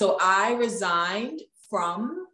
So 0.00 0.16
I 0.18 0.54
resigned 0.54 1.42
from 1.68 2.26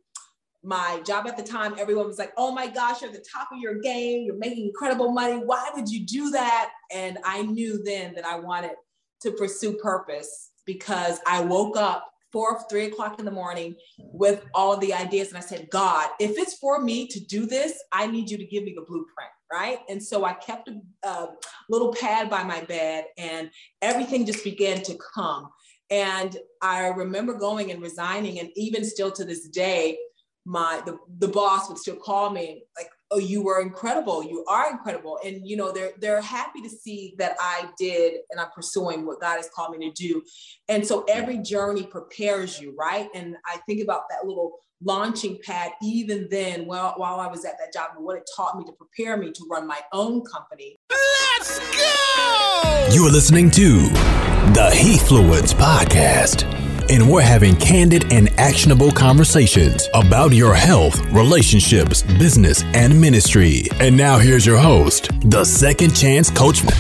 my 0.63 1.03
job 1.05 1.27
at 1.27 1.37
the 1.37 1.43
time. 1.43 1.75
Everyone 1.77 2.07
was 2.07 2.17
like, 2.17 2.33
oh 2.37 2.53
my 2.53 2.69
gosh, 2.69 3.03
you're 3.03 3.11
at 3.11 3.17
the 3.17 3.27
top 3.29 3.49
of 3.53 3.59
your 3.59 3.81
game. 3.81 4.25
You're 4.25 4.39
making 4.39 4.67
incredible 4.67 5.11
money. 5.11 5.39
Why 5.45 5.71
would 5.75 5.89
you 5.89 6.07
do 6.07 6.31
that? 6.31 6.71
And 6.95 7.19
I 7.25 7.43
knew 7.43 7.83
then 7.83 8.15
that 8.15 8.25
I 8.25 8.39
wanted 8.39 8.77
to 9.23 9.33
pursue 9.33 9.73
purpose 9.83 10.53
because 10.65 11.19
I 11.27 11.41
woke 11.41 11.77
up 11.77 12.09
four, 12.31 12.61
three 12.71 12.85
o'clock 12.85 13.19
in 13.19 13.25
the 13.25 13.33
morning 13.33 13.75
with 13.99 14.45
all 14.55 14.77
the 14.77 14.95
ideas. 14.95 15.31
And 15.31 15.37
I 15.37 15.41
said, 15.41 15.67
God, 15.69 16.11
if 16.21 16.39
it's 16.39 16.55
for 16.59 16.81
me 16.81 17.09
to 17.09 17.19
do 17.19 17.47
this, 17.47 17.83
I 17.91 18.07
need 18.07 18.31
you 18.31 18.39
to 18.39 18.47
give 18.47 18.63
me 18.63 18.75
the 18.77 18.83
blueprint. 18.83 19.31
Right. 19.53 19.81
And 19.89 20.01
so 20.01 20.25
I 20.25 20.35
kept 20.35 20.69
a, 20.69 21.09
a 21.09 21.31
little 21.69 21.93
pad 21.93 22.31
by 22.31 22.45
my 22.45 22.61
bed 22.63 23.07
and 23.19 23.51
everything 23.83 24.25
just 24.25 24.45
began 24.45 24.83
to 24.85 24.97
come. 25.15 25.51
And 25.91 26.37
I 26.63 26.89
remember 26.89 27.35
going 27.35 27.71
and 27.71 27.83
resigning. 27.83 28.41
And 28.41 28.51
even 28.57 28.85
still 28.85 29.11
to 29.13 29.25
this 29.25 29.49
day, 29.49 29.99
my 30.47 30.81
the, 30.87 30.97
the 31.19 31.29
boss 31.29 31.69
would 31.69 31.77
still 31.77 31.97
call 31.97 32.31
me 32.31 32.63
like 32.79 32.89
oh 33.11 33.19
you 33.19 33.43
were 33.43 33.61
incredible. 33.61 34.23
You 34.23 34.45
are 34.49 34.71
incredible. 34.71 35.19
And 35.25 35.47
you 35.47 35.57
know 35.57 35.73
they're 35.73 35.93
they're 36.01 36.21
happy 36.23 36.63
to 36.63 36.69
see 36.69 37.15
that 37.19 37.37
i 37.41 37.69
did 37.79 38.15
and 38.31 38.41
i'm 38.41 38.51
pursuing 38.55 39.05
what 39.05 39.21
god 39.21 39.37
has 39.37 39.51
called 39.55 39.77
me 39.77 39.91
to 39.91 39.93
do. 39.93 40.23
And 40.69 40.87
so 40.87 41.05
every 41.09 41.39
journey 41.39 41.85
prepares 41.85 42.61
you 42.61 42.75
right? 42.79 43.09
And 43.15 43.37
i 43.45 43.59
think 43.67 43.83
about 43.83 44.03
that 44.11 44.27
little 44.27 44.53
launching 44.83 45.39
pad 45.43 45.73
even 45.83 46.29
then 46.31 46.67
while, 46.67 46.93
while 46.99 47.19
i 47.19 47.27
was 47.27 47.47
at 47.47 47.55
that 47.59 47.73
job 47.73 47.93
and 47.97 48.05
what 48.05 48.15
it 48.15 48.29
taught 48.37 48.59
me 48.59 48.65
to 48.65 48.73
prepare 48.73 49.17
me 49.17 49.33
to 49.33 49.47
run 49.51 49.67
my 49.67 49.81
own 49.93 50.23
company. 50.23 50.77
Let's 50.91 51.59
go! 51.59 52.89
You 52.93 53.07
are 53.07 53.11
listening 53.11 53.51
to 53.53 54.16
the 54.57 54.71
Hefluence 54.71 55.53
podcast 55.53 56.51
and 56.91 57.07
we're 57.13 57.21
having 57.21 57.55
candid 57.57 58.11
and 58.11 58.31
actionable 58.39 58.91
conversations 58.91 59.87
about 59.93 60.33
your 60.33 60.55
health, 60.55 60.99
relationships, 61.13 62.01
business, 62.19 62.63
and 62.73 62.99
ministry. 62.99 63.65
And 63.81 63.95
now 63.95 64.17
here's 64.17 64.47
your 64.47 64.57
host, 64.57 65.11
the 65.29 65.45
second 65.45 65.95
chance 65.95 66.31
coachman, 66.31 66.73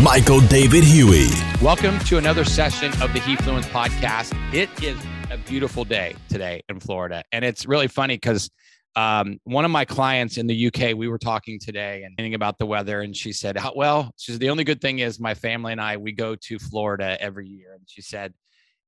Michael 0.00 0.42
David 0.42 0.84
Huey. 0.84 1.26
Welcome 1.60 1.98
to 2.04 2.18
another 2.18 2.44
session 2.44 2.92
of 3.02 3.12
the 3.12 3.18
Hefluence 3.18 3.64
podcast. 3.64 4.32
It 4.54 4.70
is 4.80 4.96
a 5.32 5.36
beautiful 5.36 5.84
day 5.84 6.14
today 6.28 6.62
in 6.68 6.78
Florida. 6.78 7.24
And 7.32 7.44
it's 7.44 7.66
really 7.66 7.88
funny 7.88 8.14
because 8.14 8.48
um, 8.96 9.38
one 9.44 9.64
of 9.64 9.70
my 9.70 9.84
clients 9.84 10.36
in 10.36 10.46
the 10.46 10.66
UK, 10.68 10.94
we 10.96 11.08
were 11.08 11.18
talking 11.18 11.58
today 11.58 12.04
and 12.04 12.16
thinking 12.16 12.34
about 12.34 12.58
the 12.58 12.66
weather, 12.66 13.00
and 13.00 13.16
she 13.16 13.32
said, 13.32 13.58
"Well, 13.74 14.12
she 14.16 14.32
said 14.32 14.40
the 14.40 14.50
only 14.50 14.64
good 14.64 14.80
thing 14.80 15.00
is 15.00 15.18
my 15.18 15.34
family 15.34 15.72
and 15.72 15.80
I 15.80 15.96
we 15.96 16.12
go 16.12 16.36
to 16.36 16.58
Florida 16.58 17.16
every 17.20 17.48
year." 17.48 17.74
And 17.74 17.82
she 17.86 18.02
said, 18.02 18.34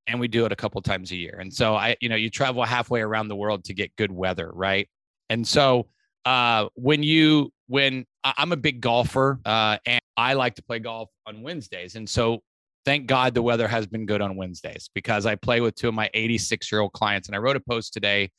and 0.07 0.21
we 0.21 0.29
do 0.29 0.45
it 0.47 0.53
a 0.53 0.57
couple 0.57 0.81
times 0.83 1.11
a 1.11 1.17
year. 1.17 1.39
And 1.41 1.53
so 1.53 1.75
I, 1.75 1.97
you 2.01 2.09
know, 2.09 2.17
you 2.17 2.31
travel 2.31 2.63
halfway 2.65 3.01
around 3.01 3.29
the 3.29 3.37
world 3.37 3.65
to 3.65 3.75
get 3.75 3.95
good 3.97 4.13
weather, 4.13 4.51
right? 4.55 4.89
And 5.31 5.47
so 5.47 5.89
uh, 6.25 6.69
when 6.75 7.03
you 7.03 7.53
when 7.69 8.05
I'm 8.25 8.53
a 8.53 8.57
big 8.57 8.81
golfer 8.81 9.41
uh, 9.45 9.79
and 9.87 10.01
I 10.17 10.35
like 10.35 10.55
to 10.57 10.63
play 10.63 10.79
golf 10.79 11.11
on 11.27 11.43
Wednesdays, 11.43 11.97
and 11.97 12.09
so 12.09 12.43
thank 12.85 13.07
God 13.07 13.35
the 13.35 13.43
weather 13.43 13.67
has 13.67 13.87
been 13.87 14.07
good 14.07 14.21
on 14.21 14.37
Wednesdays 14.37 14.89
because 14.95 15.27
I 15.27 15.35
play 15.35 15.61
with 15.61 15.75
two 15.75 15.89
of 15.89 15.95
my 15.95 16.09
86 16.15 16.71
year 16.71 16.81
old 16.81 16.93
clients, 16.93 17.29
and 17.29 17.35
I 17.35 17.39
wrote 17.39 17.57
a 17.57 17.61
post 17.61 17.93
today 17.93 18.31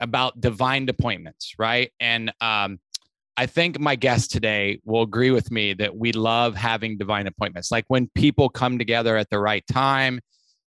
about 0.00 0.40
divine 0.40 0.88
appointments, 0.88 1.54
right? 1.58 1.90
And 2.00 2.32
um, 2.40 2.78
I 3.36 3.46
think 3.46 3.78
my 3.78 3.96
guest 3.96 4.30
today 4.30 4.80
will 4.84 5.02
agree 5.02 5.30
with 5.30 5.50
me 5.50 5.74
that 5.74 5.96
we 5.96 6.12
love 6.12 6.54
having 6.54 6.96
divine 6.96 7.26
appointments, 7.26 7.70
like 7.70 7.84
when 7.88 8.08
people 8.14 8.48
come 8.48 8.78
together 8.78 9.16
at 9.16 9.30
the 9.30 9.38
right 9.38 9.64
time 9.70 10.20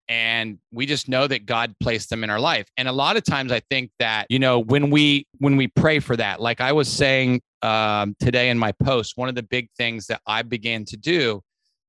and 0.08 0.58
we 0.70 0.84
just 0.84 1.08
know 1.08 1.26
that 1.26 1.46
god 1.46 1.74
placed 1.80 2.10
them 2.10 2.22
in 2.24 2.30
our 2.30 2.40
life. 2.40 2.66
And 2.76 2.88
a 2.88 2.92
lot 2.92 3.16
of 3.16 3.24
times 3.24 3.52
i 3.52 3.60
think 3.70 3.90
that 3.98 4.26
you 4.28 4.38
know 4.38 4.58
when 4.58 4.90
we 4.90 5.26
when 5.38 5.56
we 5.56 5.68
pray 5.68 5.98
for 5.98 6.16
that 6.16 6.40
like 6.40 6.60
i 6.60 6.72
was 6.72 6.88
saying 6.88 7.40
um, 7.62 8.14
today 8.20 8.50
in 8.50 8.58
my 8.58 8.72
post 8.72 9.16
one 9.16 9.30
of 9.30 9.34
the 9.34 9.42
big 9.42 9.68
things 9.78 10.06
that 10.08 10.20
i 10.26 10.42
began 10.42 10.84
to 10.84 10.98
do 10.98 11.40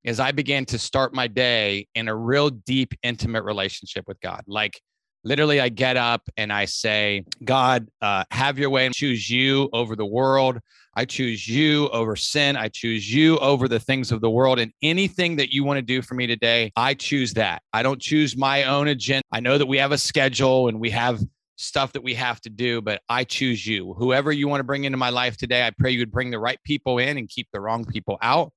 is 0.05 0.19
i 0.19 0.31
began 0.31 0.63
to 0.65 0.79
start 0.79 1.13
my 1.13 1.27
day 1.27 1.87
in 1.95 2.07
a 2.07 2.15
real 2.15 2.49
deep 2.49 2.93
intimate 3.03 3.43
relationship 3.43 4.05
with 4.07 4.19
god. 4.21 4.43
Like 4.47 4.79
literally 5.25 5.59
i 5.59 5.67
get 5.67 5.97
up 5.97 6.21
and 6.37 6.53
i 6.53 6.63
say 6.63 7.23
god 7.43 7.87
uh, 8.01 8.23
have 8.31 8.57
your 8.57 8.69
way 8.69 8.85
and 8.85 8.95
choose 8.95 9.29
you 9.29 9.69
over 9.73 9.95
the 9.95 10.05
world 10.05 10.59
I 10.95 11.03
choose 11.03 11.47
you 11.47 11.89
over 11.89 12.15
sin. 12.15 12.55
I 12.55 12.69
choose 12.69 13.13
you 13.13 13.37
over 13.39 13.67
the 13.67 13.79
things 13.79 14.13
of 14.13 14.21
the 14.21 14.29
world. 14.29 14.59
And 14.59 14.71
anything 14.81 15.35
that 15.35 15.51
you 15.51 15.65
want 15.65 15.77
to 15.77 15.81
do 15.81 16.01
for 16.01 16.13
me 16.13 16.25
today, 16.25 16.71
I 16.77 16.93
choose 16.93 17.33
that. 17.33 17.61
I 17.73 17.83
don't 17.83 18.01
choose 18.01 18.37
my 18.37 18.63
own 18.63 18.87
agenda. 18.87 19.23
I 19.31 19.41
know 19.41 19.57
that 19.57 19.65
we 19.65 19.77
have 19.77 19.91
a 19.91 19.97
schedule 19.97 20.69
and 20.69 20.79
we 20.79 20.89
have 20.91 21.19
stuff 21.57 21.91
that 21.93 22.03
we 22.03 22.13
have 22.13 22.39
to 22.41 22.49
do, 22.49 22.81
but 22.81 23.01
I 23.09 23.25
choose 23.25 23.67
you. 23.67 23.93
Whoever 23.93 24.31
you 24.31 24.47
want 24.47 24.59
to 24.61 24.63
bring 24.63 24.85
into 24.85 24.97
my 24.97 25.09
life 25.09 25.35
today, 25.35 25.67
I 25.67 25.71
pray 25.71 25.91
you 25.91 25.99
would 25.99 26.11
bring 26.11 26.31
the 26.31 26.39
right 26.39 26.59
people 26.63 26.97
in 26.97 27.17
and 27.17 27.27
keep 27.27 27.47
the 27.51 27.59
wrong 27.59 27.83
people 27.85 28.17
out. 28.21 28.51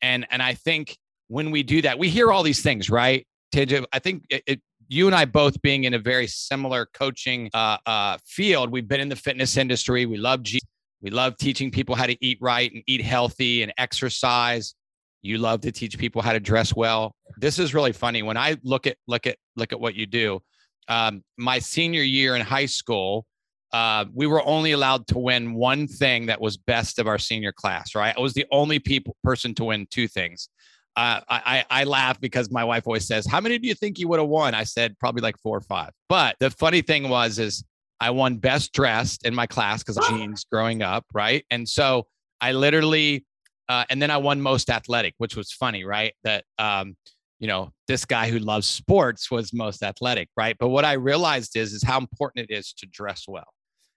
And 0.00 0.26
and 0.30 0.42
I 0.42 0.54
think 0.54 0.96
when 1.28 1.50
we 1.50 1.62
do 1.62 1.82
that, 1.82 1.98
we 1.98 2.08
hear 2.08 2.30
all 2.30 2.42
these 2.42 2.62
things, 2.62 2.88
right? 2.88 3.26
I 3.54 3.98
think 3.98 4.24
it, 4.30 4.42
it, 4.46 4.60
you 4.90 5.06
and 5.06 5.14
I 5.14 5.24
both 5.24 5.62
being 5.62 5.84
in 5.84 5.94
a 5.94 6.00
very 6.00 6.26
similar 6.26 6.88
coaching 6.92 7.48
uh, 7.54 7.78
uh, 7.86 8.18
field. 8.26 8.72
We've 8.72 8.88
been 8.88 9.00
in 9.00 9.08
the 9.08 9.14
fitness 9.16 9.56
industry. 9.56 10.04
We 10.04 10.16
love 10.16 10.42
Jesus. 10.42 10.66
We 11.00 11.10
love 11.10 11.36
teaching 11.36 11.70
people 11.70 11.94
how 11.94 12.06
to 12.06 12.16
eat 12.20 12.38
right 12.40 12.70
and 12.72 12.82
eat 12.88 13.00
healthy 13.00 13.62
and 13.62 13.72
exercise. 13.78 14.74
You 15.22 15.38
love 15.38 15.60
to 15.60 15.70
teach 15.70 15.96
people 15.96 16.22
how 16.22 16.32
to 16.32 16.40
dress 16.40 16.74
well. 16.74 17.14
This 17.38 17.60
is 17.60 17.72
really 17.72 17.92
funny. 17.92 18.24
When 18.24 18.36
I 18.36 18.56
look 18.64 18.88
at 18.88 18.96
look 19.06 19.28
at 19.28 19.36
look 19.54 19.72
at 19.72 19.80
what 19.80 19.94
you 19.94 20.06
do, 20.06 20.40
um, 20.88 21.22
my 21.38 21.60
senior 21.60 22.02
year 22.02 22.34
in 22.34 22.42
high 22.42 22.66
school, 22.66 23.26
uh, 23.72 24.06
we 24.12 24.26
were 24.26 24.44
only 24.44 24.72
allowed 24.72 25.06
to 25.08 25.18
win 25.18 25.54
one 25.54 25.86
thing 25.86 26.26
that 26.26 26.40
was 26.40 26.56
best 26.56 26.98
of 26.98 27.06
our 27.06 27.18
senior 27.18 27.52
class. 27.52 27.94
Right, 27.94 28.14
I 28.16 28.20
was 28.20 28.34
the 28.34 28.46
only 28.50 28.80
people 28.80 29.16
person 29.22 29.54
to 29.54 29.64
win 29.66 29.86
two 29.88 30.08
things. 30.08 30.48
Uh, 30.96 31.20
I, 31.28 31.64
I 31.70 31.84
laugh 31.84 32.20
because 32.20 32.50
my 32.50 32.64
wife 32.64 32.86
always 32.86 33.06
says, 33.06 33.26
"How 33.26 33.40
many 33.40 33.58
do 33.58 33.68
you 33.68 33.74
think 33.74 33.98
you 33.98 34.08
would 34.08 34.18
have 34.18 34.28
won?" 34.28 34.54
I 34.54 34.64
said 34.64 34.98
probably 34.98 35.22
like 35.22 35.38
four 35.38 35.56
or 35.56 35.62
five. 35.62 35.90
But 36.08 36.36
the 36.40 36.50
funny 36.50 36.82
thing 36.82 37.08
was, 37.08 37.38
is 37.38 37.64
I 38.00 38.10
won 38.10 38.36
best 38.38 38.72
dressed 38.72 39.24
in 39.26 39.34
my 39.34 39.46
class 39.46 39.82
because 39.82 39.98
of 39.98 40.04
jeans 40.08 40.44
growing 40.50 40.82
up, 40.82 41.04
right? 41.12 41.44
And 41.50 41.68
so 41.68 42.06
I 42.40 42.52
literally, 42.52 43.26
uh, 43.68 43.84
and 43.90 44.00
then 44.00 44.10
I 44.10 44.16
won 44.16 44.40
most 44.40 44.70
athletic, 44.70 45.14
which 45.18 45.36
was 45.36 45.52
funny, 45.52 45.84
right? 45.84 46.14
That, 46.24 46.44
um, 46.58 46.96
you 47.38 47.46
know, 47.46 47.72
this 47.86 48.04
guy 48.04 48.30
who 48.30 48.38
loves 48.38 48.66
sports 48.66 49.30
was 49.30 49.52
most 49.52 49.82
athletic, 49.82 50.28
right? 50.36 50.56
But 50.58 50.68
what 50.68 50.84
I 50.84 50.94
realized 50.94 51.56
is, 51.56 51.72
is 51.72 51.82
how 51.82 51.98
important 51.98 52.50
it 52.50 52.54
is 52.54 52.72
to 52.74 52.86
dress 52.86 53.24
well. 53.28 53.52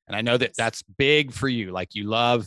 And 0.08 0.16
I 0.16 0.22
know 0.22 0.38
that 0.38 0.52
that's 0.58 0.84
big 0.98 1.32
for 1.32 1.48
you. 1.48 1.72
Like 1.72 1.96
you 1.96 2.06
love 2.06 2.46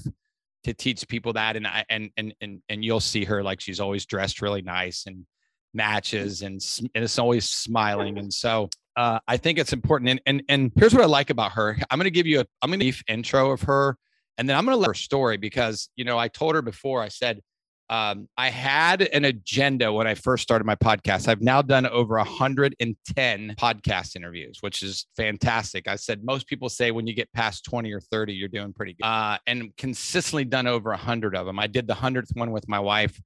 to 0.66 0.75
teach 0.75 1.06
people 1.09 1.32
that. 1.32 1.56
And 1.56 1.66
I, 1.66 1.84
and, 1.88 2.10
and, 2.16 2.34
and, 2.41 2.62
and 2.69 2.84
you'll 2.84 3.00
see 3.00 3.25
her 3.25 3.43
like 3.43 3.60
she's 3.60 3.81
always 3.81 4.04
dressed 4.04 4.43
really 4.43 4.62
nice 4.62 5.06
and 5.06 5.25
matches 5.72 6.43
and, 6.43 6.60
and 6.94 7.04
it's 7.04 7.19
always 7.19 7.49
smiling. 7.49 8.19
And 8.19 8.32
so 8.32 8.69
uh, 8.97 9.21
I 9.28 9.37
think 9.37 9.59
it's 9.59 9.72
important. 9.72 10.10
And, 10.10 10.21
and 10.27 10.43
and 10.49 10.72
here's 10.77 10.94
what 10.94 11.03
I 11.03 11.06
like 11.06 11.31
about 11.31 11.53
her. 11.53 11.77
I'm 11.91 11.99
going 11.99 12.04
to 12.04 12.10
give 12.10 12.27
you 12.27 12.41
a 12.41 12.47
I'm 12.62 12.71
going 12.71 12.81
to 12.81 12.87
brief 12.87 13.04
intro 13.09 13.53
of 13.53 13.62
her, 13.62 13.97
and 14.38 14.49
then 14.49 14.56
I'm 14.56 14.65
going 14.65 14.75
to 14.75 14.81
let 14.81 14.88
her 14.88 14.94
story 14.94 15.37
because 15.37 15.91
you 15.97 16.04
know 16.04 16.19
I 16.19 16.28
told 16.28 16.54
her 16.54 16.62
before. 16.62 17.03
I 17.03 17.09
said 17.09 17.43
um, 17.88 18.28
I 18.36 18.50
had 18.50 19.02
an 19.02 19.24
agenda 19.24 19.92
when 19.92 20.06
I 20.06 20.14
first 20.14 20.42
started 20.42 20.64
my 20.64 20.74
podcast. 20.74 21.28
I've 21.28 21.41
now 21.41 21.62
done 21.62 21.86
over 21.86 22.16
110 22.16 23.54
podcast 23.58 24.16
interviews, 24.16 24.58
which 24.60 24.82
is 24.82 25.06
fantastic. 25.16 25.86
I 25.86 25.97
said 25.97 26.24
most 26.24 26.47
people 26.48 26.69
say 26.69 26.91
when 26.91 27.06
you 27.06 27.14
get 27.14 27.32
past 27.32 27.64
20 27.64 27.92
or 27.92 28.00
30, 28.00 28.34
you're 28.34 28.48
doing 28.48 28.72
pretty 28.72 28.94
good, 28.94 29.06
uh, 29.06 29.38
and 29.47 29.76
consistently 29.76 30.44
done 30.44 30.66
over 30.66 30.91
100 30.91 31.36
of 31.36 31.47
them. 31.47 31.58
I 31.58 31.66
did 31.66 31.86
the 31.86 31.94
hundredth 31.94 32.30
one 32.34 32.50
with 32.50 32.69
my 32.69 32.80
wife 32.80 33.20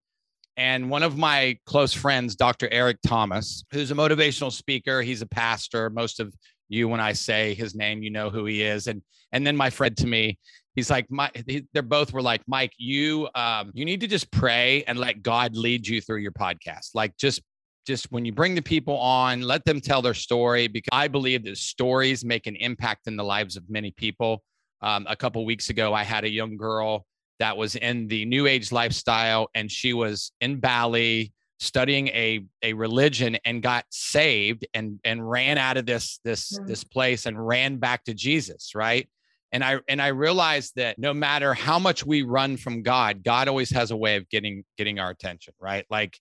and 0.60 0.90
one 0.90 1.02
of 1.02 1.16
my 1.16 1.56
close 1.64 1.94
friends, 1.94 2.36
Dr. 2.36 2.68
Eric 2.70 2.98
Thomas, 3.06 3.64
who's 3.72 3.90
a 3.90 3.94
motivational 3.94 4.52
speaker, 4.52 5.00
he's 5.00 5.22
a 5.22 5.26
pastor. 5.26 5.88
Most 5.88 6.20
of 6.20 6.34
you, 6.68 6.86
when 6.86 7.00
I 7.00 7.14
say 7.14 7.54
his 7.54 7.74
name, 7.74 8.02
you 8.02 8.10
know 8.10 8.28
who 8.28 8.44
he 8.44 8.62
is. 8.62 8.86
And 8.86 9.00
and 9.32 9.46
then 9.46 9.56
my 9.56 9.70
friend 9.70 9.96
to 9.96 10.06
me, 10.06 10.38
he's 10.74 10.90
like, 10.90 11.10
my, 11.10 11.30
they're 11.72 11.82
both 11.82 12.12
were 12.12 12.22
like, 12.22 12.42
Mike, 12.46 12.72
you 12.78 13.28
um, 13.34 13.70
you 13.74 13.84
need 13.84 14.00
to 14.00 14.06
just 14.06 14.30
pray 14.30 14.84
and 14.84 14.98
let 14.98 15.22
God 15.22 15.56
lead 15.56 15.86
you 15.86 16.00
through 16.00 16.18
your 16.18 16.32
podcast. 16.32 16.90
Like 16.94 17.16
just 17.16 17.42
just 17.86 18.10
when 18.12 18.24
you 18.24 18.32
bring 18.32 18.54
the 18.54 18.62
people 18.62 18.98
on, 18.98 19.42
let 19.42 19.64
them 19.64 19.80
tell 19.80 20.02
their 20.02 20.14
story 20.14 20.68
because 20.68 20.90
I 20.92 21.08
believe 21.08 21.44
that 21.44 21.56
stories 21.56 22.24
make 22.24 22.46
an 22.46 22.56
impact 22.56 23.06
in 23.06 23.16
the 23.16 23.24
lives 23.24 23.56
of 23.56 23.64
many 23.68 23.90
people. 23.90 24.42
Um, 24.82 25.06
a 25.08 25.16
couple 25.16 25.44
weeks 25.44 25.68
ago, 25.68 25.92
I 25.92 26.04
had 26.04 26.24
a 26.24 26.30
young 26.30 26.56
girl 26.56 27.04
that 27.38 27.56
was 27.56 27.74
in 27.74 28.06
the 28.06 28.24
new 28.26 28.46
age 28.46 28.70
lifestyle 28.70 29.48
and 29.54 29.70
she 29.70 29.92
was 29.92 30.32
in 30.40 30.60
Bali 30.60 31.32
studying 31.58 32.08
a 32.08 32.46
a 32.62 32.72
religion 32.72 33.36
and 33.44 33.62
got 33.62 33.84
saved 33.90 34.66
and 34.72 34.98
and 35.04 35.28
ran 35.28 35.58
out 35.58 35.76
of 35.76 35.84
this 35.84 36.20
this 36.24 36.52
mm-hmm. 36.52 36.66
this 36.66 36.84
place 36.84 37.26
and 37.26 37.46
ran 37.46 37.76
back 37.76 38.04
to 38.04 38.14
Jesus 38.14 38.74
right 38.74 39.08
and 39.52 39.64
I 39.64 39.78
and 39.88 40.00
I 40.00 40.08
realized 40.08 40.74
that 40.76 40.98
no 40.98 41.12
matter 41.12 41.54
how 41.54 41.78
much 41.78 42.04
we 42.04 42.22
run 42.22 42.56
from 42.56 42.82
God 42.82 43.22
God 43.22 43.48
always 43.48 43.70
has 43.70 43.90
a 43.90 43.96
way 43.96 44.16
of 44.16 44.28
getting 44.28 44.64
getting 44.76 44.98
our 44.98 45.10
attention 45.10 45.54
right 45.60 45.84
like 45.90 46.18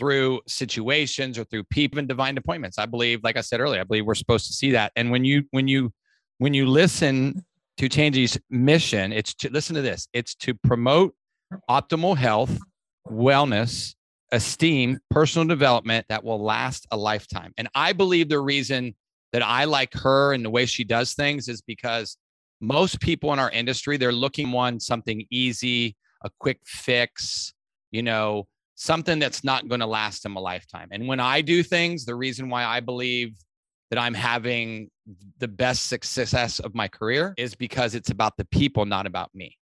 through 0.00 0.40
situations 0.48 1.38
or 1.38 1.44
through 1.44 1.62
people 1.64 1.98
and 1.98 2.08
divine 2.08 2.38
appointments. 2.38 2.78
I 2.78 2.86
believe, 2.86 3.20
like 3.22 3.36
I 3.36 3.42
said 3.42 3.60
earlier, 3.60 3.82
I 3.82 3.84
believe 3.84 4.06
we're 4.06 4.14
supposed 4.14 4.46
to 4.46 4.54
see 4.54 4.70
that. 4.72 4.92
And 4.96 5.10
when 5.10 5.26
you 5.26 5.44
when 5.50 5.68
you 5.68 5.92
when 6.38 6.54
you 6.54 6.66
listen 6.66 7.44
to 7.76 7.88
Tanjie's 7.88 8.38
mission, 8.48 9.12
it's 9.12 9.34
to 9.34 9.50
listen 9.50 9.76
to 9.76 9.82
this. 9.82 10.08
It's 10.14 10.34
to 10.36 10.54
promote 10.54 11.14
optimal 11.68 12.16
health, 12.16 12.58
wellness, 13.06 13.94
esteem, 14.32 14.98
personal 15.10 15.46
development 15.46 16.06
that 16.08 16.24
will 16.24 16.42
last 16.42 16.86
a 16.90 16.96
lifetime. 16.96 17.52
And 17.58 17.68
I 17.74 17.92
believe 17.92 18.30
the 18.30 18.40
reason 18.40 18.94
that 19.34 19.42
I 19.42 19.64
like 19.64 19.92
her 19.94 20.32
and 20.32 20.42
the 20.42 20.50
way 20.50 20.64
she 20.64 20.82
does 20.82 21.12
things 21.12 21.46
is 21.46 21.60
because 21.60 22.16
most 22.60 23.00
people 23.00 23.32
in 23.32 23.38
our 23.38 23.50
industry, 23.50 23.96
they're 23.96 24.12
looking 24.12 24.52
one 24.52 24.80
something 24.80 25.26
easy, 25.30 25.96
a 26.22 26.30
quick 26.38 26.60
fix, 26.64 27.54
you 27.90 28.02
know, 28.02 28.46
something 28.74 29.18
that's 29.18 29.44
not 29.44 29.68
going 29.68 29.80
to 29.80 29.86
last 29.86 30.22
them 30.22 30.36
a 30.36 30.40
lifetime. 30.40 30.88
And 30.90 31.06
when 31.06 31.20
I 31.20 31.40
do 31.40 31.62
things, 31.62 32.04
the 32.04 32.14
reason 32.14 32.48
why 32.48 32.64
I 32.64 32.80
believe 32.80 33.36
that 33.90 33.98
I'm 33.98 34.14
having 34.14 34.90
the 35.38 35.48
best 35.48 35.86
success 35.86 36.60
of 36.60 36.74
my 36.74 36.86
career 36.86 37.34
is 37.36 37.54
because 37.54 37.94
it's 37.94 38.10
about 38.10 38.36
the 38.36 38.44
people, 38.46 38.84
not 38.84 39.06
about 39.06 39.34
me. 39.34 39.56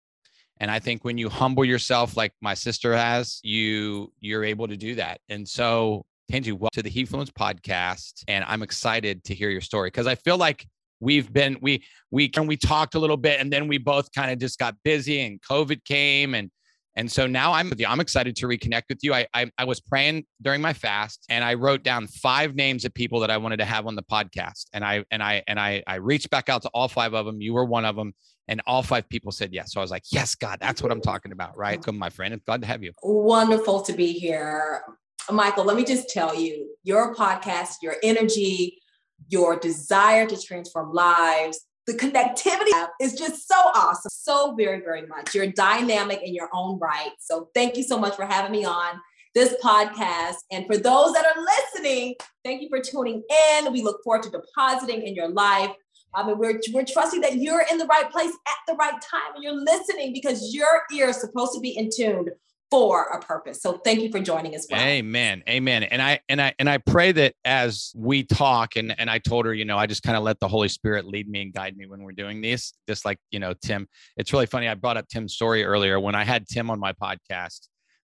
And 0.60 0.70
I 0.70 0.80
think 0.80 1.04
when 1.04 1.18
you 1.18 1.28
humble 1.28 1.64
yourself 1.64 2.16
like 2.16 2.32
my 2.40 2.54
sister 2.54 2.96
has, 2.96 3.40
you 3.42 4.12
you're 4.20 4.44
able 4.44 4.68
to 4.68 4.76
do 4.76 4.96
that. 4.96 5.20
And 5.28 5.48
so 5.48 6.04
Tanjie, 6.30 6.52
welcome 6.52 6.70
to 6.74 6.82
the 6.82 6.90
Hefluence 6.90 7.30
podcast. 7.30 8.24
And 8.28 8.44
I'm 8.46 8.62
excited 8.62 9.24
to 9.24 9.34
hear 9.34 9.50
your 9.50 9.60
story 9.60 9.88
because 9.88 10.06
I 10.06 10.14
feel 10.16 10.36
like 10.36 10.66
we've 11.00 11.32
been 11.32 11.58
we 11.60 11.84
we 12.10 12.30
and 12.36 12.48
we 12.48 12.56
talked 12.56 12.94
a 12.94 12.98
little 12.98 13.16
bit 13.16 13.40
and 13.40 13.52
then 13.52 13.68
we 13.68 13.78
both 13.78 14.10
kind 14.12 14.30
of 14.30 14.38
just 14.38 14.58
got 14.58 14.74
busy 14.84 15.20
and 15.20 15.40
covid 15.42 15.84
came 15.84 16.34
and 16.34 16.50
and 16.96 17.10
so 17.10 17.26
now 17.26 17.52
i'm 17.52 17.70
with 17.70 17.78
you. 17.78 17.86
I'm 17.86 18.00
excited 18.00 18.34
to 18.36 18.46
reconnect 18.46 18.84
with 18.88 18.98
you. 19.02 19.14
I, 19.14 19.26
I 19.32 19.50
i 19.58 19.64
was 19.64 19.80
praying 19.80 20.24
during 20.42 20.60
my 20.60 20.72
fast 20.72 21.24
and 21.28 21.44
i 21.44 21.54
wrote 21.54 21.82
down 21.82 22.06
five 22.06 22.54
names 22.54 22.84
of 22.84 22.92
people 22.92 23.20
that 23.20 23.30
i 23.30 23.36
wanted 23.36 23.58
to 23.58 23.64
have 23.64 23.86
on 23.86 23.94
the 23.94 24.02
podcast 24.02 24.66
and 24.72 24.84
i 24.84 25.04
and 25.10 25.22
i 25.22 25.42
and 25.46 25.58
i 25.58 25.82
i 25.86 25.96
reached 25.96 26.30
back 26.30 26.48
out 26.48 26.62
to 26.62 26.68
all 26.74 26.88
five 26.88 27.14
of 27.14 27.26
them 27.26 27.40
you 27.40 27.54
were 27.54 27.64
one 27.64 27.84
of 27.84 27.96
them 27.96 28.12
and 28.48 28.62
all 28.66 28.82
five 28.82 29.06
people 29.10 29.30
said 29.30 29.52
yes. 29.52 29.72
So 29.72 29.80
i 29.80 29.82
was 29.82 29.90
like 29.90 30.04
yes 30.10 30.34
god 30.34 30.58
that's 30.60 30.82
what 30.82 30.90
i'm 30.90 31.00
talking 31.00 31.32
about 31.32 31.56
right? 31.56 31.80
Come, 31.80 31.98
my 31.98 32.10
friend 32.10 32.34
it's 32.34 32.44
glad 32.44 32.62
to 32.62 32.66
have 32.66 32.82
you. 32.82 32.92
Wonderful 33.02 33.82
to 33.82 33.92
be 33.92 34.12
here. 34.12 34.82
Michael 35.30 35.64
let 35.64 35.76
me 35.76 35.84
just 35.84 36.08
tell 36.08 36.34
you 36.34 36.74
your 36.82 37.14
podcast 37.14 37.74
your 37.82 37.96
energy 38.02 38.80
your 39.28 39.58
desire 39.58 40.26
to 40.26 40.40
transform 40.40 40.92
lives. 40.92 41.60
The 41.86 41.94
connectivity 41.94 42.88
is 43.00 43.14
just 43.14 43.48
so 43.48 43.56
awesome. 43.74 44.10
So 44.12 44.54
very, 44.54 44.80
very 44.80 45.06
much. 45.06 45.34
You're 45.34 45.46
dynamic 45.46 46.20
in 46.22 46.34
your 46.34 46.50
own 46.52 46.78
right. 46.78 47.12
So 47.18 47.48
thank 47.54 47.76
you 47.76 47.82
so 47.82 47.98
much 47.98 48.14
for 48.14 48.26
having 48.26 48.52
me 48.52 48.64
on 48.64 49.00
this 49.34 49.54
podcast. 49.62 50.36
And 50.50 50.66
for 50.66 50.76
those 50.76 51.12
that 51.12 51.24
are 51.24 51.42
listening, 51.42 52.14
thank 52.44 52.60
you 52.60 52.68
for 52.68 52.80
tuning 52.80 53.22
in. 53.56 53.72
We 53.72 53.82
look 53.82 54.02
forward 54.04 54.22
to 54.24 54.30
depositing 54.30 55.02
in 55.02 55.14
your 55.14 55.28
life. 55.28 55.70
I 56.14 56.26
mean, 56.26 56.38
we're, 56.38 56.60
we're 56.72 56.84
trusting 56.84 57.20
that 57.20 57.36
you're 57.36 57.64
in 57.70 57.78
the 57.78 57.86
right 57.86 58.10
place 58.10 58.32
at 58.46 58.56
the 58.66 58.74
right 58.74 59.00
time 59.00 59.34
and 59.34 59.42
you're 59.42 59.52
listening 59.52 60.12
because 60.12 60.54
your 60.54 60.82
ear 60.94 61.08
is 61.08 61.20
supposed 61.20 61.52
to 61.54 61.60
be 61.60 61.76
in 61.76 61.90
tune 61.94 62.28
for 62.70 63.04
a 63.04 63.20
purpose. 63.20 63.62
So 63.62 63.78
thank 63.78 64.00
you 64.00 64.10
for 64.10 64.20
joining 64.20 64.54
us. 64.54 64.66
well. 64.70 64.80
Amen. 64.80 65.42
Amen. 65.48 65.84
And 65.84 66.02
I 66.02 66.20
and 66.28 66.40
I 66.40 66.54
and 66.58 66.68
I 66.68 66.78
pray 66.78 67.12
that 67.12 67.34
as 67.44 67.92
we 67.94 68.24
talk 68.24 68.76
and 68.76 68.94
and 68.98 69.08
I 69.08 69.18
told 69.18 69.46
her, 69.46 69.54
you 69.54 69.64
know, 69.64 69.78
I 69.78 69.86
just 69.86 70.02
kind 70.02 70.16
of 70.16 70.22
let 70.22 70.38
the 70.40 70.48
Holy 70.48 70.68
Spirit 70.68 71.06
lead 71.06 71.28
me 71.28 71.42
and 71.42 71.52
guide 71.52 71.76
me 71.76 71.86
when 71.86 72.02
we're 72.02 72.12
doing 72.12 72.40
these. 72.40 72.74
Just 72.88 73.04
like, 73.04 73.18
you 73.30 73.40
know, 73.40 73.54
Tim. 73.54 73.88
It's 74.16 74.32
really 74.32 74.46
funny. 74.46 74.68
I 74.68 74.74
brought 74.74 74.96
up 74.96 75.08
Tim's 75.08 75.34
story 75.34 75.64
earlier 75.64 75.98
when 75.98 76.14
I 76.14 76.24
had 76.24 76.46
Tim 76.46 76.70
on 76.70 76.78
my 76.78 76.92
podcast. 76.92 77.68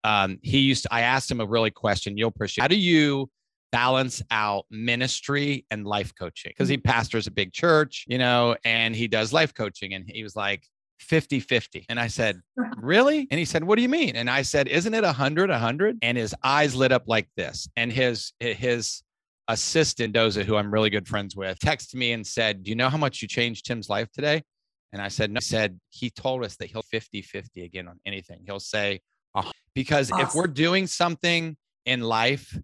Um, 0.03 0.39
he 0.41 0.59
used 0.59 0.83
to, 0.83 0.93
I 0.93 1.01
asked 1.01 1.31
him 1.31 1.39
a 1.39 1.45
really 1.45 1.71
question. 1.71 2.17
You'll 2.17 2.29
appreciate 2.29 2.61
how 2.63 2.67
do 2.67 2.75
you 2.75 3.29
balance 3.71 4.21
out 4.29 4.65
ministry 4.69 5.65
and 5.71 5.87
life 5.87 6.13
coaching 6.13 6.51
because 6.51 6.69
he 6.69 6.77
pastors 6.77 7.25
a 7.25 7.31
big 7.31 7.51
church, 7.53 8.05
you 8.07 8.19
know, 8.19 8.55
and 8.65 8.95
he 8.95 9.07
does 9.07 9.33
life 9.33 9.53
coaching. 9.53 9.93
And 9.93 10.05
he 10.07 10.23
was 10.23 10.35
like, 10.35 10.67
50 10.99 11.39
50. 11.39 11.85
And 11.89 11.99
I 11.99 12.07
said, 12.07 12.41
Really? 12.77 13.27
And 13.29 13.39
he 13.39 13.45
said, 13.45 13.63
What 13.63 13.75
do 13.75 13.81
you 13.81 13.89
mean? 13.89 14.15
And 14.15 14.29
I 14.29 14.41
said, 14.41 14.67
Isn't 14.67 14.93
it 14.93 15.03
100 15.03 15.49
100? 15.49 15.97
And 16.01 16.17
his 16.17 16.35
eyes 16.43 16.75
lit 16.75 16.91
up 16.91 17.03
like 17.07 17.27
this. 17.35 17.67
And 17.75 17.91
his, 17.91 18.33
his, 18.39 19.03
assistant 19.47 20.15
Doza, 20.15 20.43
who 20.43 20.55
I'm 20.55 20.73
really 20.73 20.89
good 20.89 21.07
friends 21.07 21.35
with, 21.35 21.59
texted 21.59 21.95
me 21.95 22.13
and 22.13 22.25
said, 22.25 22.63
Do 22.63 22.69
you 22.69 22.75
know 22.75 22.89
how 22.89 22.97
much 22.97 23.21
you 23.21 23.27
changed 23.27 23.65
Tim's 23.65 23.89
life 23.89 24.09
today? 24.11 24.43
And 24.91 25.01
I 25.01 25.07
said, 25.07 25.31
No. 25.31 25.39
He 25.39 25.41
said, 25.41 25.79
He 25.89 26.09
told 26.09 26.43
us 26.43 26.55
that 26.57 26.67
he'll 26.69 26.83
50 26.83 27.21
50 27.21 27.63
again 27.63 27.87
on 27.87 27.99
anything. 28.05 28.39
He'll 28.45 28.59
say, 28.59 29.01
oh, 29.35 29.51
Because 29.75 30.11
awesome. 30.11 30.27
if 30.27 30.35
we're 30.35 30.47
doing 30.47 30.87
something 30.87 31.57
in 31.85 32.01
life, 32.01 32.57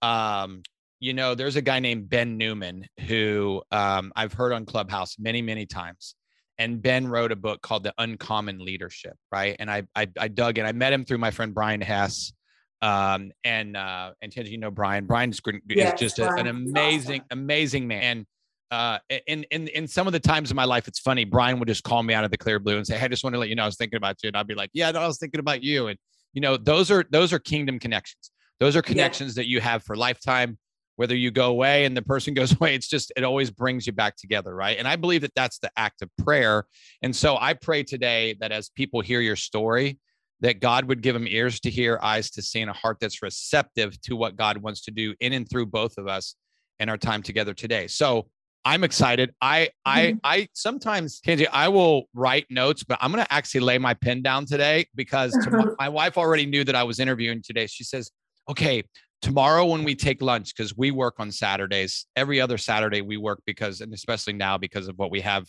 um, 0.00 0.62
you 1.00 1.12
know, 1.14 1.34
there's 1.34 1.56
a 1.56 1.62
guy 1.62 1.80
named 1.80 2.08
Ben 2.08 2.38
Newman 2.38 2.86
who 3.08 3.62
um, 3.72 4.12
I've 4.14 4.32
heard 4.32 4.52
on 4.52 4.64
Clubhouse 4.64 5.16
many, 5.18 5.42
many 5.42 5.66
times 5.66 6.14
and 6.62 6.80
Ben 6.80 7.08
wrote 7.08 7.32
a 7.32 7.36
book 7.36 7.60
called 7.60 7.82
The 7.82 7.92
Uncommon 7.98 8.64
Leadership, 8.64 9.16
right? 9.32 9.56
And 9.58 9.68
I 9.70 9.82
I, 9.96 10.08
I 10.18 10.28
dug 10.28 10.58
in. 10.58 10.66
I 10.66 10.72
met 10.72 10.92
him 10.92 11.04
through 11.04 11.18
my 11.18 11.30
friend 11.30 11.52
Brian 11.52 11.80
Hess. 11.80 12.32
Um, 12.80 13.32
and 13.44 13.76
uh, 13.76 14.12
and 14.22 14.34
you 14.34 14.58
know 14.58 14.70
Brian. 14.70 15.06
Brian's 15.06 15.40
yes, 15.68 15.94
is 15.94 16.00
just 16.00 16.18
a, 16.18 16.32
an 16.34 16.46
amazing, 16.46 17.20
awesome. 17.20 17.38
amazing 17.38 17.86
man. 17.86 18.02
And 18.02 18.26
uh, 18.70 18.98
in 19.26 19.44
in 19.50 19.68
in 19.68 19.86
some 19.88 20.06
of 20.06 20.12
the 20.12 20.20
times 20.20 20.50
in 20.50 20.56
my 20.56 20.64
life, 20.64 20.88
it's 20.88 20.98
funny. 20.98 21.24
Brian 21.24 21.58
would 21.58 21.68
just 21.68 21.84
call 21.84 22.02
me 22.02 22.14
out 22.14 22.24
of 22.24 22.30
the 22.30 22.38
clear 22.38 22.58
blue 22.58 22.76
and 22.76 22.86
say, 22.86 22.96
"Hey, 22.96 23.04
I 23.04 23.08
just 23.08 23.22
want 23.22 23.34
to 23.34 23.40
let 23.40 23.48
you 23.48 23.54
know 23.54 23.64
I 23.64 23.66
was 23.66 23.76
thinking 23.76 23.96
about 23.96 24.16
you," 24.22 24.28
and 24.28 24.36
I'd 24.36 24.46
be 24.46 24.54
like, 24.54 24.70
"Yeah, 24.72 24.90
no, 24.90 25.00
I 25.00 25.06
was 25.06 25.18
thinking 25.18 25.40
about 25.40 25.62
you." 25.62 25.88
And 25.88 25.98
you 26.32 26.40
know, 26.40 26.56
those 26.56 26.90
are 26.90 27.04
those 27.10 27.32
are 27.32 27.38
kingdom 27.38 27.78
connections. 27.78 28.30
Those 28.58 28.76
are 28.76 28.82
connections 28.82 29.36
yeah. 29.36 29.42
that 29.42 29.48
you 29.48 29.60
have 29.60 29.82
for 29.82 29.96
lifetime 29.96 30.58
whether 30.96 31.16
you 31.16 31.30
go 31.30 31.48
away 31.50 31.84
and 31.84 31.96
the 31.96 32.02
person 32.02 32.34
goes 32.40 32.52
away 32.52 32.74
it's 32.74 32.88
just 32.88 33.12
it 33.16 33.24
always 33.24 33.50
brings 33.50 33.86
you 33.86 33.92
back 33.92 34.16
together 34.16 34.54
right? 34.54 34.78
And 34.78 34.88
i 34.88 34.96
believe 34.96 35.22
that 35.22 35.34
that's 35.34 35.58
the 35.58 35.70
act 35.76 36.02
of 36.02 36.10
prayer. 36.18 36.64
And 37.02 37.14
so 37.14 37.36
i 37.36 37.54
pray 37.54 37.82
today 37.82 38.36
that 38.40 38.52
as 38.52 38.68
people 38.70 39.00
hear 39.00 39.20
your 39.20 39.36
story 39.36 39.98
that 40.40 40.60
god 40.60 40.84
would 40.86 41.02
give 41.02 41.14
them 41.14 41.26
ears 41.26 41.60
to 41.60 41.70
hear 41.70 41.98
eyes 42.02 42.30
to 42.32 42.42
see 42.42 42.60
and 42.60 42.70
a 42.70 42.74
heart 42.74 42.98
that's 43.00 43.22
receptive 43.22 44.00
to 44.02 44.16
what 44.16 44.36
god 44.36 44.58
wants 44.58 44.82
to 44.82 44.90
do 44.90 45.14
in 45.20 45.32
and 45.32 45.48
through 45.48 45.66
both 45.66 45.98
of 45.98 46.08
us 46.08 46.34
in 46.82 46.88
our 46.88 46.98
time 46.98 47.22
together 47.22 47.54
today. 47.54 47.86
So 47.86 48.26
i'm 48.64 48.84
excited. 48.84 49.32
I 49.40 49.70
i 49.84 50.00
mm-hmm. 50.00 50.18
i 50.24 50.48
sometimes 50.52 51.20
Kenji, 51.20 51.46
i 51.52 51.68
will 51.68 52.04
write 52.14 52.46
notes 52.50 52.84
but 52.84 52.98
i'm 53.00 53.12
going 53.12 53.24
to 53.24 53.32
actually 53.32 53.60
lay 53.60 53.78
my 53.78 53.94
pen 53.94 54.22
down 54.22 54.46
today 54.46 54.86
because 54.94 55.36
my 55.78 55.88
wife 55.88 56.18
already 56.18 56.46
knew 56.46 56.64
that 56.64 56.74
i 56.74 56.82
was 56.82 57.00
interviewing 57.00 57.42
today. 57.42 57.66
She 57.66 57.84
says 57.84 58.10
okay 58.48 58.84
tomorrow 59.22 59.64
when 59.64 59.84
we 59.84 59.94
take 59.94 60.20
lunch 60.20 60.54
because 60.54 60.76
we 60.76 60.90
work 60.90 61.14
on 61.18 61.30
saturdays 61.30 62.06
every 62.16 62.40
other 62.40 62.58
saturday 62.58 63.00
we 63.00 63.16
work 63.16 63.40
because 63.46 63.80
and 63.80 63.94
especially 63.94 64.32
now 64.32 64.58
because 64.58 64.88
of 64.88 64.98
what 64.98 65.10
we 65.10 65.20
have 65.20 65.48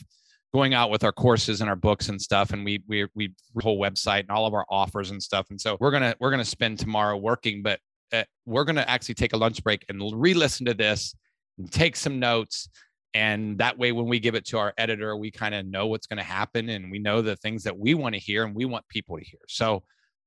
going 0.53 0.73
out 0.73 0.91
with 0.91 1.03
our 1.03 1.11
courses 1.11 1.61
and 1.61 1.69
our 1.69 1.75
books 1.75 2.09
and 2.09 2.21
stuff 2.21 2.51
and 2.51 2.63
we 2.63 2.81
we 2.87 3.07
we 3.15 3.33
whole 3.61 3.79
website 3.79 4.21
and 4.21 4.29
all 4.29 4.45
of 4.45 4.53
our 4.53 4.65
offers 4.69 5.11
and 5.11 5.21
stuff 5.21 5.47
and 5.49 5.59
so 5.59 5.75
we're 5.79 5.91
gonna 5.91 6.15
we're 6.19 6.31
gonna 6.31 6.45
spend 6.45 6.77
tomorrow 6.79 7.17
working 7.17 7.61
but 7.61 7.79
uh, 8.13 8.23
we're 8.45 8.63
gonna 8.63 8.85
actually 8.87 9.15
take 9.15 9.33
a 9.33 9.37
lunch 9.37 9.63
break 9.63 9.83
and 9.89 10.01
re-listen 10.21 10.65
to 10.65 10.73
this 10.73 11.15
and 11.57 11.71
take 11.71 11.95
some 11.95 12.19
notes 12.19 12.69
and 13.13 13.57
that 13.59 13.77
way 13.77 13.91
when 13.91 14.07
we 14.07 14.19
give 14.19 14.35
it 14.35 14.45
to 14.45 14.57
our 14.57 14.73
editor 14.77 15.15
we 15.15 15.31
kind 15.31 15.53
of 15.55 15.65
know 15.65 15.87
what's 15.87 16.07
going 16.07 16.17
to 16.17 16.23
happen 16.23 16.69
and 16.69 16.91
we 16.91 16.99
know 16.99 17.21
the 17.21 17.35
things 17.37 17.63
that 17.63 17.77
we 17.77 17.93
want 17.93 18.13
to 18.13 18.19
hear 18.19 18.43
and 18.43 18.55
we 18.55 18.65
want 18.65 18.87
people 18.87 19.17
to 19.17 19.23
hear. 19.23 19.39
So 19.47 19.83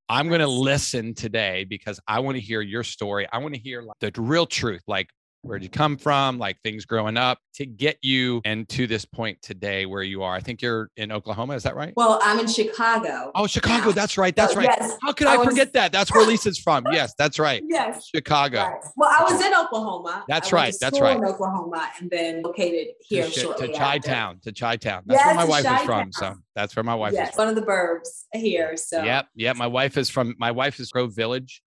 I'm 0.08 0.28
going 0.28 0.40
to 0.40 0.46
listen 0.46 1.14
today 1.14 1.64
because 1.64 1.98
I 2.06 2.20
want 2.20 2.36
to 2.36 2.40
hear 2.40 2.60
your 2.60 2.84
story. 2.84 3.26
I 3.32 3.38
want 3.38 3.54
to 3.54 3.60
hear 3.60 3.82
like, 3.82 3.96
the 4.00 4.12
real 4.20 4.46
truth, 4.46 4.82
like 4.86 5.08
where'd 5.46 5.62
you 5.62 5.68
come 5.68 5.96
from, 5.96 6.38
like 6.38 6.60
things 6.62 6.84
growing 6.84 7.16
up 7.16 7.38
to 7.54 7.66
get 7.66 7.98
you 8.02 8.40
and 8.44 8.68
to 8.68 8.86
this 8.86 9.04
point 9.04 9.40
today 9.42 9.86
where 9.86 10.02
you 10.02 10.22
are. 10.22 10.34
I 10.34 10.40
think 10.40 10.60
you're 10.60 10.90
in 10.96 11.12
Oklahoma. 11.12 11.54
Is 11.54 11.62
that 11.62 11.76
right? 11.76 11.92
Well, 11.96 12.20
I'm 12.22 12.38
in 12.40 12.46
Chicago. 12.46 13.30
Oh, 13.34 13.46
Chicago. 13.46 13.86
Now. 13.86 13.92
That's 13.92 14.18
right. 14.18 14.34
That's 14.34 14.56
right. 14.56 14.68
Yes, 14.68 14.98
How 15.02 15.12
could 15.12 15.26
I, 15.26 15.34
I 15.34 15.36
was... 15.38 15.48
forget 15.48 15.72
that? 15.74 15.92
That's 15.92 16.12
where 16.12 16.26
Lisa's 16.26 16.58
from. 16.58 16.84
Yes, 16.96 17.14
that's 17.18 17.38
right. 17.38 17.62
Yes. 17.66 18.08
Chicago. 18.14 18.58
Right. 18.62 18.84
Well, 18.96 19.10
I 19.10 19.22
was 19.30 19.44
in 19.44 19.52
Oklahoma. 19.52 20.24
That's 20.28 20.50
right. 20.50 20.74
That's 20.80 20.98
right. 20.98 21.16
In 21.16 21.24
Oklahoma 21.24 21.90
and 21.98 22.10
then 22.10 22.40
located 22.40 22.88
here 23.00 23.26
to, 23.26 23.30
shortly 23.30 23.68
to 23.68 23.74
Chi 23.74 23.98
Town. 23.98 24.40
To 24.44 24.52
Chi 24.52 24.76
Town. 24.76 25.02
That's 25.04 25.18
yes, 25.18 25.26
where 25.26 25.34
my 25.34 25.44
wife 25.44 25.64
Chi-town. 25.64 25.80
is 25.80 25.84
from. 25.84 26.12
So 26.12 26.34
that's 26.54 26.74
where 26.74 26.84
my 26.84 26.94
wife 26.94 27.12
yes, 27.12 27.30
is 27.30 27.34
from. 27.34 27.46
One 27.46 27.48
of 27.48 27.54
the 27.56 27.70
burbs 27.70 28.08
here. 28.32 28.78
So 28.78 29.02
Yep. 29.02 29.28
Yep. 29.34 29.56
My 29.56 29.66
wife 29.66 29.98
is 29.98 30.08
from 30.08 30.36
my 30.38 30.52
wife 30.52 30.80
is 30.80 30.90
Grove 30.90 31.14
Village. 31.14 31.60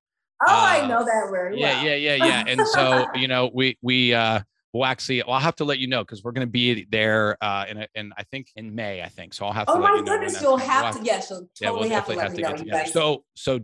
Oh, 0.47 0.53
uh, 0.53 0.55
I 0.55 0.87
know 0.87 1.05
that 1.05 1.29
very 1.31 1.59
yeah, 1.59 1.75
well. 1.75 1.85
Yeah, 1.85 1.95
yeah, 1.95 2.15
yeah. 2.27 2.45
And 2.47 2.67
so, 2.67 3.07
you 3.15 3.29
know, 3.29 3.51
we 3.53 3.77
we 3.83 4.15
uh 4.15 4.41
we'll 4.73 4.85
actually 4.85 5.23
well, 5.23 5.35
I'll 5.35 5.41
have 5.41 5.57
to 5.57 5.65
let 5.65 5.79
you 5.79 5.89
know 5.89 6.05
because 6.05 6.23
we're 6.23 6.33
going 6.33 6.47
to 6.47 6.51
be 6.51 6.87
there 6.91 7.37
uh 7.43 7.65
in, 7.69 7.79
a, 7.79 7.89
in 7.95 8.13
I 8.17 8.23
think 8.25 8.49
in 8.55 8.75
May 8.75 9.03
I 9.03 9.09
think 9.09 9.35
so 9.35 9.47
I'll 9.47 9.53
have 9.53 9.67
to. 9.67 9.73
Oh 9.73 9.79
my 9.79 9.95
you 9.97 10.05
goodness, 10.05 10.41
you'll 10.41 10.57
have 10.59 10.95
we'll 10.95 11.03
to 11.03 11.07
yes, 11.07 11.31
you'll 11.31 11.49
totally 11.61 11.89
yeah, 11.91 11.97
we'll 11.97 11.97
have 11.97 12.07
to 12.07 12.13
let 12.13 12.23
have 12.23 12.35
to 12.35 12.41
know. 12.41 12.65
You 12.65 12.71
guys. 12.71 12.93
So 12.93 13.25
so 13.35 13.61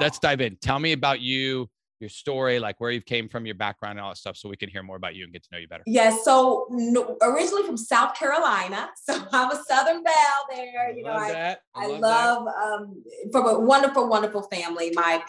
let's 0.00 0.18
dive 0.18 0.40
in. 0.40 0.56
Tell 0.56 0.78
me 0.78 0.92
about 0.92 1.20
you, 1.20 1.68
your 2.00 2.10
story, 2.10 2.58
like 2.58 2.80
where 2.80 2.90
you 2.90 3.00
came 3.00 3.28
from, 3.28 3.46
your 3.46 3.54
background, 3.54 3.98
and 3.98 4.04
all 4.04 4.10
that 4.10 4.18
stuff, 4.18 4.36
so 4.36 4.48
we 4.48 4.56
can 4.56 4.68
hear 4.68 4.82
more 4.82 4.96
about 4.96 5.14
you 5.14 5.24
and 5.24 5.32
get 5.32 5.42
to 5.44 5.48
know 5.52 5.58
you 5.58 5.68
better. 5.68 5.82
Yes. 5.86 6.14
Yeah, 6.14 6.22
so 6.22 6.66
no, 6.70 7.16
originally 7.22 7.62
from 7.62 7.76
South 7.76 8.14
Carolina, 8.14 8.90
so 9.08 9.24
I'm 9.32 9.50
a 9.50 9.62
Southern 9.66 10.02
belle 10.02 10.46
there. 10.50 10.92
You 10.94 11.04
know, 11.04 11.12
I 11.12 11.56
I, 11.74 11.84
I 11.84 11.86
love, 11.86 12.44
love 12.44 12.46
um, 12.48 13.02
from 13.32 13.46
a 13.46 13.58
wonderful, 13.60 14.08
wonderful 14.08 14.42
family. 14.42 14.92
My 14.94 15.22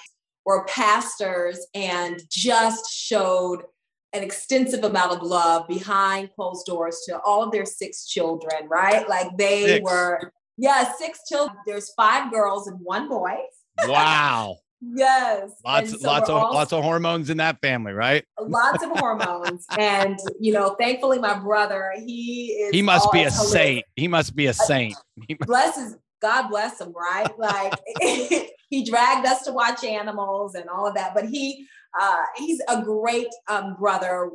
were 0.48 0.64
pastors 0.64 1.68
and 1.76 2.22
just 2.32 2.90
showed 2.90 3.64
an 4.14 4.24
extensive 4.24 4.86
amount 4.86 5.12
of 5.12 5.22
love 5.22 5.68
behind 5.68 6.30
closed 6.34 6.66
doors 6.66 7.04
to 7.06 7.20
all 7.20 7.44
of 7.44 7.52
their 7.52 7.66
six 7.66 8.08
children, 8.08 8.66
right? 8.70 9.10
Like 9.10 9.36
they 9.38 9.66
six. 9.66 9.84
were, 9.84 10.32
yeah, 10.56 10.94
six 10.94 11.20
children. 11.28 11.58
There's 11.66 11.94
five 11.96 12.32
girls 12.32 12.68
and 12.68 12.80
one 12.82 13.10
boy. 13.10 13.36
Wow. 13.88 14.60
yes. 14.96 15.52
Lots, 15.66 15.92
so 15.92 16.08
lots 16.08 16.30
of 16.30 16.38
all, 16.42 16.54
lots 16.54 16.72
of 16.72 16.82
hormones 16.82 17.30
in 17.30 17.36
that 17.38 17.60
family, 17.62 17.92
right? 17.92 18.24
Lots 18.40 18.82
of 18.86 18.92
hormones. 18.98 19.66
and 19.78 20.18
you 20.40 20.54
know, 20.54 20.76
thankfully 20.80 21.20
my 21.20 21.38
brother, 21.38 21.92
he 21.98 22.52
is 22.54 22.74
He 22.74 22.82
must 22.82 23.12
be 23.12 23.24
a 23.24 23.30
hilarious. 23.30 23.52
saint. 23.52 23.86
He 23.98 24.08
must 24.08 24.34
be 24.34 24.46
a 24.46 24.52
uh, 24.52 24.54
saint. 24.54 24.96
bless 25.42 25.76
his 25.76 25.98
God 26.22 26.50
bless 26.50 26.82
him, 26.82 26.94
right? 26.94 27.28
Like 27.38 27.74
he 28.70 28.84
dragged 28.90 29.26
us 29.26 29.44
to 29.44 29.52
watch 29.52 29.84
animals 29.84 30.56
and 30.56 30.70
all 30.70 30.88
of 30.88 30.96
that, 30.96 31.14
but 31.14 31.26
he 31.26 31.68
uh, 32.00 32.24
he's 32.36 32.62
a 32.68 32.82
great 32.84 33.28
um, 33.48 33.76
brother, 33.76 34.32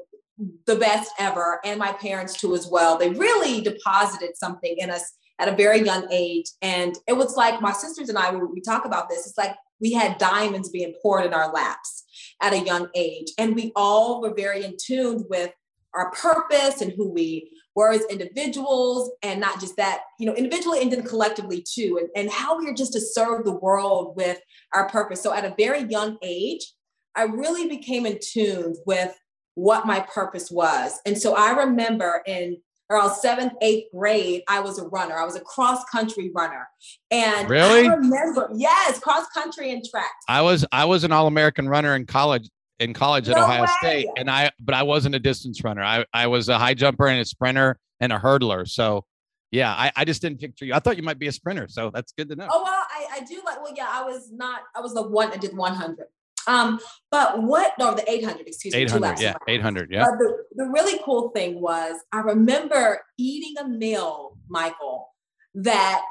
the 0.66 0.76
best 0.76 1.12
ever, 1.18 1.60
and 1.64 1.78
my 1.78 1.92
parents 1.92 2.34
too 2.40 2.54
as 2.54 2.66
well. 2.66 2.96
They 2.96 3.10
really 3.10 3.60
deposited 3.60 4.36
something 4.36 4.74
in 4.78 4.90
us 4.90 5.12
at 5.38 5.48
a 5.48 5.56
very 5.56 5.82
young 5.82 6.06
age, 6.10 6.46
and 6.60 6.96
it 7.06 7.14
was 7.14 7.36
like 7.36 7.60
my 7.60 7.72
sisters 7.72 8.08
and 8.08 8.18
I. 8.18 8.34
We 8.34 8.60
talk 8.60 8.84
about 8.84 9.08
this. 9.08 9.26
It's 9.26 9.38
like 9.38 9.54
we 9.80 9.92
had 9.92 10.18
diamonds 10.18 10.70
being 10.70 10.94
poured 11.02 11.26
in 11.26 11.34
our 11.34 11.52
laps 11.52 12.04
at 12.40 12.52
a 12.52 12.64
young 12.64 12.88
age, 12.94 13.32
and 13.38 13.54
we 13.54 13.72
all 13.76 14.20
were 14.20 14.34
very 14.34 14.64
in 14.64 14.76
tune 14.82 15.24
with 15.28 15.52
our 15.94 16.10
purpose 16.12 16.80
and 16.80 16.92
who 16.92 17.10
we 17.10 17.50
were 17.74 17.90
as 17.90 18.04
individuals 18.10 19.10
and 19.22 19.40
not 19.40 19.60
just 19.60 19.76
that 19.76 20.02
you 20.18 20.26
know 20.26 20.34
individually 20.34 20.82
and 20.82 20.92
then 20.92 21.02
collectively 21.02 21.64
too 21.66 21.98
and, 22.00 22.08
and 22.14 22.30
how 22.30 22.58
we 22.58 22.68
are 22.68 22.74
just 22.74 22.92
to 22.92 23.00
serve 23.00 23.44
the 23.44 23.54
world 23.54 24.14
with 24.16 24.38
our 24.74 24.88
purpose 24.88 25.22
so 25.22 25.32
at 25.32 25.44
a 25.44 25.54
very 25.56 25.82
young 25.84 26.18
age 26.22 26.72
I 27.14 27.24
really 27.24 27.68
became 27.68 28.06
in 28.06 28.18
tune 28.22 28.74
with 28.86 29.14
what 29.54 29.86
my 29.86 30.00
purpose 30.00 30.50
was. 30.50 30.98
And 31.04 31.18
so 31.18 31.34
I 31.34 31.50
remember 31.50 32.22
in 32.26 32.56
around 32.90 33.14
seventh, 33.14 33.52
eighth 33.62 33.90
grade, 33.92 34.42
I 34.48 34.60
was 34.60 34.78
a 34.78 34.86
runner. 34.88 35.18
I 35.18 35.24
was 35.24 35.36
a 35.36 35.40
cross 35.40 35.84
country 35.90 36.30
runner. 36.34 36.68
And 37.10 37.48
really? 37.48 37.88
I 37.88 37.94
remember, 37.94 38.50
yes, 38.54 38.98
cross 38.98 39.26
country 39.34 39.72
and 39.72 39.84
track. 39.84 40.12
I 40.28 40.42
was 40.42 40.64
I 40.72 40.84
was 40.84 41.04
an 41.04 41.12
all 41.12 41.26
American 41.26 41.68
runner 41.68 41.94
in 41.94 42.06
college 42.06 42.48
in 42.82 42.92
college 42.92 43.28
at 43.28 43.36
no 43.36 43.44
Ohio 43.44 43.62
way. 43.62 43.68
State. 43.78 44.06
And 44.16 44.30
I 44.30 44.50
but 44.60 44.74
I 44.74 44.82
wasn't 44.82 45.14
a 45.14 45.18
distance 45.18 45.62
runner. 45.64 45.82
I, 45.82 46.04
I 46.12 46.26
was 46.26 46.48
a 46.48 46.58
high 46.58 46.74
jumper 46.74 47.06
and 47.06 47.20
a 47.20 47.24
sprinter 47.24 47.78
and 48.00 48.12
a 48.12 48.18
hurdler. 48.18 48.68
So 48.68 49.04
yeah, 49.50 49.70
I, 49.70 49.92
I 49.94 50.04
just 50.04 50.22
didn't 50.22 50.40
picture 50.40 50.64
you. 50.64 50.74
I 50.74 50.78
thought 50.78 50.96
you 50.96 51.02
might 51.02 51.18
be 51.18 51.26
a 51.28 51.32
sprinter. 51.32 51.68
So 51.68 51.90
that's 51.92 52.12
good 52.12 52.28
to 52.30 52.36
know. 52.36 52.48
Oh 52.50 52.62
well, 52.64 52.84
I, 52.90 53.18
I 53.18 53.20
do 53.20 53.40
like 53.44 53.62
well, 53.62 53.74
yeah, 53.76 53.88
I 53.90 54.02
was 54.02 54.32
not, 54.32 54.62
I 54.74 54.80
was 54.80 54.94
the 54.94 55.02
one 55.02 55.30
that 55.30 55.40
did 55.40 55.56
100. 55.56 56.06
Um, 56.48 56.80
but 57.10 57.40
what, 57.42 57.72
no, 57.78 57.94
the 57.94 58.10
800, 58.10 58.46
excuse 58.48 58.74
800, 58.74 59.00
me. 59.00 59.08
800, 59.08 59.22
yeah, 59.22 59.34
800, 59.46 59.90
yeah. 59.92 60.04
But 60.04 60.18
the, 60.18 60.36
the 60.56 60.64
really 60.64 61.00
cool 61.04 61.30
thing 61.30 61.60
was 61.60 62.00
I 62.10 62.20
remember 62.20 63.02
eating 63.16 63.54
a 63.60 63.68
meal, 63.68 64.38
Michael, 64.48 65.10
that 65.54 66.02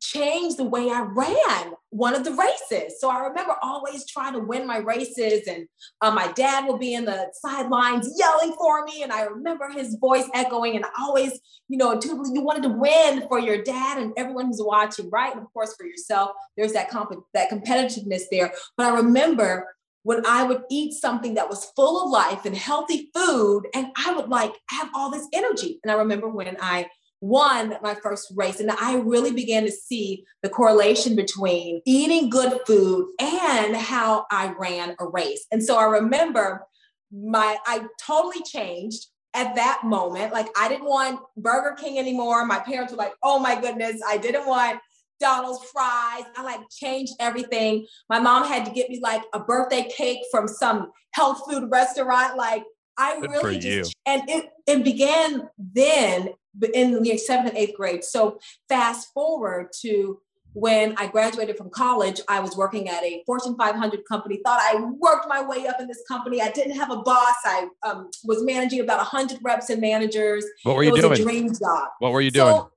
changed 0.00 0.56
the 0.56 0.64
way 0.64 0.90
I 0.90 1.02
ran 1.02 1.72
one 1.90 2.14
of 2.14 2.24
the 2.24 2.32
races. 2.32 3.00
So 3.00 3.10
I 3.10 3.20
remember 3.20 3.54
always 3.62 4.06
trying 4.06 4.34
to 4.34 4.40
win 4.40 4.66
my 4.66 4.78
races, 4.78 5.46
and 5.46 5.66
uh, 6.00 6.10
my 6.10 6.30
dad 6.32 6.66
would 6.66 6.80
be 6.80 6.94
in 6.94 7.04
the 7.04 7.26
sidelines 7.32 8.12
yelling 8.18 8.52
for 8.52 8.84
me, 8.84 9.02
and 9.02 9.12
I 9.12 9.22
remember 9.22 9.68
his 9.70 9.96
voice 9.96 10.28
echoing. 10.34 10.76
And 10.76 10.84
always, 10.98 11.38
you 11.68 11.78
know, 11.78 11.98
you 12.02 12.42
wanted 12.42 12.62
to 12.64 12.68
win 12.70 13.26
for 13.28 13.38
your 13.38 13.62
dad 13.62 13.98
and 13.98 14.12
everyone 14.16 14.46
who's 14.46 14.62
watching, 14.62 15.10
right? 15.10 15.32
And 15.32 15.42
of 15.42 15.52
course 15.52 15.74
for 15.76 15.86
yourself, 15.86 16.30
there's 16.56 16.72
that 16.72 16.90
comp- 16.90 17.24
that 17.34 17.50
competitiveness 17.50 18.22
there. 18.30 18.52
But 18.76 18.86
I 18.86 18.96
remember 18.96 19.66
when 20.04 20.24
I 20.24 20.44
would 20.44 20.62
eat 20.70 20.94
something 20.94 21.34
that 21.34 21.48
was 21.48 21.70
full 21.76 22.02
of 22.02 22.10
life 22.10 22.44
and 22.44 22.56
healthy 22.56 23.10
food, 23.14 23.64
and 23.74 23.88
I 23.96 24.14
would 24.14 24.28
like 24.28 24.54
have 24.70 24.88
all 24.94 25.10
this 25.10 25.26
energy. 25.32 25.80
And 25.82 25.90
I 25.90 25.96
remember 25.96 26.28
when 26.28 26.56
I 26.60 26.86
won 27.20 27.76
my 27.82 27.94
first 27.94 28.32
race. 28.36 28.60
And 28.60 28.70
I 28.70 28.96
really 28.96 29.32
began 29.32 29.64
to 29.64 29.70
see 29.70 30.24
the 30.42 30.48
correlation 30.48 31.16
between 31.16 31.80
eating 31.84 32.30
good 32.30 32.60
food 32.66 33.08
and 33.20 33.76
how 33.76 34.26
I 34.30 34.54
ran 34.58 34.94
a 35.00 35.06
race. 35.06 35.46
And 35.50 35.62
so 35.62 35.76
I 35.76 35.84
remember 35.84 36.66
my, 37.10 37.56
I 37.66 37.86
totally 38.00 38.42
changed 38.44 39.06
at 39.34 39.54
that 39.56 39.82
moment. 39.84 40.32
Like 40.32 40.48
I 40.56 40.68
didn't 40.68 40.86
want 40.86 41.20
Burger 41.36 41.76
King 41.78 41.98
anymore. 41.98 42.44
My 42.46 42.60
parents 42.60 42.92
were 42.92 42.98
like, 42.98 43.14
oh 43.22 43.38
my 43.38 43.60
goodness, 43.60 44.00
I 44.06 44.18
didn't 44.18 44.46
want 44.46 44.80
Donald's 45.20 45.64
fries. 45.70 46.24
I 46.36 46.42
like 46.42 46.60
changed 46.70 47.14
everything. 47.18 47.86
My 48.08 48.20
mom 48.20 48.44
had 48.44 48.64
to 48.66 48.70
get 48.70 48.88
me 48.88 49.00
like 49.02 49.22
a 49.34 49.40
birthday 49.40 49.88
cake 49.94 50.20
from 50.30 50.46
some 50.46 50.92
health 51.12 51.42
food 51.48 51.70
restaurant. 51.70 52.36
Like 52.36 52.62
I 52.98 53.20
Good 53.20 53.30
really 53.30 53.58
just, 53.58 53.94
and 54.06 54.28
it, 54.28 54.50
it 54.66 54.84
began 54.84 55.48
then 55.56 56.30
in 56.74 57.02
the 57.02 57.16
seventh 57.16 57.50
and 57.50 57.58
eighth 57.58 57.76
grade. 57.76 58.04
So 58.04 58.40
fast 58.68 59.12
forward 59.14 59.68
to 59.82 60.20
when 60.54 60.94
I 60.96 61.06
graduated 61.06 61.56
from 61.56 61.70
college, 61.70 62.20
I 62.28 62.40
was 62.40 62.56
working 62.56 62.88
at 62.88 63.02
a 63.04 63.22
Fortune 63.26 63.56
500 63.56 64.04
company. 64.06 64.40
Thought 64.44 64.60
I 64.60 64.80
worked 64.98 65.28
my 65.28 65.46
way 65.46 65.66
up 65.66 65.80
in 65.80 65.86
this 65.86 66.02
company. 66.08 66.40
I 66.42 66.50
didn't 66.50 66.76
have 66.76 66.90
a 66.90 66.96
boss. 66.96 67.34
I 67.44 67.68
um, 67.84 68.10
was 68.24 68.42
managing 68.42 68.80
about 68.80 68.98
100 68.98 69.38
reps 69.42 69.70
and 69.70 69.80
managers. 69.80 70.44
What 70.64 70.74
were 70.76 70.82
you 70.82 70.90
it 70.90 70.92
was 70.92 71.02
doing? 71.02 71.20
A 71.20 71.22
dream 71.22 71.48
job. 71.52 71.88
What 72.00 72.12
were 72.12 72.20
you 72.20 72.30
doing? 72.30 72.54
So, 72.54 72.72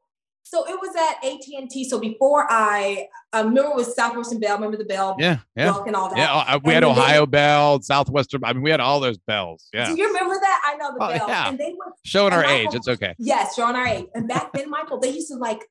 so 0.51 0.65
it 0.67 0.77
was 0.81 0.93
at 0.97 1.25
AT&T. 1.25 1.87
So 1.87 1.97
before 1.97 2.45
I 2.49 3.07
um, 3.31 3.47
remember 3.47 3.71
it 3.71 3.75
was 3.77 3.95
Southwestern 3.95 4.41
Bell. 4.41 4.55
Remember 4.55 4.75
the 4.75 4.83
Bell? 4.83 5.15
Yeah, 5.17 5.37
yeah. 5.55 5.81
and 5.87 5.95
all 5.95 6.09
that. 6.09 6.17
Yeah, 6.17 6.33
uh, 6.33 6.59
we 6.61 6.73
and 6.73 6.83
had 6.83 6.91
Ohio 6.91 7.25
they, 7.25 7.29
Bell, 7.29 7.81
Southwestern. 7.81 8.43
I 8.43 8.51
mean, 8.51 8.61
we 8.61 8.69
had 8.69 8.81
all 8.81 8.99
those 8.99 9.17
bells. 9.17 9.69
Yeah. 9.73 9.85
Do 9.85 9.97
you 9.97 10.07
remember 10.07 10.35
that? 10.35 10.61
I 10.65 10.75
know 10.75 10.89
the 10.89 11.05
oh, 11.05 11.17
bell. 11.17 11.27
Yeah. 11.29 11.47
And 11.47 11.57
they 11.57 11.69
were 11.69 11.93
showing 12.03 12.33
our 12.33 12.41
Michael, 12.41 12.67
age. 12.67 12.69
It's 12.73 12.87
okay. 12.89 13.15
Yes, 13.17 13.55
showing 13.55 13.77
our 13.77 13.87
age. 13.87 14.07
And 14.13 14.27
back 14.27 14.51
then, 14.51 14.69
Michael, 14.69 14.99
they 14.99 15.11
used 15.11 15.29
to 15.29 15.35
like 15.35 15.65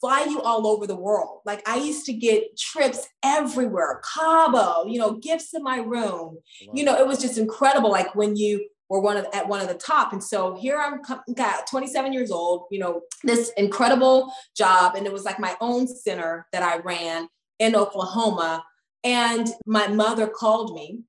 fly 0.00 0.26
you 0.28 0.42
all 0.42 0.66
over 0.66 0.88
the 0.88 0.96
world. 0.96 1.42
Like 1.44 1.62
I 1.68 1.76
used 1.76 2.04
to 2.06 2.12
get 2.12 2.58
trips 2.58 3.06
everywhere, 3.22 4.02
Cabo, 4.14 4.84
you 4.86 4.98
know, 4.98 5.12
gifts 5.12 5.54
in 5.54 5.62
my 5.62 5.76
room. 5.76 6.38
Wow. 6.66 6.72
You 6.74 6.84
know, 6.84 6.96
it 6.96 7.06
was 7.06 7.20
just 7.20 7.38
incredible. 7.38 7.90
Like 7.90 8.16
when 8.16 8.34
you 8.34 8.68
were 8.94 9.00
one 9.00 9.16
of 9.16 9.26
at 9.34 9.48
one 9.48 9.60
of 9.60 9.66
the 9.66 9.74
top. 9.74 10.12
And 10.12 10.22
so 10.22 10.54
here 10.54 10.78
I'm 10.78 11.02
got 11.34 11.66
27 11.66 12.12
years 12.12 12.30
old, 12.30 12.66
you 12.70 12.78
know, 12.78 13.00
this 13.24 13.50
incredible 13.56 14.32
job. 14.56 14.94
And 14.94 15.04
it 15.04 15.12
was 15.12 15.24
like 15.24 15.40
my 15.40 15.56
own 15.60 15.88
center 15.88 16.46
that 16.52 16.62
I 16.62 16.78
ran 16.78 17.26
in 17.58 17.74
Oklahoma. 17.74 18.64
And 19.02 19.48
my 19.66 19.88
mother 19.88 20.28
called 20.28 20.76
me 20.76 21.00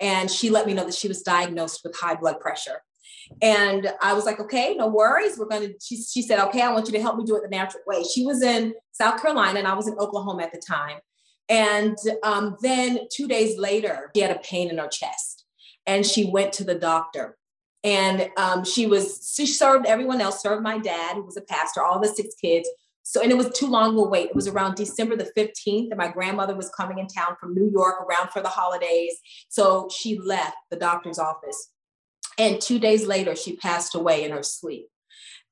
and 0.00 0.28
she 0.28 0.50
let 0.50 0.66
me 0.66 0.74
know 0.74 0.84
that 0.84 0.96
she 0.96 1.06
was 1.06 1.22
diagnosed 1.22 1.82
with 1.84 1.96
high 1.96 2.16
blood 2.16 2.40
pressure. 2.40 2.82
And 3.40 3.92
I 4.02 4.14
was 4.14 4.24
like, 4.24 4.40
okay, 4.40 4.74
no 4.74 4.88
worries. 4.88 5.38
We're 5.38 5.46
going 5.46 5.68
to, 5.68 5.74
she, 5.80 6.02
she 6.02 6.22
said, 6.22 6.40
okay, 6.48 6.62
I 6.62 6.72
want 6.72 6.86
you 6.86 6.92
to 6.92 7.00
help 7.00 7.18
me 7.18 7.24
do 7.24 7.36
it 7.36 7.42
the 7.42 7.48
natural 7.48 7.84
way. 7.86 8.02
She 8.02 8.26
was 8.26 8.42
in 8.42 8.74
South 8.90 9.22
Carolina 9.22 9.60
and 9.60 9.68
I 9.68 9.74
was 9.74 9.86
in 9.86 9.94
Oklahoma 9.94 10.42
at 10.42 10.50
the 10.50 10.60
time. 10.66 10.98
And 11.48 11.96
um, 12.24 12.56
then 12.62 13.00
two 13.12 13.28
days 13.28 13.56
later, 13.58 14.10
she 14.16 14.22
had 14.22 14.34
a 14.34 14.40
pain 14.40 14.70
in 14.70 14.78
her 14.78 14.88
chest 14.88 15.27
and 15.88 16.06
she 16.06 16.26
went 16.26 16.52
to 16.52 16.64
the 16.64 16.74
doctor. 16.76 17.36
And 17.82 18.28
um, 18.36 18.64
she 18.64 18.86
was, 18.86 19.32
she 19.34 19.46
served 19.46 19.86
everyone 19.86 20.20
else, 20.20 20.42
served 20.42 20.62
my 20.62 20.78
dad, 20.78 21.16
who 21.16 21.24
was 21.24 21.36
a 21.36 21.42
pastor, 21.42 21.82
all 21.82 21.98
the 21.98 22.08
six 22.08 22.34
kids. 22.34 22.68
So, 23.02 23.22
and 23.22 23.32
it 23.32 23.38
was 23.38 23.50
too 23.50 23.66
long 23.66 23.98
a 23.98 24.02
wait. 24.02 24.30
It 24.30 24.36
was 24.36 24.48
around 24.48 24.74
December 24.74 25.16
the 25.16 25.32
15th, 25.36 25.88
and 25.88 25.96
my 25.96 26.08
grandmother 26.08 26.54
was 26.54 26.68
coming 26.68 26.98
in 26.98 27.06
town 27.06 27.36
from 27.40 27.54
New 27.54 27.70
York 27.72 28.02
around 28.02 28.28
for 28.30 28.42
the 28.42 28.48
holidays. 28.48 29.14
So 29.48 29.88
she 29.88 30.18
left 30.18 30.56
the 30.70 30.76
doctor's 30.76 31.18
office. 31.18 31.70
And 32.36 32.60
two 32.60 32.78
days 32.78 33.06
later, 33.06 33.34
she 33.34 33.56
passed 33.56 33.94
away 33.94 34.24
in 34.24 34.30
her 34.32 34.42
sleep. 34.42 34.88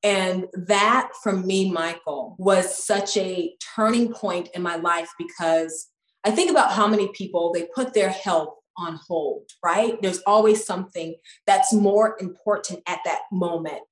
And 0.03 0.47
that 0.53 1.13
for 1.23 1.33
me, 1.33 1.71
Michael, 1.71 2.37
was 2.39 2.85
such 2.85 3.17
a 3.17 3.55
turning 3.75 4.13
point 4.13 4.51
in 4.55 4.63
my 4.63 4.77
life 4.77 5.09
because 5.19 5.89
I 6.25 6.33
think 6.33 6.51
about 6.51 6.73
how 6.73 6.87
many 6.87 7.09
people 7.15 7.53
they 7.53 7.67
put 7.75 7.95
their 7.95 8.11
health 8.11 8.51
on 8.79 8.99
hold, 9.07 9.51
right? 9.65 10.01
There's 10.03 10.23
always 10.27 10.65
something 10.65 11.15
that's 11.47 11.73
more 11.73 12.17
important 12.21 12.81
at 12.87 13.01
that 13.05 13.21
moment. 13.33 13.83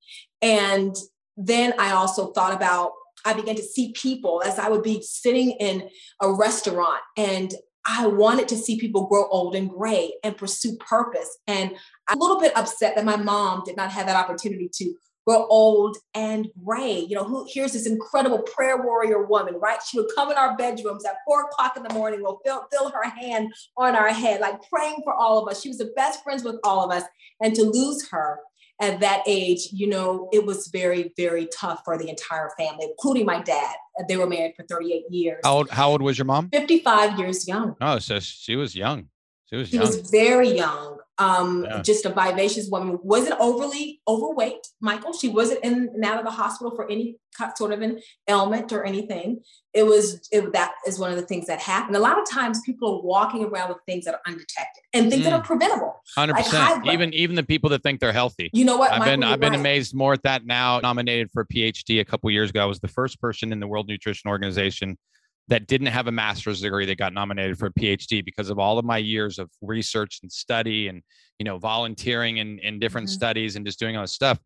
And 0.43 0.95
then 1.37 1.75
I 1.79 1.93
also 1.93 2.33
thought 2.33 2.55
about, 2.55 2.93
I 3.25 3.33
began 3.33 3.57
to 3.57 3.63
see 3.63 3.93
people 3.93 4.43
as 4.45 4.59
I 4.59 4.69
would 4.69 4.83
be 4.83 5.01
sitting 5.03 5.53
in 5.53 5.89
a 6.21 6.33
restaurant 6.33 7.01
and 7.17 7.53
I 7.87 8.07
wanted 8.07 8.49
to 8.49 8.57
see 8.57 8.79
people 8.79 9.07
grow 9.07 9.27
old 9.29 9.55
and 9.55 9.69
gray 9.69 10.15
and 10.23 10.37
pursue 10.37 10.77
purpose. 10.77 11.39
And 11.47 11.77
I'm 12.09 12.19
a 12.19 12.23
little 12.23 12.41
bit 12.41 12.57
upset 12.57 12.97
that 12.97 13.05
my 13.05 13.17
mom 13.17 13.63
did 13.65 13.77
not 13.77 13.91
have 13.91 14.07
that 14.07 14.17
opportunity 14.17 14.71
to 14.75 14.95
grow 15.27 15.47
old 15.47 15.97
and 16.15 16.49
gray. 16.65 16.99
You 16.99 17.17
know, 17.17 17.25
who 17.25 17.47
here's 17.49 17.73
this 17.73 17.87
incredible 17.87 18.41
prayer 18.41 18.83
warrior 18.83 19.25
woman, 19.25 19.55
right? 19.61 19.79
She 19.83 19.99
would 19.99 20.11
come 20.15 20.31
in 20.31 20.37
our 20.37 20.57
bedrooms 20.57 21.05
at 21.05 21.17
four 21.27 21.45
o'clock 21.45 21.77
in 21.77 21.83
the 21.83 21.95
morning, 21.95 22.23
We'll 22.23 22.41
fill, 22.45 22.67
fill 22.71 22.91
her 22.91 23.09
hand 23.09 23.53
on 23.77 23.97
our 23.97 24.09
head, 24.09 24.41
like 24.41 24.61
praying 24.71 25.03
for 25.05 25.15
all 25.15 25.43
of 25.43 25.49
us. 25.49 25.63
She 25.63 25.69
was 25.69 25.79
the 25.79 25.93
best 25.97 26.23
friends 26.23 26.45
with 26.45 26.57
all 26.65 26.85
of 26.85 26.91
us. 26.91 27.05
And 27.41 27.55
to 27.55 27.63
lose 27.63 28.09
her 28.11 28.41
at 28.81 29.01
that 29.01 29.23
age, 29.27 29.69
you 29.73 29.87
know, 29.87 30.29
it 30.33 30.45
was 30.45 30.69
very, 30.69 31.13
very 31.17 31.47
tough 31.47 31.83
for 31.85 31.97
the 31.97 32.09
entire 32.09 32.51
family, 32.59 32.87
including 32.91 33.27
my 33.27 33.41
dad. 33.41 33.75
They 34.09 34.17
were 34.17 34.27
married 34.27 34.55
for 34.57 34.65
38 34.65 35.05
years. 35.11 35.41
How 35.45 35.59
old, 35.59 35.71
how 35.71 35.91
old 35.91 36.03
was 36.03 36.19
your 36.19 36.25
mom? 36.25 36.51
55 36.51 37.19
years 37.19 37.47
young. 37.47 37.77
Oh, 37.81 37.99
so 37.99 38.19
she 38.21 38.57
was 38.57 38.75
young. 38.75 39.09
She 39.47 39.57
was 39.57 39.73
young. 39.73 39.83
she 39.83 39.87
was 39.87 40.11
very 40.11 40.49
young. 40.49 40.99
Um, 41.19 41.65
Yeah. 41.65 41.81
just 41.83 42.05
a 42.07 42.09
vivacious 42.09 42.69
woman. 42.69 42.99
Wasn't 43.03 43.39
overly 43.39 44.01
overweight, 44.09 44.67
Michael. 44.81 45.13
She 45.13 45.29
wasn't 45.29 45.63
in 45.65 45.89
and 45.95 46.05
out 46.05 46.19
of 46.19 46.25
the 46.25 46.33
hospital 46.33 46.75
for 46.75 46.91
any 46.91 47.17
sort 47.57 47.73
of 47.73 47.83
an 47.83 48.01
ailment 48.29 48.73
or 48.73 48.85
anything. 48.85 49.41
It 49.73 49.85
was 49.85 50.29
it, 50.33 50.53
that 50.55 50.73
is 50.87 50.99
one 50.99 51.11
of 51.11 51.17
the 51.17 51.27
things 51.27 51.47
that 51.47 51.61
happened. 51.61 51.95
A 51.95 52.01
lot 52.01 52.19
of 52.21 52.29
times, 52.29 52.61
people 52.67 52.97
are 52.97 53.03
walking 53.03 53.45
around 53.45 53.69
with 53.69 53.79
things 53.87 54.05
that 54.07 54.15
are 54.15 54.21
undetected 54.27 54.83
and 54.93 55.11
things 55.11 55.25
that 55.25 55.33
Mm. 55.33 55.39
are 55.39 55.43
preventable. 55.43 56.03
Hundred 56.17 56.35
like 56.35 56.45
percent. 56.47 56.87
Even 56.87 57.15
even 57.15 57.37
the 57.37 57.43
people 57.45 57.71
that 57.71 57.83
think 57.85 58.01
they're 58.01 58.13
healthy. 58.13 58.51
You 58.53 58.65
know 58.65 58.77
what? 58.77 58.91
I've 58.93 58.99
Michael, 59.01 59.13
been 59.13 59.23
I've 59.25 59.41
been 59.41 59.53
right. 59.53 59.61
amazed 59.61 59.95
more 59.95 60.15
at 60.15 60.23
that 60.25 60.47
now. 60.47 60.81
Nominated 60.81 61.31
for 61.33 61.43
a 61.43 61.47
PhD 61.47 62.01
a 62.01 62.05
couple 62.05 62.29
years 62.33 62.51
ago. 62.51 62.61
I 62.61 62.67
was 62.67 62.81
the 62.81 62.89
first 62.89 63.21
person 63.21 63.53
in 63.53 63.61
the 63.61 63.67
World 63.69 63.87
Nutrition 63.89 64.29
Organization 64.31 64.99
that 65.49 65.67
didn't 65.67 65.89
have 65.89 66.07
a 66.07 66.13
master's 66.13 66.61
degree 66.61 66.87
that 66.87 66.97
got 66.97 67.13
nominated 67.13 67.59
for 67.59 67.67
a 67.67 67.73
PhD 67.73 68.25
because 68.25 68.49
of 68.51 68.59
all 68.59 68.79
of 68.79 68.85
my 68.85 68.99
years 68.99 69.39
of 69.39 69.51
research 69.61 70.21
and 70.23 70.33
study 70.33 70.89
and 70.89 71.03
you 71.39 71.45
know 71.45 71.59
volunteering 71.59 72.39
in, 72.39 72.59
in 72.61 72.79
different 72.79 73.09
Mhm. 73.09 73.13
studies 73.13 73.57
and 73.57 73.67
just 73.67 73.79
doing 73.79 73.97
all 73.97 74.03
this 74.03 74.13
stuff. 74.13 74.39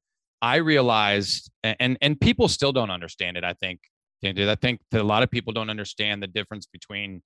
I 0.43 0.57
realized 0.57 1.51
and 1.63 1.99
and 2.01 2.21
people 2.21 2.49
still 2.49 2.73
don't 2.73 2.91
understand 2.91 3.37
it, 3.37 3.45
I 3.45 3.53
think. 3.55 3.81
I 4.25 4.57
think 4.57 4.81
that 4.91 5.01
a 5.01 5.05
lot 5.05 5.23
of 5.23 5.31
people 5.31 5.53
don't 5.53 5.71
understand 5.71 6.23
the 6.23 6.27
difference 6.27 6.67
between 6.67 7.23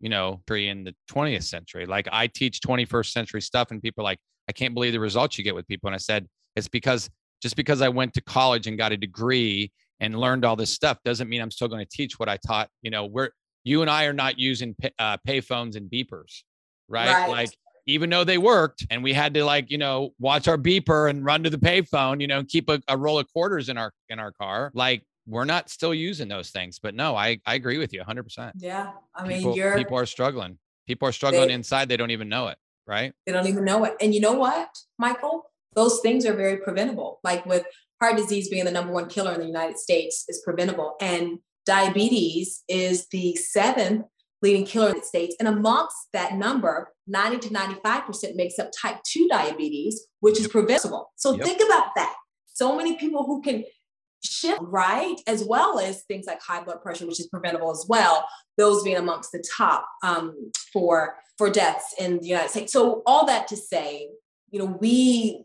you 0.00 0.08
know, 0.08 0.40
pre 0.46 0.68
in 0.68 0.84
the 0.84 0.94
20th 1.10 1.42
century. 1.42 1.84
Like 1.84 2.06
I 2.12 2.28
teach 2.28 2.60
21st 2.60 3.12
century 3.12 3.42
stuff, 3.42 3.70
and 3.72 3.82
people 3.82 4.02
are 4.02 4.04
like, 4.04 4.20
I 4.48 4.52
can't 4.52 4.72
believe 4.72 4.92
the 4.92 5.00
results 5.00 5.36
you 5.36 5.42
get 5.44 5.54
with 5.56 5.66
people. 5.66 5.88
And 5.88 5.94
I 5.94 5.98
said, 5.98 6.28
it's 6.54 6.68
because 6.68 7.10
just 7.42 7.56
because 7.56 7.82
I 7.82 7.88
went 7.88 8.14
to 8.14 8.20
college 8.20 8.66
and 8.68 8.78
got 8.78 8.92
a 8.92 8.96
degree 8.96 9.72
and 10.00 10.18
learned 10.18 10.44
all 10.44 10.56
this 10.56 10.72
stuff 10.72 10.98
doesn't 11.04 11.28
mean 11.28 11.40
I'm 11.40 11.50
still 11.50 11.68
going 11.68 11.84
to 11.84 11.90
teach 11.90 12.18
what 12.18 12.28
I 12.28 12.36
taught. 12.36 12.68
You 12.82 12.90
know, 12.90 13.06
we're 13.06 13.30
you 13.64 13.82
and 13.82 13.90
I 13.90 14.04
are 14.04 14.12
not 14.12 14.38
using 14.38 14.74
pay, 14.74 14.90
uh, 14.98 15.16
payphones 15.26 15.76
and 15.76 15.90
beepers, 15.90 16.42
right? 16.88 17.12
Right. 17.12 17.28
Like 17.30 17.50
even 17.86 18.10
though 18.10 18.24
they 18.24 18.38
worked 18.38 18.86
and 18.90 19.02
we 19.02 19.12
had 19.12 19.34
to 19.34 19.44
like 19.44 19.70
you 19.70 19.78
know 19.78 20.10
watch 20.18 20.46
our 20.48 20.58
beeper 20.58 21.10
and 21.10 21.24
run 21.24 21.42
to 21.44 21.50
the 21.50 21.58
payphone, 21.58 22.20
you 22.20 22.26
know, 22.26 22.44
keep 22.44 22.68
a, 22.68 22.80
a 22.88 22.96
roll 22.96 23.18
of 23.18 23.30
quarters 23.32 23.68
in 23.68 23.78
our 23.78 23.92
in 24.08 24.18
our 24.18 24.32
car, 24.32 24.70
like 24.74 25.02
we're 25.26 25.44
not 25.44 25.68
still 25.68 25.92
using 25.92 26.28
those 26.28 26.50
things. 26.50 26.78
But 26.78 26.94
no, 26.94 27.16
I 27.16 27.38
I 27.46 27.54
agree 27.54 27.78
with 27.78 27.92
you 27.92 28.00
100. 28.00 28.22
percent 28.22 28.54
Yeah, 28.58 28.92
I 29.14 29.26
mean, 29.26 29.38
people, 29.38 29.56
you're 29.56 29.76
people 29.76 29.98
are 29.98 30.06
struggling. 30.06 30.58
People 30.86 31.08
are 31.08 31.12
struggling 31.12 31.48
They- 31.48 31.54
inside. 31.54 31.88
They 31.88 31.96
don't 31.96 32.10
even 32.12 32.28
know 32.28 32.48
it, 32.48 32.56
right? 32.86 33.12
They 33.26 33.32
don't 33.32 33.46
even 33.46 33.64
know 33.64 33.84
it. 33.84 33.96
And 34.00 34.14
you 34.14 34.20
know 34.20 34.32
what, 34.32 34.68
Michael? 34.98 35.50
Those 35.74 36.00
things 36.00 36.24
are 36.24 36.32
very 36.32 36.56
preventable. 36.56 37.20
Like 37.22 37.44
with 37.44 37.64
heart 38.00 38.16
disease 38.16 38.48
being 38.48 38.64
the 38.64 38.70
number 38.70 38.92
one 38.92 39.08
killer 39.08 39.32
in 39.32 39.40
the 39.40 39.46
United 39.46 39.78
States 39.78 40.24
is 40.28 40.42
preventable. 40.44 40.96
And 41.00 41.38
diabetes 41.66 42.62
is 42.68 43.06
the 43.10 43.36
seventh 43.36 44.06
leading 44.40 44.64
killer 44.64 44.90
in 44.90 44.98
the 44.98 45.04
States. 45.04 45.34
And 45.38 45.48
amongst 45.48 45.96
that 46.12 46.34
number, 46.34 46.92
90 47.06 47.48
to 47.48 47.54
95% 47.54 48.36
makes 48.36 48.58
up 48.58 48.70
type 48.80 48.98
2 49.04 49.28
diabetes, 49.28 50.06
which 50.20 50.38
is 50.38 50.46
preventable. 50.48 51.12
So 51.16 51.32
Yep. 51.32 51.44
think 51.44 51.60
about 51.60 51.94
that. 51.96 52.14
So 52.46 52.76
many 52.76 52.96
people 52.96 53.24
who 53.24 53.42
can 53.42 53.64
shift 54.22 54.60
right, 54.62 55.16
as 55.26 55.44
well 55.44 55.78
as 55.78 56.02
things 56.04 56.26
like 56.26 56.40
high 56.42 56.62
blood 56.62 56.82
pressure, 56.82 57.06
which 57.06 57.20
is 57.20 57.28
preventable 57.28 57.70
as 57.70 57.86
well, 57.88 58.26
those 58.56 58.82
being 58.82 58.96
amongst 58.96 59.32
the 59.32 59.42
top 59.56 59.86
um, 60.02 60.50
for 60.72 61.16
for 61.36 61.48
deaths 61.48 61.94
in 62.00 62.18
the 62.18 62.26
United 62.26 62.50
States. 62.50 62.72
So 62.72 63.02
all 63.06 63.26
that 63.26 63.46
to 63.48 63.56
say, 63.56 64.08
you 64.50 64.58
know, 64.58 64.76
we 64.80 65.44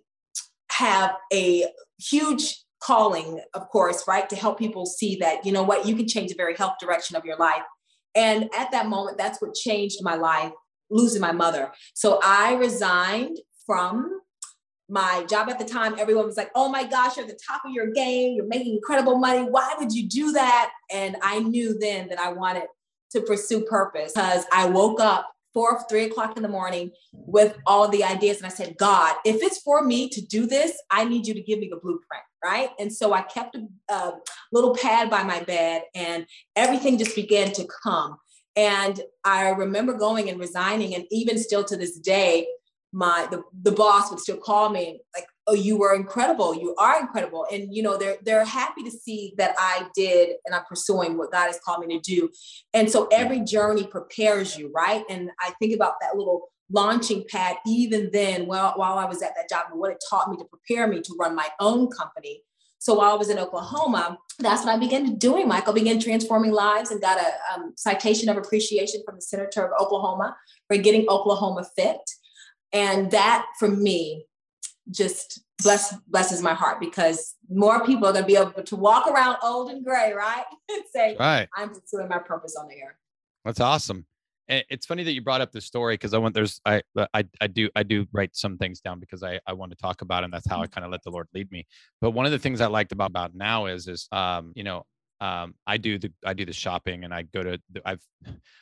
have 0.71 1.15
a 1.31 1.67
huge 2.09 2.63
calling, 2.81 3.39
of 3.53 3.69
course, 3.69 4.03
right, 4.07 4.29
to 4.29 4.35
help 4.35 4.59
people 4.59 4.85
see 4.85 5.15
that, 5.17 5.45
you 5.45 5.51
know 5.51 5.63
what, 5.63 5.85
you 5.85 5.95
can 5.95 6.07
change 6.07 6.29
the 6.29 6.35
very 6.35 6.55
health 6.55 6.73
direction 6.79 7.15
of 7.15 7.25
your 7.25 7.37
life. 7.37 7.61
And 8.15 8.49
at 8.57 8.71
that 8.71 8.87
moment, 8.87 9.17
that's 9.17 9.41
what 9.41 9.55
changed 9.55 9.99
my 10.01 10.15
life, 10.15 10.51
losing 10.89 11.21
my 11.21 11.31
mother. 11.31 11.71
So 11.93 12.19
I 12.23 12.53
resigned 12.53 13.39
from 13.65 14.19
my 14.89 15.25
job 15.29 15.49
at 15.49 15.57
the 15.57 15.65
time. 15.65 15.95
Everyone 15.97 16.25
was 16.25 16.37
like, 16.37 16.51
oh 16.55 16.69
my 16.69 16.83
gosh, 16.83 17.17
you're 17.17 17.25
at 17.25 17.31
the 17.31 17.39
top 17.49 17.61
of 17.65 17.71
your 17.71 17.91
game. 17.91 18.35
You're 18.35 18.47
making 18.47 18.75
incredible 18.75 19.17
money. 19.17 19.41
Why 19.41 19.73
would 19.79 19.93
you 19.93 20.07
do 20.07 20.33
that? 20.33 20.71
And 20.91 21.15
I 21.21 21.39
knew 21.39 21.77
then 21.79 22.09
that 22.09 22.19
I 22.19 22.33
wanted 22.33 22.65
to 23.11 23.21
pursue 23.21 23.61
purpose 23.61 24.13
because 24.13 24.45
I 24.51 24.67
woke 24.67 24.99
up 24.99 25.32
four, 25.53 25.83
three 25.89 26.05
o'clock 26.05 26.35
in 26.37 26.43
the 26.43 26.49
morning 26.49 26.91
with 27.11 27.57
all 27.65 27.87
the 27.87 28.03
ideas. 28.03 28.37
And 28.37 28.45
I 28.45 28.49
said, 28.49 28.75
God, 28.77 29.15
if 29.25 29.37
it's 29.41 29.59
for 29.61 29.83
me 29.83 30.09
to 30.09 30.21
do 30.21 30.45
this, 30.45 30.73
I 30.89 31.05
need 31.05 31.27
you 31.27 31.33
to 31.33 31.41
give 31.41 31.59
me 31.59 31.69
the 31.69 31.79
blueprint. 31.79 32.23
Right. 32.43 32.69
And 32.77 32.91
so 32.91 33.13
I 33.13 33.21
kept 33.21 33.55
a, 33.55 33.93
a 33.93 34.13
little 34.51 34.75
pad 34.75 35.09
by 35.09 35.23
my 35.23 35.41
bed 35.41 35.83
and 35.95 36.25
everything 36.55 36.97
just 36.97 37.15
began 37.15 37.53
to 37.53 37.65
come. 37.83 38.17
And 38.55 38.99
I 39.23 39.49
remember 39.49 39.93
going 39.93 40.29
and 40.29 40.39
resigning. 40.39 40.93
And 40.93 41.05
even 41.09 41.37
still 41.37 41.63
to 41.63 41.77
this 41.77 41.97
day, 41.99 42.47
my 42.91 43.27
the, 43.31 43.43
the 43.61 43.71
boss 43.71 44.11
would 44.11 44.19
still 44.19 44.37
call 44.37 44.69
me 44.69 45.01
like, 45.15 45.25
oh, 45.47 45.53
you 45.53 45.77
were 45.77 45.93
incredible. 45.93 46.55
You 46.55 46.75
are 46.75 46.99
incredible. 46.99 47.45
And 47.51 47.73
you 47.75 47.83
know, 47.83 47.97
they're 47.97 48.17
they're 48.23 48.45
happy 48.45 48.83
to 48.83 48.91
see 48.91 49.33
that 49.37 49.55
I 49.57 49.87
did 49.95 50.35
and 50.45 50.55
I'm 50.55 50.65
pursuing 50.65 51.17
what 51.17 51.31
God 51.31 51.47
has 51.47 51.59
called 51.63 51.85
me 51.85 51.97
to 51.97 52.01
do. 52.01 52.29
And 52.73 52.89
so 52.89 53.07
every 53.11 53.41
journey 53.41 53.85
prepares 53.85 54.57
you, 54.57 54.71
right? 54.73 55.03
And 55.09 55.31
I 55.39 55.51
think 55.59 55.75
about 55.75 55.95
that 56.01 56.15
little 56.15 56.49
launching 56.71 57.23
pad 57.29 57.57
even 57.67 58.09
then 58.11 58.47
while, 58.47 58.73
while 58.75 58.97
I 58.97 59.05
was 59.05 59.21
at 59.21 59.35
that 59.35 59.49
job 59.49 59.65
and 59.69 59.79
what 59.79 59.91
it 59.91 60.03
taught 60.09 60.29
me 60.29 60.37
to 60.37 60.45
prepare 60.45 60.87
me 60.87 61.01
to 61.01 61.15
run 61.19 61.35
my 61.35 61.47
own 61.59 61.89
company. 61.89 62.41
So 62.79 62.95
while 62.95 63.11
I 63.11 63.15
was 63.15 63.29
in 63.29 63.39
Oklahoma, 63.39 64.17
that's 64.39 64.65
what 64.65 64.75
I 64.75 64.77
began 64.77 65.15
doing, 65.15 65.47
Michael. 65.47 65.73
began 65.73 65.99
transforming 65.99 66.51
lives 66.51 66.91
and 66.91 66.99
got 66.99 67.17
a 67.17 67.31
um, 67.53 67.73
citation 67.77 68.27
of 68.27 68.35
appreciation 68.35 69.01
from 69.05 69.15
the 69.15 69.21
Senator 69.21 69.65
of 69.65 69.71
Oklahoma 69.79 70.35
for 70.67 70.75
getting 70.77 71.07
Oklahoma 71.07 71.65
fit. 71.77 72.01
And 72.73 73.11
that 73.11 73.45
for 73.57 73.69
me 73.69 74.25
just 74.91 75.43
bless 75.61 75.95
blesses 76.07 76.41
my 76.41 76.53
heart 76.53 76.79
because 76.79 77.35
more 77.49 77.85
people 77.85 78.07
are 78.07 78.11
going 78.13 78.23
to 78.23 78.27
be 78.27 78.35
able 78.35 78.51
to 78.51 78.75
walk 78.75 79.07
around 79.07 79.37
old 79.41 79.71
and 79.71 79.83
gray, 79.83 80.13
right? 80.13 80.43
and 80.69 80.83
say, 80.93 81.15
Right. 81.19 81.47
I'm 81.55 81.69
pursuing 81.69 82.07
my 82.07 82.19
purpose 82.19 82.55
on 82.59 82.67
the 82.67 82.75
air. 82.75 82.97
That's 83.45 83.59
awesome. 83.59 84.05
It's 84.49 84.85
funny 84.85 85.03
that 85.03 85.13
you 85.13 85.21
brought 85.21 85.39
up 85.39 85.53
this 85.53 85.65
story 85.65 85.93
because 85.93 86.13
I 86.13 86.17
want 86.17 86.35
there's 86.35 86.59
I 86.65 86.81
I 87.13 87.23
I 87.39 87.47
do 87.47 87.69
I 87.77 87.83
do 87.83 88.05
write 88.11 88.35
some 88.35 88.57
things 88.57 88.81
down 88.81 88.99
because 88.99 89.23
I 89.23 89.39
I 89.47 89.53
want 89.53 89.71
to 89.71 89.77
talk 89.77 90.01
about 90.01 90.23
it 90.23 90.25
and 90.25 90.33
that's 90.33 90.47
how 90.47 90.61
I 90.61 90.67
kind 90.67 90.83
of 90.83 90.91
let 90.91 91.01
the 91.03 91.11
Lord 91.11 91.27
lead 91.33 91.49
me. 91.49 91.65
But 92.01 92.11
one 92.11 92.25
of 92.25 92.33
the 92.33 92.39
things 92.39 92.59
I 92.59 92.67
liked 92.67 92.91
about 92.91 93.09
about 93.09 93.33
now 93.33 93.67
is 93.67 93.87
is 93.87 94.07
um 94.11 94.51
you 94.53 94.65
know 94.65 94.85
um 95.21 95.55
I 95.65 95.77
do 95.77 95.97
the 95.97 96.11
I 96.25 96.33
do 96.33 96.45
the 96.45 96.53
shopping 96.53 97.05
and 97.05 97.13
I 97.13 97.21
go 97.21 97.41
to 97.41 97.61
the, 97.71 97.81
I've 97.85 98.03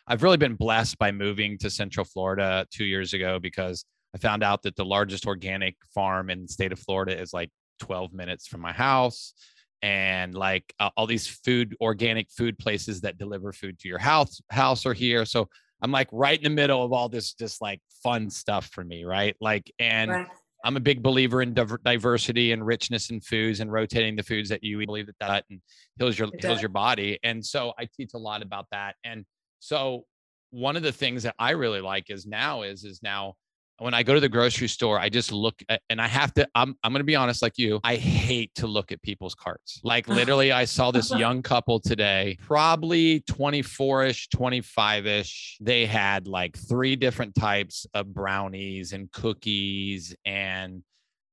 I've 0.05 0.21
really 0.21 0.37
been 0.37 0.53
blessed 0.53 0.99
by 0.99 1.11
moving 1.11 1.57
to 1.57 1.69
Central 1.71 2.05
Florida 2.05 2.67
2 2.71 2.85
years 2.85 3.13
ago 3.13 3.39
because 3.39 3.83
I 4.13 4.17
found 4.17 4.43
out 4.43 4.63
that 4.63 4.75
the 4.75 4.85
largest 4.85 5.25
organic 5.25 5.75
farm 5.93 6.29
in 6.29 6.43
the 6.43 6.47
state 6.47 6.71
of 6.71 6.79
Florida 6.79 7.19
is 7.19 7.33
like 7.33 7.49
12 7.79 8.13
minutes 8.13 8.47
from 8.47 8.61
my 8.61 8.71
house 8.73 9.33
and 9.81 10.35
like 10.35 10.73
uh, 10.79 10.89
all 10.95 11.07
these 11.07 11.27
food 11.27 11.75
organic 11.81 12.29
food 12.29 12.57
places 12.59 13.01
that 13.01 13.17
deliver 13.17 13.51
food 13.51 13.79
to 13.79 13.87
your 13.87 13.97
house 13.97 14.39
house 14.51 14.85
are 14.85 14.93
here 14.93 15.25
so 15.25 15.47
i'm 15.81 15.91
like 15.91 16.07
right 16.11 16.37
in 16.37 16.43
the 16.43 16.49
middle 16.55 16.83
of 16.83 16.93
all 16.93 17.09
this 17.09 17.33
just 17.33 17.61
like 17.61 17.79
fun 18.03 18.29
stuff 18.29 18.67
for 18.67 18.83
me 18.83 19.03
right 19.05 19.35
like 19.41 19.71
and 19.79 20.11
Right. 20.11 20.27
i'm 20.63 20.77
a 20.77 20.79
big 20.79 21.01
believer 21.01 21.41
in 21.41 21.55
diver- 21.55 21.81
diversity 21.83 22.51
and 22.51 22.63
richness 22.63 23.09
in 23.09 23.21
foods 23.21 23.59
and 23.59 23.71
rotating 23.71 24.15
the 24.15 24.21
foods 24.21 24.49
that 24.49 24.63
you 24.63 24.79
eat. 24.81 24.85
Believe 24.85 25.07
that 25.07 25.15
that 25.19 25.45
and 25.49 25.59
heals 25.97 26.19
your 26.19 26.27
heals 26.39 26.61
your 26.61 26.69
body 26.69 27.17
and 27.23 27.43
so 27.43 27.73
i 27.79 27.87
teach 27.97 28.11
a 28.13 28.19
lot 28.19 28.43
about 28.43 28.67
that 28.71 28.95
and 29.03 29.25
so 29.57 30.05
one 30.51 30.75
of 30.75 30.83
the 30.83 30.91
things 30.91 31.23
that 31.23 31.33
i 31.39 31.51
really 31.51 31.81
like 31.81 32.11
is 32.11 32.27
now 32.27 32.61
is 32.61 32.83
is 32.83 33.01
now 33.01 33.33
when 33.81 33.95
I 33.95 34.03
go 34.03 34.13
to 34.13 34.19
the 34.19 34.29
grocery 34.29 34.67
store, 34.67 34.99
I 34.99 35.09
just 35.09 35.31
look 35.31 35.55
at, 35.67 35.81
and 35.89 35.99
I 35.99 36.07
have 36.07 36.31
to, 36.35 36.47
I'm, 36.53 36.75
I'm 36.83 36.91
going 36.91 36.99
to 36.99 37.03
be 37.03 37.15
honest, 37.15 37.41
like 37.41 37.57
you, 37.57 37.79
I 37.83 37.95
hate 37.95 38.53
to 38.55 38.67
look 38.67 38.91
at 38.91 39.01
people's 39.01 39.33
carts. 39.33 39.81
Like 39.83 40.07
literally, 40.07 40.51
I 40.51 40.65
saw 40.65 40.91
this 40.91 41.09
young 41.09 41.41
couple 41.41 41.79
today, 41.79 42.37
probably 42.45 43.21
24 43.21 44.03
ish, 44.05 44.29
25 44.29 45.07
ish. 45.07 45.57
They 45.59 45.87
had 45.87 46.27
like 46.27 46.55
three 46.55 46.95
different 46.95 47.33
types 47.33 47.87
of 47.95 48.13
brownies 48.13 48.93
and 48.93 49.11
cookies 49.11 50.15
and, 50.25 50.83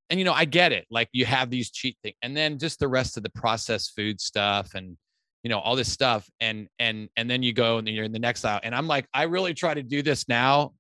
and 0.09 0.19
you 0.19 0.25
know, 0.25 0.33
I 0.33 0.47
get 0.47 0.73
it. 0.73 0.87
Like 0.91 1.11
you 1.13 1.27
have 1.27 1.51
these 1.51 1.71
cheat 1.71 1.99
things 2.03 2.17
and 2.23 2.35
then 2.35 2.59
just 2.59 2.81
the 2.81 2.89
rest 2.89 3.19
of 3.19 3.23
the 3.23 3.31
processed 3.31 3.93
food 3.95 4.23
stuff 4.23 4.75
and, 4.75 4.97
you 5.45 5.51
know 5.51 5.61
all 5.61 5.77
this 5.77 5.91
stuff 5.91 6.29
and 6.41 6.67
and 6.81 7.09
and 7.17 7.31
then 7.31 7.45
you 7.45 7.53
go 7.53 7.79
and 7.79 7.87
then 7.87 7.95
you're 7.95 8.05
in 8.05 8.11
the 8.11 8.19
next 8.19 8.45
aisle 8.45 8.59
and 8.65 8.75
i'm 8.75 8.89
like 8.89 9.07
i 9.15 9.23
really 9.23 9.55
try 9.55 9.73
to 9.73 9.85
do 9.85 10.03
this 10.03 10.29
now 10.29 10.73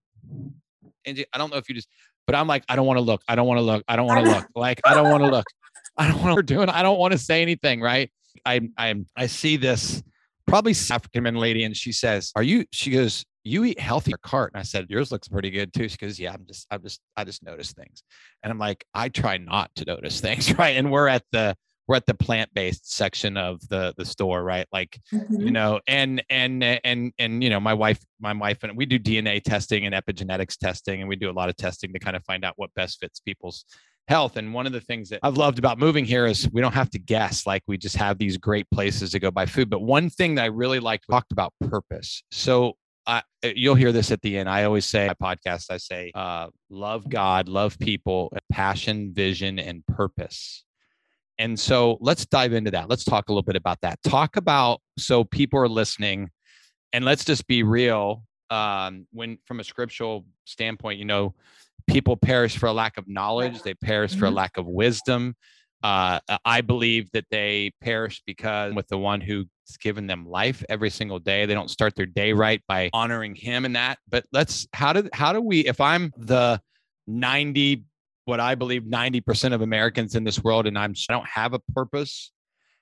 and 1.08 1.24
I 1.32 1.38
don't 1.38 1.50
know 1.50 1.56
if 1.56 1.68
you 1.68 1.74
just, 1.74 1.88
but 2.26 2.34
I'm 2.34 2.46
like, 2.46 2.64
I 2.68 2.76
don't 2.76 2.86
want 2.86 2.98
to 2.98 3.02
look. 3.02 3.22
I 3.28 3.34
don't 3.34 3.46
want 3.46 3.58
to 3.58 3.62
look. 3.62 3.84
I 3.88 3.96
don't 3.96 4.06
want 4.06 4.24
to 4.24 4.30
look. 4.30 4.46
Like, 4.54 4.80
I 4.84 4.94
don't 4.94 5.10
want 5.10 5.22
to 5.24 5.30
look. 5.30 5.46
I 5.96 6.08
don't 6.08 6.22
want 6.22 6.36
to 6.36 6.42
do 6.54 6.62
it. 6.62 6.68
I 6.68 6.82
don't 6.82 6.98
want 6.98 7.12
to 7.12 7.18
say 7.18 7.42
anything. 7.42 7.80
Right. 7.80 8.10
I, 8.44 8.68
I, 8.76 8.94
I 9.16 9.26
see 9.26 9.56
this 9.56 10.02
probably 10.46 10.72
African 10.72 11.18
American 11.18 11.40
lady 11.40 11.64
and 11.64 11.76
she 11.76 11.92
says, 11.92 12.32
are 12.36 12.42
you, 12.42 12.64
she 12.72 12.90
goes, 12.90 13.24
you 13.44 13.64
eat 13.64 13.80
healthy 13.80 14.12
cart. 14.22 14.52
And 14.54 14.60
I 14.60 14.62
said, 14.62 14.86
yours 14.88 15.10
looks 15.10 15.28
pretty 15.28 15.50
good 15.50 15.72
too. 15.72 15.88
She 15.88 15.96
goes, 15.96 16.18
yeah, 16.18 16.32
I'm 16.32 16.44
just, 16.46 16.66
I'm 16.70 16.82
just, 16.82 17.00
I 17.16 17.24
just 17.24 17.42
notice 17.42 17.72
things. 17.72 18.02
And 18.42 18.50
I'm 18.50 18.58
like, 18.58 18.84
I 18.94 19.08
try 19.08 19.38
not 19.38 19.70
to 19.76 19.84
notice 19.84 20.20
things. 20.20 20.54
Right. 20.58 20.76
And 20.76 20.90
we're 20.90 21.08
at 21.08 21.24
the, 21.32 21.56
we're 21.88 21.96
at 21.96 22.06
the 22.06 22.14
plant-based 22.14 22.94
section 22.94 23.36
of 23.36 23.66
the 23.68 23.94
the 23.96 24.04
store, 24.04 24.44
right? 24.44 24.66
Like, 24.72 25.00
mm-hmm. 25.12 25.40
you 25.40 25.50
know, 25.50 25.80
and 25.88 26.22
and 26.30 26.62
and 26.62 27.12
and 27.18 27.42
you 27.42 27.50
know, 27.50 27.58
my 27.58 27.74
wife, 27.74 27.98
my 28.20 28.34
wife 28.34 28.62
and 28.62 28.76
we 28.76 28.86
do 28.86 28.98
DNA 28.98 29.42
testing 29.42 29.86
and 29.86 29.94
epigenetics 29.94 30.56
testing, 30.56 31.00
and 31.00 31.08
we 31.08 31.16
do 31.16 31.30
a 31.30 31.32
lot 31.32 31.48
of 31.48 31.56
testing 31.56 31.92
to 31.94 31.98
kind 31.98 32.16
of 32.16 32.24
find 32.24 32.44
out 32.44 32.54
what 32.56 32.72
best 32.74 33.00
fits 33.00 33.20
people's 33.20 33.64
health. 34.06 34.36
And 34.36 34.52
one 34.52 34.66
of 34.66 34.72
the 34.72 34.80
things 34.80 35.10
that 35.10 35.20
I've 35.22 35.36
loved 35.36 35.58
about 35.58 35.78
moving 35.78 36.04
here 36.04 36.26
is 36.26 36.48
we 36.52 36.60
don't 36.60 36.74
have 36.74 36.90
to 36.90 36.98
guess. 36.98 37.46
Like 37.46 37.62
we 37.66 37.78
just 37.78 37.96
have 37.96 38.18
these 38.18 38.36
great 38.36 38.68
places 38.70 39.10
to 39.12 39.18
go 39.18 39.30
buy 39.30 39.46
food. 39.46 39.70
But 39.70 39.80
one 39.80 40.10
thing 40.10 40.34
that 40.36 40.42
I 40.42 40.46
really 40.46 40.80
liked 40.80 41.04
talked 41.10 41.32
about 41.32 41.52
purpose. 41.68 42.22
So 42.30 42.74
I, 43.06 43.22
you'll 43.42 43.74
hear 43.74 43.92
this 43.92 44.10
at 44.10 44.20
the 44.20 44.38
end. 44.38 44.48
I 44.48 44.64
always 44.64 44.84
say 44.84 45.10
my 45.20 45.34
podcast, 45.34 45.70
I 45.70 45.78
say, 45.78 46.12
uh, 46.14 46.48
love 46.68 47.08
God, 47.08 47.48
love 47.48 47.78
people, 47.78 48.32
passion, 48.50 49.12
vision, 49.14 49.58
and 49.58 49.86
purpose. 49.86 50.64
And 51.38 51.58
so 51.58 51.98
let's 52.00 52.26
dive 52.26 52.52
into 52.52 52.70
that. 52.72 52.88
Let's 52.88 53.04
talk 53.04 53.28
a 53.28 53.32
little 53.32 53.42
bit 53.42 53.56
about 53.56 53.80
that. 53.82 54.02
Talk 54.02 54.36
about 54.36 54.80
so 54.98 55.24
people 55.24 55.60
are 55.60 55.68
listening, 55.68 56.30
and 56.92 57.04
let's 57.04 57.24
just 57.24 57.46
be 57.46 57.62
real. 57.62 58.24
Um, 58.50 59.06
when 59.12 59.38
from 59.44 59.60
a 59.60 59.64
scriptural 59.64 60.24
standpoint, 60.44 60.98
you 60.98 61.04
know, 61.04 61.34
people 61.86 62.16
perish 62.16 62.56
for 62.56 62.66
a 62.66 62.72
lack 62.72 62.96
of 62.96 63.08
knowledge, 63.08 63.62
they 63.62 63.74
perish 63.74 64.14
for 64.14 64.24
a 64.24 64.28
mm-hmm. 64.28 64.36
lack 64.36 64.56
of 64.56 64.66
wisdom. 64.66 65.34
Uh, 65.82 66.18
I 66.44 66.60
believe 66.60 67.08
that 67.12 67.26
they 67.30 67.72
perish 67.80 68.20
because 68.26 68.74
with 68.74 68.88
the 68.88 68.98
one 68.98 69.20
who's 69.20 69.46
given 69.80 70.08
them 70.08 70.26
life 70.26 70.64
every 70.68 70.90
single 70.90 71.20
day, 71.20 71.46
they 71.46 71.54
don't 71.54 71.70
start 71.70 71.94
their 71.94 72.06
day 72.06 72.32
right 72.32 72.60
by 72.66 72.90
honoring 72.92 73.36
him 73.36 73.64
and 73.64 73.76
that. 73.76 73.98
But 74.08 74.24
let's 74.32 74.66
how 74.72 74.92
do 74.92 75.08
how 75.12 75.32
do 75.32 75.40
we 75.40 75.60
if 75.60 75.80
I'm 75.80 76.12
the 76.16 76.60
90 77.06 77.84
what 78.28 78.40
I 78.40 78.54
believe 78.54 78.82
90% 78.82 79.54
of 79.54 79.62
Americans 79.62 80.14
in 80.14 80.22
this 80.22 80.44
world 80.44 80.66
and 80.66 80.78
I'm 80.78 80.94
I 81.08 81.14
don't 81.14 81.26
have 81.26 81.54
a 81.54 81.58
purpose, 81.58 82.30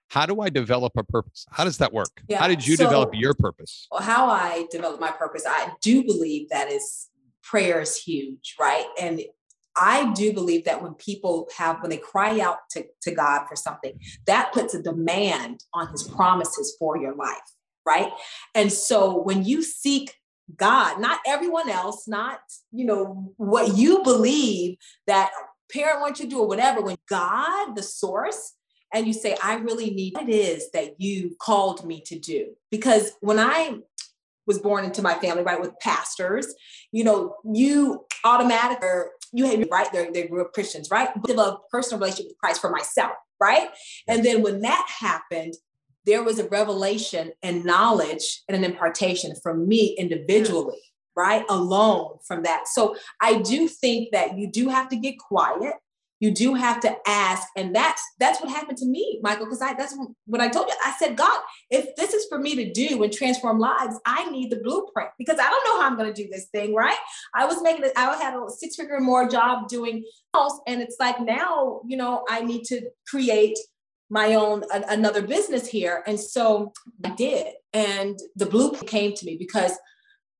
how 0.08 0.26
do 0.26 0.40
I 0.40 0.50
develop 0.50 0.92
a 0.96 1.04
purpose? 1.04 1.46
How 1.50 1.64
does 1.64 1.78
that 1.78 1.92
work? 1.92 2.22
Yeah, 2.28 2.38
how 2.38 2.48
did 2.48 2.66
you 2.66 2.76
so, 2.76 2.84
develop 2.84 3.10
your 3.14 3.32
purpose? 3.32 3.86
Well, 3.90 4.02
how 4.02 4.28
I 4.28 4.66
develop 4.70 5.00
my 5.00 5.12
purpose, 5.12 5.44
I 5.48 5.70
do 5.80 6.02
believe 6.02 6.48
that 6.50 6.70
is 6.70 7.08
prayer 7.42 7.80
is 7.80 7.96
huge, 7.96 8.56
right? 8.58 8.86
And 9.00 9.22
I 9.76 10.12
do 10.14 10.32
believe 10.32 10.64
that 10.64 10.82
when 10.82 10.94
people 10.94 11.48
have, 11.56 11.80
when 11.80 11.90
they 11.90 11.98
cry 11.98 12.40
out 12.40 12.58
to, 12.70 12.84
to 13.02 13.10
God 13.12 13.46
for 13.48 13.54
something, 13.54 14.00
that 14.26 14.52
puts 14.52 14.74
a 14.74 14.82
demand 14.82 15.60
on 15.72 15.88
his 15.88 16.02
promises 16.02 16.74
for 16.78 16.98
your 16.98 17.14
life, 17.14 17.36
right? 17.84 18.10
And 18.54 18.72
so 18.72 19.22
when 19.22 19.44
you 19.44 19.62
seek 19.62 20.14
God, 20.54 21.00
not 21.00 21.20
everyone 21.26 21.68
else, 21.68 22.06
not, 22.06 22.40
you 22.72 22.84
know, 22.84 23.32
what 23.36 23.76
you 23.76 24.02
believe 24.02 24.76
that 25.06 25.30
parent 25.72 26.00
wants 26.00 26.20
you 26.20 26.26
to 26.26 26.30
do 26.30 26.40
or 26.40 26.46
whatever, 26.46 26.80
when 26.80 26.96
God, 27.08 27.74
the 27.74 27.82
source, 27.82 28.52
and 28.94 29.06
you 29.06 29.12
say, 29.12 29.36
I 29.42 29.56
really 29.56 29.90
need 29.90 30.14
what 30.14 30.28
it 30.28 30.32
is 30.32 30.70
that 30.72 31.00
you 31.00 31.36
called 31.40 31.84
me 31.84 32.00
to 32.06 32.18
do. 32.18 32.54
Because 32.70 33.12
when 33.20 33.38
I 33.38 33.78
was 34.46 34.60
born 34.60 34.84
into 34.84 35.02
my 35.02 35.14
family, 35.14 35.42
right, 35.42 35.60
with 35.60 35.78
pastors, 35.80 36.54
you 36.92 37.02
know, 37.02 37.34
you 37.44 38.04
automatically, 38.24 39.10
you 39.32 39.44
have, 39.46 39.66
right, 39.70 39.92
they 39.92 40.08
they 40.10 40.28
grew 40.28 40.42
up 40.42 40.52
Christians, 40.52 40.88
right? 40.90 41.08
Develop 41.24 41.62
a 41.66 41.68
personal 41.68 41.98
relationship 41.98 42.30
with 42.30 42.38
Christ 42.38 42.60
for 42.60 42.70
myself, 42.70 43.12
right? 43.40 43.68
And 44.06 44.24
then 44.24 44.42
when 44.42 44.60
that 44.60 44.86
happened, 45.00 45.54
there 46.06 46.22
was 46.22 46.38
a 46.38 46.48
revelation 46.48 47.32
and 47.42 47.64
knowledge 47.64 48.42
and 48.48 48.56
an 48.56 48.64
impartation 48.64 49.34
from 49.42 49.68
me 49.68 49.94
individually, 49.98 50.80
right? 51.16 51.44
Alone 51.48 52.18
from 52.26 52.44
that. 52.44 52.68
So 52.68 52.96
I 53.20 53.40
do 53.40 53.68
think 53.68 54.12
that 54.12 54.38
you 54.38 54.50
do 54.50 54.68
have 54.68 54.88
to 54.90 54.96
get 54.96 55.18
quiet 55.18 55.74
you 56.20 56.30
do 56.30 56.54
have 56.54 56.80
to 56.80 56.96
ask 57.06 57.46
and 57.56 57.74
that's 57.74 58.02
that's 58.18 58.40
what 58.40 58.50
happened 58.50 58.78
to 58.78 58.86
me 58.86 59.18
michael 59.22 59.46
because 59.46 59.60
i 59.60 59.74
that's 59.74 59.96
what 60.26 60.40
i 60.40 60.48
told 60.48 60.66
you 60.66 60.74
i 60.84 60.92
said 60.98 61.16
god 61.16 61.40
if 61.70 61.94
this 61.96 62.14
is 62.14 62.26
for 62.26 62.38
me 62.38 62.54
to 62.54 62.72
do 62.72 63.02
and 63.02 63.12
transform 63.12 63.58
lives 63.58 63.98
i 64.06 64.28
need 64.30 64.50
the 64.50 64.60
blueprint 64.62 65.10
because 65.18 65.38
i 65.38 65.48
don't 65.48 65.64
know 65.64 65.80
how 65.80 65.86
i'm 65.86 65.96
going 65.96 66.12
to 66.12 66.22
do 66.22 66.28
this 66.30 66.46
thing 66.46 66.74
right 66.74 66.96
i 67.34 67.44
was 67.44 67.62
making 67.62 67.84
it 67.84 67.92
i 67.96 68.16
had 68.16 68.34
a 68.34 68.50
six 68.50 68.76
figure 68.76 69.00
more 69.00 69.28
job 69.28 69.68
doing 69.68 70.04
house 70.34 70.58
and 70.66 70.80
it's 70.80 70.96
like 70.98 71.20
now 71.20 71.80
you 71.86 71.96
know 71.96 72.24
i 72.28 72.40
need 72.40 72.64
to 72.64 72.80
create 73.06 73.58
my 74.10 74.34
own 74.34 74.62
a, 74.72 74.82
another 74.88 75.22
business 75.22 75.66
here 75.66 76.02
and 76.06 76.18
so 76.18 76.72
i 77.04 77.10
did 77.10 77.48
and 77.72 78.18
the 78.36 78.46
blueprint 78.46 78.86
came 78.86 79.14
to 79.14 79.26
me 79.26 79.36
because 79.36 79.72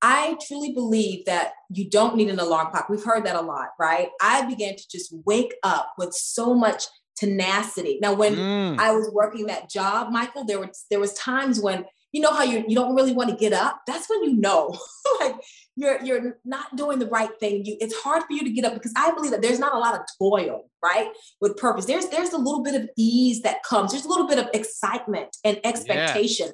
I 0.02 0.36
truly 0.46 0.72
believe 0.72 1.24
that 1.24 1.52
you 1.70 1.88
don't 1.88 2.16
need 2.16 2.28
an 2.28 2.38
alarm 2.38 2.70
clock. 2.70 2.88
We've 2.88 3.02
heard 3.02 3.24
that 3.24 3.34
a 3.34 3.40
lot, 3.40 3.68
right? 3.78 4.08
I 4.20 4.46
began 4.46 4.76
to 4.76 4.88
just 4.90 5.12
wake 5.24 5.54
up 5.62 5.94
with 5.96 6.12
so 6.12 6.54
much 6.54 6.84
tenacity. 7.16 7.98
Now, 8.00 8.12
when 8.12 8.36
mm. 8.36 8.78
I 8.78 8.92
was 8.92 9.10
working 9.12 9.46
that 9.46 9.70
job, 9.70 10.12
Michael, 10.12 10.44
there 10.44 10.60
was 10.60 10.84
there 10.90 11.00
was 11.00 11.14
times 11.14 11.60
when 11.60 11.86
you 12.12 12.20
know 12.20 12.32
how 12.32 12.42
you 12.42 12.64
you 12.66 12.74
don't 12.74 12.94
really 12.94 13.12
want 13.12 13.30
to 13.30 13.36
get 13.36 13.52
up. 13.52 13.82
That's 13.86 14.08
when 14.08 14.24
you 14.24 14.36
know, 14.36 14.78
like 15.20 15.34
you're 15.76 16.02
you're 16.02 16.38
not 16.44 16.76
doing 16.76 16.98
the 16.98 17.06
right 17.06 17.30
thing. 17.40 17.64
You 17.64 17.76
it's 17.80 17.94
hard 17.96 18.22
for 18.22 18.32
you 18.32 18.44
to 18.44 18.50
get 18.50 18.64
up 18.64 18.74
because 18.74 18.92
I 18.96 19.12
believe 19.12 19.32
that 19.32 19.42
there's 19.42 19.58
not 19.58 19.74
a 19.74 19.78
lot 19.78 19.94
of 19.94 20.00
toil, 20.18 20.70
right, 20.82 21.08
with 21.40 21.56
purpose. 21.56 21.84
There's 21.84 22.06
there's 22.08 22.32
a 22.32 22.38
little 22.38 22.62
bit 22.62 22.74
of 22.74 22.88
ease 22.96 23.42
that 23.42 23.62
comes. 23.62 23.92
There's 23.92 24.04
a 24.04 24.08
little 24.08 24.26
bit 24.26 24.38
of 24.38 24.48
excitement 24.54 25.36
and 25.44 25.60
expectation. 25.64 26.46
Yeah 26.46 26.52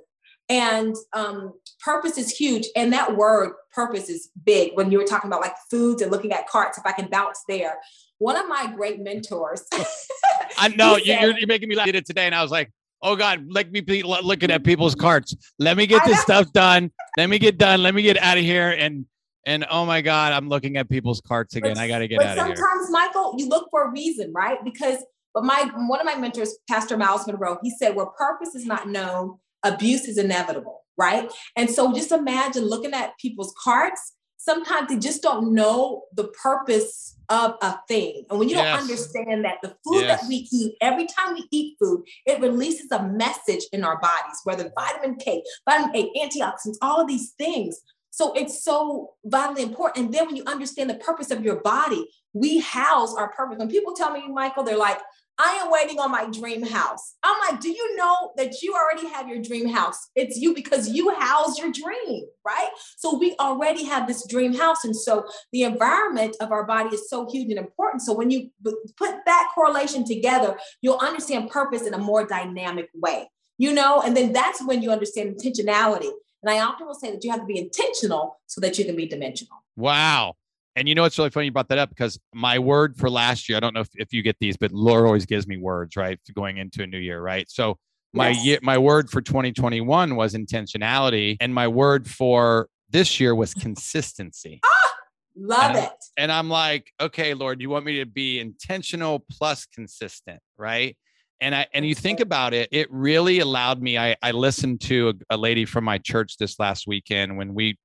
and 0.49 0.95
um, 1.15 1.55
purpose 1.81 2.19
is 2.19 2.31
huge. 2.31 2.67
And 2.77 2.93
that 2.93 3.17
word 3.17 3.55
purpose 3.73 4.11
is 4.11 4.29
big 4.45 4.73
when 4.75 4.91
you 4.91 4.99
were 4.99 5.05
talking 5.05 5.29
about 5.29 5.41
like 5.41 5.55
foods 5.71 6.03
and 6.03 6.11
looking 6.11 6.33
at 6.33 6.47
carts, 6.47 6.77
if 6.77 6.85
I 6.85 6.93
can 6.93 7.09
bounce 7.09 7.43
there. 7.49 7.79
One 8.19 8.37
of 8.37 8.47
my 8.49 8.71
great 8.75 9.01
mentors. 9.01 9.65
I 10.59 10.69
know 10.69 10.97
you're, 11.03 11.38
you're 11.38 11.47
making 11.47 11.71
me 11.71 11.75
laugh. 11.75 11.87
Did 11.87 11.95
it 11.95 12.07
today. 12.07 12.27
And 12.27 12.35
I 12.35 12.43
was 12.43 12.51
like, 12.51 12.71
oh 13.03 13.17
God, 13.17 13.47
let 13.49 13.71
me 13.73 13.81
be 13.81 14.03
looking 14.03 14.51
at 14.51 14.65
people's 14.65 14.95
carts. 14.95 15.35
Let 15.59 15.77
me 15.77 15.87
get 15.87 16.05
this 16.05 16.21
stuff 16.21 16.53
done. 16.53 16.91
Let 17.17 17.29
me 17.29 17.38
get 17.38 17.59
done. 17.59 17.83
Let 17.83 17.95
me 17.95 18.03
get 18.03 18.17
out 18.19 18.38
of 18.38 18.45
here. 18.45 18.71
And 18.71 19.07
and 19.45 19.67
oh 19.71 19.85
my 19.85 20.03
God, 20.03 20.33
I'm 20.33 20.49
looking 20.49 20.77
at 20.77 20.88
people's 20.88 21.21
carts 21.21 21.57
again. 21.57 21.75
But, 21.75 21.83
I 21.83 21.88
got 21.88 21.99
to 21.99 22.09
get 22.09 22.23
out 22.23 22.38
of 22.38 22.47
here. 22.47 22.57
Sometimes, 22.57 22.91
Michael, 22.91 23.35
you 23.37 23.49
look 23.49 23.69
for 23.71 23.88
a 23.88 23.91
reason, 23.91 24.33
right? 24.33 24.59
Because, 24.65 24.99
but 25.35 25.45
my 25.45 25.71
one 25.75 25.99
of 25.99 26.07
my 26.07 26.15
mentors, 26.15 26.57
Pastor 26.71 26.97
Myles 26.97 27.27
Munroe, 27.27 27.59
he 27.62 27.71
said, 27.71 27.97
where 27.97 28.07
purpose 28.07 28.55
is 28.55 28.67
not 28.67 28.88
known, 28.88 29.38
abuse 29.65 30.05
is 30.05 30.17
inevitable, 30.17 30.83
right? 30.97 31.31
And 31.57 31.69
so 31.69 31.93
just 31.93 32.12
imagine 32.12 32.65
looking 32.65 32.93
at 32.93 33.19
people's 33.19 33.55
carts. 33.62 34.12
Sometimes 34.44 34.88
they 34.88 34.98
just 34.98 35.22
don't 35.22 35.55
know 35.55 36.02
the 36.14 36.24
purpose 36.24 37.16
of 37.28 37.55
a 37.62 37.78
thing. 37.87 38.24
And 38.28 38.40
when 38.40 38.48
you 38.48 38.57
yes. 38.57 38.72
don't 38.72 38.83
understand 38.83 39.44
that 39.44 39.59
the 39.62 39.68
food 39.85 40.02
yes. 40.02 40.20
that 40.20 40.28
we 40.28 40.48
eat, 40.52 40.74
every 40.81 41.07
time 41.07 41.35
we 41.35 41.46
eat 41.52 41.76
food, 41.78 42.02
it 42.26 42.40
releases 42.40 42.90
a 42.90 43.05
message 43.05 43.62
in 43.72 43.85
our 43.85 44.00
bodies, 44.00 44.40
whether 44.42 44.72
vitamin 44.74 45.16
K, 45.16 45.44
vitamin 45.64 45.94
A, 45.94 46.11
antioxidants, 46.18 46.76
all 46.83 47.00
of 47.00 47.07
these 47.07 47.31
things. 47.38 47.81
So 48.11 48.33
it's 48.33 48.64
so 48.64 49.12
vitally 49.24 49.62
important. 49.62 50.07
And 50.07 50.14
then 50.14 50.26
when 50.26 50.35
you 50.35 50.42
understand 50.46 50.90
the 50.90 50.94
purpose 50.94 51.31
of 51.31 51.44
your 51.44 51.61
body, 51.62 52.07
we 52.33 52.59
house 52.59 53.14
our 53.14 53.33
purpose. 53.33 53.59
When 53.59 53.70
people 53.70 53.94
tell 53.94 54.11
me, 54.11 54.26
Michael, 54.28 54.64
they're 54.64 54.76
like, 54.76 54.98
I 55.38 55.55
am 55.62 55.71
waiting 55.71 55.99
on 55.99 56.11
my 56.11 56.27
dream 56.31 56.62
house. 56.62 57.14
I'm 57.23 57.37
like, 57.40 57.61
do 57.61 57.71
you 57.71 57.97
know 57.97 58.33
that 58.37 58.62
you 58.62 58.75
already 58.75 59.09
have 59.09 59.29
your 59.29 59.40
dream 59.42 59.68
house? 59.68 60.09
It's 60.14 60.37
you 60.37 60.55
because 60.55 60.88
you 60.88 61.11
house 61.14 61.59
your 61.59 61.73
dream, 61.73 62.25
right? 62.47 62.68
So 62.99 63.18
we 63.18 63.35
already 63.40 63.85
have 63.85 64.07
this 64.07 64.27
dream 64.27 64.55
house. 64.55 64.85
And 64.85 64.95
so 64.95 65.25
the 65.53 65.62
environment 65.62 66.37
of 66.40 66.53
our 66.53 66.64
body 66.64 66.95
is 66.95 67.09
so 67.09 67.29
huge 67.31 67.51
and 67.51 67.59
important. 67.59 68.03
So 68.03 68.12
when 68.12 68.31
you 68.31 68.51
put 68.97 69.14
that 69.27 69.49
correlation 69.55 70.05
together, 70.05 70.59
you'll 70.81 70.99
understand 70.99 71.51
purpose 71.51 71.83
in 71.83 71.95
a 71.95 71.99
more 71.99 72.27
dynamic 72.27 72.88
way, 72.95 73.31
you 73.59 73.73
know? 73.73 74.03
And 74.03 74.16
then 74.16 74.33
that's 74.33 74.64
when 74.64 74.83
you 74.83 74.90
understand 74.90 75.37
intentionality. 75.37 76.11
And 76.42 76.51
I 76.51 76.61
often 76.61 76.87
will 76.87 76.95
say 76.95 77.11
that 77.12 77.25
you 77.25 77.31
have 77.31 77.40
to 77.40 77.47
be 77.47 77.59
intentional 77.59 78.40
so 78.47 78.61
that 78.61 78.79
you 78.79 78.85
can 78.85 78.97
be 78.97 79.07
dimensional. 79.07 79.64
Wow. 79.77 80.35
And 80.75 80.89
you 80.89 80.95
know, 80.95 81.05
it's 81.05 81.19
really 81.19 81.31
funny 81.31 81.47
you 81.47 81.53
brought 81.53 81.69
that 81.69 81.79
up 81.79 81.91
because 81.91 82.19
my 82.33 82.59
word 82.59 82.97
for 82.97 83.11
last 83.11 83.49
year, 83.49 83.57
I 83.57 83.61
don't 83.61 83.75
know 83.75 83.81
if, 83.81 83.91
if 83.95 84.13
you 84.13 84.23
get 84.23 84.37
these, 84.41 84.57
but 84.57 84.73
Laura 84.73 85.07
always 85.07 85.27
gives 85.27 85.47
me 85.47 85.59
words, 85.59 85.97
right? 85.97 86.19
Going 86.35 86.57
into 86.57 86.83
a 86.83 86.87
new 86.87 86.99
year, 86.99 87.21
right? 87.21 87.51
So 87.51 87.79
my 88.15 88.31
yes. 88.31 88.45
year, 88.45 88.59
my 88.63 88.79
word 88.79 89.11
for 89.11 89.21
2021 89.21 90.17
was 90.17 90.35
intentionality. 90.35 91.37
And 91.41 91.55
my 91.55 91.69
word 91.69 92.09
for 92.09 92.69
this 92.91 93.21
year 93.21 93.35
was 93.35 93.55
consistency. 93.55 94.61
Ah, 94.65 94.95
love 95.37 95.77
and 95.77 95.85
it. 95.85 96.05
and 96.17 96.33
I'm 96.33 96.49
like, 96.49 96.93
okay, 97.01 97.35
Lord, 97.35 97.61
you 97.61 97.71
want 97.71 97.85
me 97.85 97.99
to 97.99 98.07
be 98.07 98.39
intentional 98.39 99.25
plus 99.31 99.67
consistent, 99.67 100.41
right? 100.57 100.97
And 101.41 101.55
I 101.55 101.67
and 101.75 101.85
you 101.85 101.95
think 101.95 102.21
about 102.21 102.55
it, 102.55 102.69
it 102.71 102.89
really 102.91 103.41
allowed 103.41 103.83
me. 103.83 103.99
I, 103.99 104.17
I 104.23 104.31
listened 104.31 104.81
to 104.83 105.09
a, 105.31 105.35
a 105.35 105.37
lady 105.37 105.65
from 105.65 105.85
my 105.85 105.99
church 105.99 106.37
this 106.37 106.61
last 106.61 106.87
weekend 106.87 107.37
when 107.37 107.55
we 107.55 107.79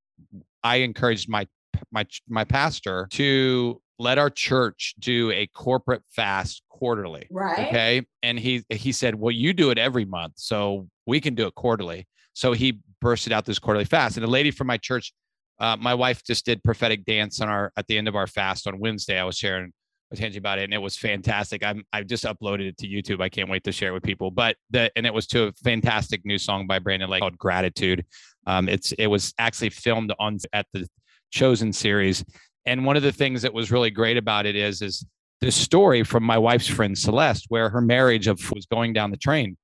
I 0.64 0.78
encouraged 0.78 1.30
my 1.30 1.48
my 1.92 2.06
my 2.28 2.44
pastor 2.44 3.08
to 3.12 3.82
let 4.00 4.18
our 4.18 4.30
church 4.30 4.96
do 5.00 5.32
a 5.32 5.48
corporate 5.48 6.04
fast 6.10 6.62
quarterly. 6.70 7.28
Right. 7.32 7.68
Okay. 7.68 8.06
And 8.22 8.40
he 8.40 8.64
he 8.70 8.92
said, 8.92 9.16
Well, 9.16 9.32
you 9.32 9.54
do 9.54 9.72
it 9.72 9.78
every 9.78 10.06
month, 10.06 10.34
so 10.38 10.88
we 11.06 11.20
can 11.20 11.36
do 11.36 11.48
it 11.48 11.56
quarterly. 11.56 12.08
So 12.34 12.54
he 12.54 12.82
bursted 13.02 13.34
out 13.34 13.46
this 13.46 13.60
quarterly 13.60 13.86
fast. 13.86 14.18
And 14.18 14.26
a 14.26 14.30
lady 14.30 14.52
from 14.52 14.68
my 14.68 14.78
church, 14.78 15.14
uh, 15.60 15.76
my 15.76 15.96
wife 15.96 16.24
just 16.24 16.46
did 16.46 16.64
prophetic 16.64 17.06
dance 17.06 17.42
on 17.42 17.50
our 17.50 17.72
at 17.78 17.88
the 17.88 17.98
end 17.98 18.08
of 18.08 18.16
our 18.16 18.28
fast 18.28 18.68
on 18.68 18.80
Wednesday. 18.80 19.20
I 19.20 19.24
was 19.24 19.38
sharing 19.38 19.72
with 20.12 20.22
Angie 20.22 20.38
about 20.38 20.60
it, 20.60 20.64
and 20.64 20.74
it 20.74 20.78
was 20.78 20.96
fantastic. 20.96 21.64
I'm 21.64 21.84
I 21.92 22.04
just 22.04 22.24
uploaded 22.26 22.68
it 22.68 22.78
to 22.78 22.88
YouTube. 22.88 23.22
I 23.22 23.30
can't 23.30 23.50
wait 23.50 23.64
to 23.64 23.72
share 23.72 23.90
it 23.90 23.94
with 23.94 24.04
people. 24.04 24.32
But 24.32 24.56
the 24.70 24.92
and 24.96 25.06
it 25.06 25.14
was 25.14 25.28
to 25.28 25.48
a 25.48 25.52
fantastic 25.64 26.26
new 26.26 26.38
song 26.38 26.68
by 26.68 26.80
Brandon 26.80 27.10
Lake 27.10 27.22
called 27.22 27.38
Gratitude. 27.38 28.06
Um, 28.46 28.70
it's 28.70 28.92
it 28.94 29.08
was 29.08 29.34
actually 29.40 29.72
filmed 29.72 30.14
on 30.20 30.38
at 30.54 30.68
the 30.74 30.88
Chosen 31.32 31.74
series, 31.74 32.24
and 32.66 32.86
one 32.86 32.98
of 32.98 33.04
the 33.04 33.12
things 33.12 33.42
that 33.42 33.54
was 33.54 33.72
really 33.72 33.92
great 33.92 34.18
about 34.18 34.46
it 34.46 34.56
is 34.56 34.82
is 34.82 35.06
this 35.42 35.56
story 35.56 36.04
from 36.04 36.24
my 36.24 36.38
wife's 36.38 36.68
friend 36.68 36.98
Celeste, 36.98 37.46
where 37.50 37.70
her 37.70 37.82
marriage 37.82 38.28
of 38.28 38.40
was 38.52 38.66
going 38.66 38.94
down 38.94 39.12
the 39.12 39.18
train, 39.18 39.58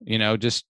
you 0.00 0.18
know, 0.18 0.36
just 0.36 0.64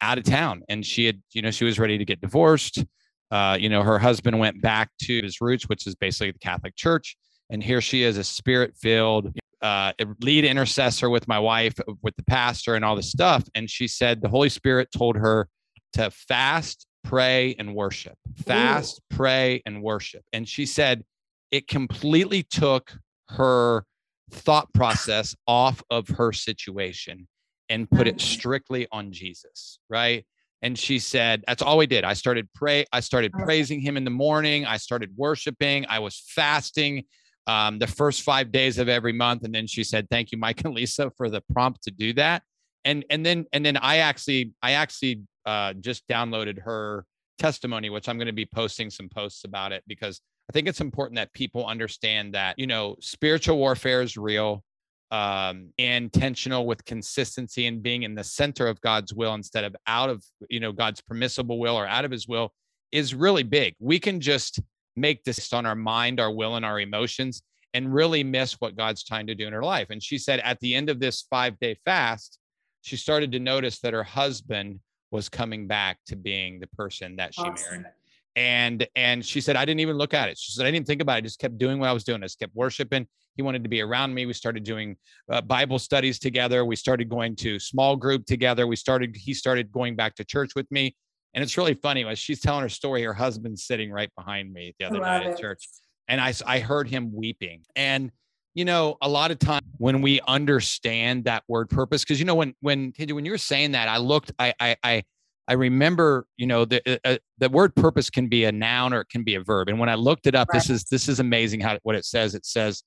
out 0.00 0.18
of 0.18 0.24
town, 0.24 0.62
and 0.68 0.84
she 0.84 1.06
had 1.06 1.20
you 1.32 1.42
know 1.42 1.50
she 1.50 1.64
was 1.64 1.78
ready 1.78 1.98
to 1.98 2.04
get 2.04 2.20
divorced. 2.20 2.84
Uh, 3.30 3.56
you 3.60 3.68
know, 3.68 3.82
her 3.82 3.98
husband 3.98 4.38
went 4.38 4.60
back 4.60 4.90
to 5.00 5.22
his 5.22 5.40
roots, 5.40 5.68
which 5.68 5.86
is 5.86 5.94
basically 5.94 6.32
the 6.32 6.38
Catholic 6.40 6.74
Church 6.74 7.16
and 7.50 7.62
here 7.62 7.80
she 7.80 8.04
is, 8.04 8.16
a 8.16 8.24
spirit 8.24 8.74
filled 8.76 9.36
uh, 9.60 9.92
lead 10.20 10.44
intercessor 10.44 11.10
with 11.10 11.28
my 11.28 11.38
wife, 11.38 11.74
with 12.02 12.16
the 12.16 12.22
pastor, 12.22 12.76
and 12.76 12.84
all 12.84 12.96
this 12.96 13.10
stuff. 13.10 13.44
And 13.54 13.68
she 13.68 13.88
said 13.88 14.22
the 14.22 14.28
Holy 14.28 14.48
Spirit 14.48 14.88
told 14.96 15.16
her 15.16 15.48
to 15.94 16.10
fast, 16.10 16.86
pray, 17.04 17.54
and 17.58 17.74
worship. 17.74 18.16
Fast, 18.36 18.98
Ooh. 18.98 19.16
pray, 19.16 19.62
and 19.66 19.82
worship. 19.82 20.22
And 20.32 20.48
she 20.48 20.66
said 20.66 21.04
it 21.50 21.68
completely 21.68 22.42
took 22.42 22.92
her 23.30 23.84
thought 24.30 24.72
process 24.72 25.34
off 25.46 25.82
of 25.90 26.08
her 26.08 26.32
situation 26.32 27.26
and 27.68 27.90
put 27.90 28.06
it 28.06 28.20
strictly 28.20 28.86
on 28.90 29.12
Jesus, 29.12 29.78
right? 29.88 30.24
And 30.62 30.78
she 30.78 30.98
said, 30.98 31.42
That's 31.46 31.62
all 31.62 31.78
we 31.78 31.86
did. 31.86 32.04
I 32.04 32.12
started 32.12 32.48
pray, 32.54 32.84
I 32.92 33.00
started 33.00 33.32
praising 33.32 33.80
him 33.80 33.96
in 33.96 34.04
the 34.04 34.10
morning. 34.10 34.66
I 34.66 34.76
started 34.76 35.10
worshiping. 35.16 35.86
I 35.88 36.00
was 36.00 36.22
fasting 36.26 37.04
um, 37.46 37.78
the 37.78 37.86
first 37.86 38.22
five 38.22 38.52
days 38.52 38.78
of 38.78 38.88
every 38.88 39.12
month. 39.12 39.44
And 39.44 39.54
then 39.54 39.66
she 39.66 39.84
said, 39.84 40.08
thank 40.10 40.32
you, 40.32 40.38
Mike 40.38 40.62
and 40.64 40.74
Lisa 40.74 41.10
for 41.16 41.28
the 41.28 41.42
prompt 41.52 41.82
to 41.84 41.90
do 41.90 42.12
that. 42.14 42.42
And, 42.84 43.04
and 43.10 43.24
then, 43.24 43.46
and 43.52 43.64
then 43.64 43.76
I 43.76 43.98
actually, 43.98 44.52
I 44.62 44.72
actually 44.72 45.22
uh, 45.50 45.72
just 45.74 46.06
downloaded 46.06 46.60
her 46.60 47.04
testimony, 47.40 47.90
which 47.90 48.08
I'm 48.08 48.18
going 48.18 48.26
to 48.28 48.32
be 48.32 48.46
posting 48.46 48.88
some 48.88 49.08
posts 49.08 49.42
about 49.44 49.72
it 49.72 49.82
because 49.88 50.20
I 50.48 50.52
think 50.52 50.68
it's 50.68 50.80
important 50.80 51.16
that 51.16 51.32
people 51.32 51.66
understand 51.66 52.34
that, 52.34 52.56
you 52.56 52.68
know, 52.68 52.94
spiritual 53.00 53.58
warfare 53.58 54.00
is 54.00 54.16
real 54.16 54.62
um, 55.10 55.70
intentional 55.76 56.66
with 56.66 56.84
consistency 56.84 57.66
and 57.66 57.82
being 57.82 58.04
in 58.04 58.14
the 58.14 58.22
center 58.22 58.68
of 58.68 58.80
God's 58.80 59.12
will 59.12 59.34
instead 59.34 59.64
of 59.64 59.74
out 59.88 60.08
of, 60.08 60.22
you 60.48 60.60
know, 60.60 60.70
God's 60.70 61.00
permissible 61.00 61.58
will 61.58 61.74
or 61.74 61.84
out 61.84 62.04
of 62.04 62.12
his 62.12 62.28
will 62.28 62.52
is 62.92 63.12
really 63.12 63.42
big. 63.42 63.74
We 63.80 63.98
can 63.98 64.20
just 64.20 64.60
make 64.94 65.24
this 65.24 65.52
on 65.52 65.66
our 65.66 65.74
mind, 65.74 66.20
our 66.20 66.32
will, 66.32 66.54
and 66.54 66.64
our 66.64 66.78
emotions 66.78 67.42
and 67.74 67.92
really 67.92 68.22
miss 68.22 68.52
what 68.60 68.76
God's 68.76 69.02
trying 69.02 69.26
to 69.26 69.34
do 69.34 69.48
in 69.48 69.52
her 69.52 69.64
life. 69.64 69.88
And 69.90 70.00
she 70.00 70.16
said 70.16 70.38
at 70.40 70.60
the 70.60 70.76
end 70.76 70.90
of 70.90 71.00
this 71.00 71.26
five 71.28 71.58
day 71.58 71.76
fast, 71.84 72.38
she 72.82 72.96
started 72.96 73.32
to 73.32 73.40
notice 73.40 73.80
that 73.80 73.94
her 73.94 74.04
husband 74.04 74.78
was 75.10 75.28
coming 75.28 75.66
back 75.66 75.98
to 76.06 76.16
being 76.16 76.60
the 76.60 76.66
person 76.68 77.16
that 77.16 77.34
she 77.34 77.42
awesome. 77.42 77.82
married. 77.82 77.94
And 78.36 78.86
and 78.94 79.24
she 79.24 79.40
said, 79.40 79.56
I 79.56 79.64
didn't 79.64 79.80
even 79.80 79.96
look 79.96 80.14
at 80.14 80.28
it. 80.28 80.38
She 80.38 80.52
said, 80.52 80.64
I 80.64 80.70
didn't 80.70 80.86
think 80.86 81.02
about 81.02 81.14
it. 81.14 81.16
I 81.16 81.20
just 81.22 81.40
kept 81.40 81.58
doing 81.58 81.80
what 81.80 81.88
I 81.88 81.92
was 81.92 82.04
doing. 82.04 82.22
I 82.22 82.26
just 82.26 82.38
kept 82.38 82.54
worshiping. 82.54 83.06
He 83.34 83.42
wanted 83.42 83.64
to 83.64 83.68
be 83.68 83.80
around 83.80 84.14
me. 84.14 84.24
We 84.26 84.32
started 84.32 84.62
doing 84.62 84.96
uh, 85.30 85.40
Bible 85.40 85.78
studies 85.78 86.18
together. 86.18 86.64
We 86.64 86.76
started 86.76 87.08
going 87.08 87.36
to 87.36 87.58
small 87.58 87.96
group 87.96 88.26
together. 88.26 88.66
We 88.66 88.76
started, 88.76 89.16
he 89.16 89.34
started 89.34 89.72
going 89.72 89.96
back 89.96 90.14
to 90.16 90.24
church 90.24 90.54
with 90.54 90.70
me. 90.70 90.96
And 91.34 91.42
it's 91.42 91.56
really 91.56 91.74
funny 91.74 92.04
as 92.04 92.18
she's 92.18 92.40
telling 92.40 92.62
her 92.62 92.68
story, 92.68 93.02
her 93.02 93.14
husband's 93.14 93.64
sitting 93.64 93.90
right 93.90 94.10
behind 94.16 94.52
me 94.52 94.74
the 94.78 94.86
other 94.86 95.00
night 95.00 95.26
at 95.26 95.38
church. 95.38 95.68
And 96.08 96.20
I, 96.20 96.34
I 96.46 96.58
heard 96.60 96.88
him 96.88 97.12
weeping. 97.14 97.62
And, 97.76 98.10
you 98.54 98.64
know, 98.64 98.96
a 99.00 99.08
lot 99.08 99.30
of 99.30 99.38
times 99.38 99.66
when 99.78 100.02
we 100.02 100.20
understand 100.26 101.24
that 101.24 101.44
word 101.48 101.70
purpose, 101.70 102.02
because, 102.02 102.18
you 102.18 102.26
know, 102.26 102.34
when, 102.34 102.54
when, 102.60 102.92
when 102.98 103.24
you 103.24 103.30
were 103.30 103.38
saying 103.38 103.72
that, 103.72 103.88
I 103.88 103.98
looked, 103.98 104.32
I, 104.38 104.54
I, 104.58 104.76
I, 104.82 105.02
I 105.50 105.54
remember, 105.54 106.26
you 106.36 106.46
know, 106.46 106.64
the 106.64 106.80
uh, 106.88 106.98
uh, 107.04 107.18
the 107.38 107.48
word 107.48 107.74
purpose 107.74 108.08
can 108.08 108.28
be 108.28 108.44
a 108.44 108.52
noun 108.52 108.94
or 108.94 109.00
it 109.00 109.08
can 109.08 109.24
be 109.24 109.34
a 109.34 109.40
verb. 109.40 109.68
And 109.68 109.80
when 109.80 109.88
I 109.88 109.96
looked 109.96 110.28
it 110.28 110.36
up, 110.36 110.48
right. 110.48 110.56
this 110.56 110.70
is 110.70 110.84
this 110.84 111.08
is 111.08 111.18
amazing 111.18 111.58
how 111.58 111.76
what 111.82 111.96
it 111.96 112.04
says. 112.04 112.36
It 112.36 112.46
says, 112.46 112.84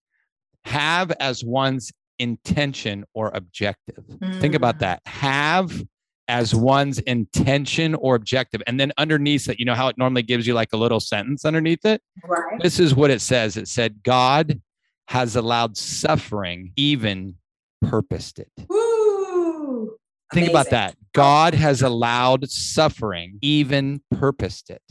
"Have 0.64 1.12
as 1.20 1.44
one's 1.44 1.92
intention 2.20 3.04
or 3.14 3.32
objective." 3.34 4.06
Mm. 4.08 4.40
Think 4.40 4.56
about 4.56 4.76
mm. 4.76 4.80
that. 4.80 5.02
Have 5.06 5.84
as 6.30 6.56
one's 6.56 7.00
intention 7.00 7.96
or 7.96 8.16
objective. 8.16 8.64
And 8.66 8.80
then 8.80 8.94
underneath 8.98 9.50
it, 9.50 9.60
you 9.60 9.66
know 9.66 9.76
how 9.76 9.90
it 9.90 9.98
normally 9.98 10.24
gives 10.24 10.48
you 10.48 10.54
like 10.54 10.72
a 10.72 10.78
little 10.78 11.02
sentence 11.02 11.44
underneath 11.44 11.84
it? 11.84 12.02
Right. 12.24 12.62
This 12.62 12.80
is 12.80 12.96
what 12.96 13.12
it 13.12 13.20
says 13.20 13.58
it 13.58 13.68
said, 13.68 14.02
God 14.04 14.62
has 15.08 15.36
allowed 15.36 15.78
suffering, 15.78 16.72
even 16.76 17.36
purposed 17.82 18.40
it. 18.40 18.52
Woo! 18.68 19.98
Think 20.34 20.50
about 20.50 20.70
that. 20.72 20.96
God 21.14 21.54
has 21.54 21.82
allowed 21.82 22.50
suffering, 22.50 23.38
even 23.42 24.02
purposed 24.10 24.70
it. 24.70 24.82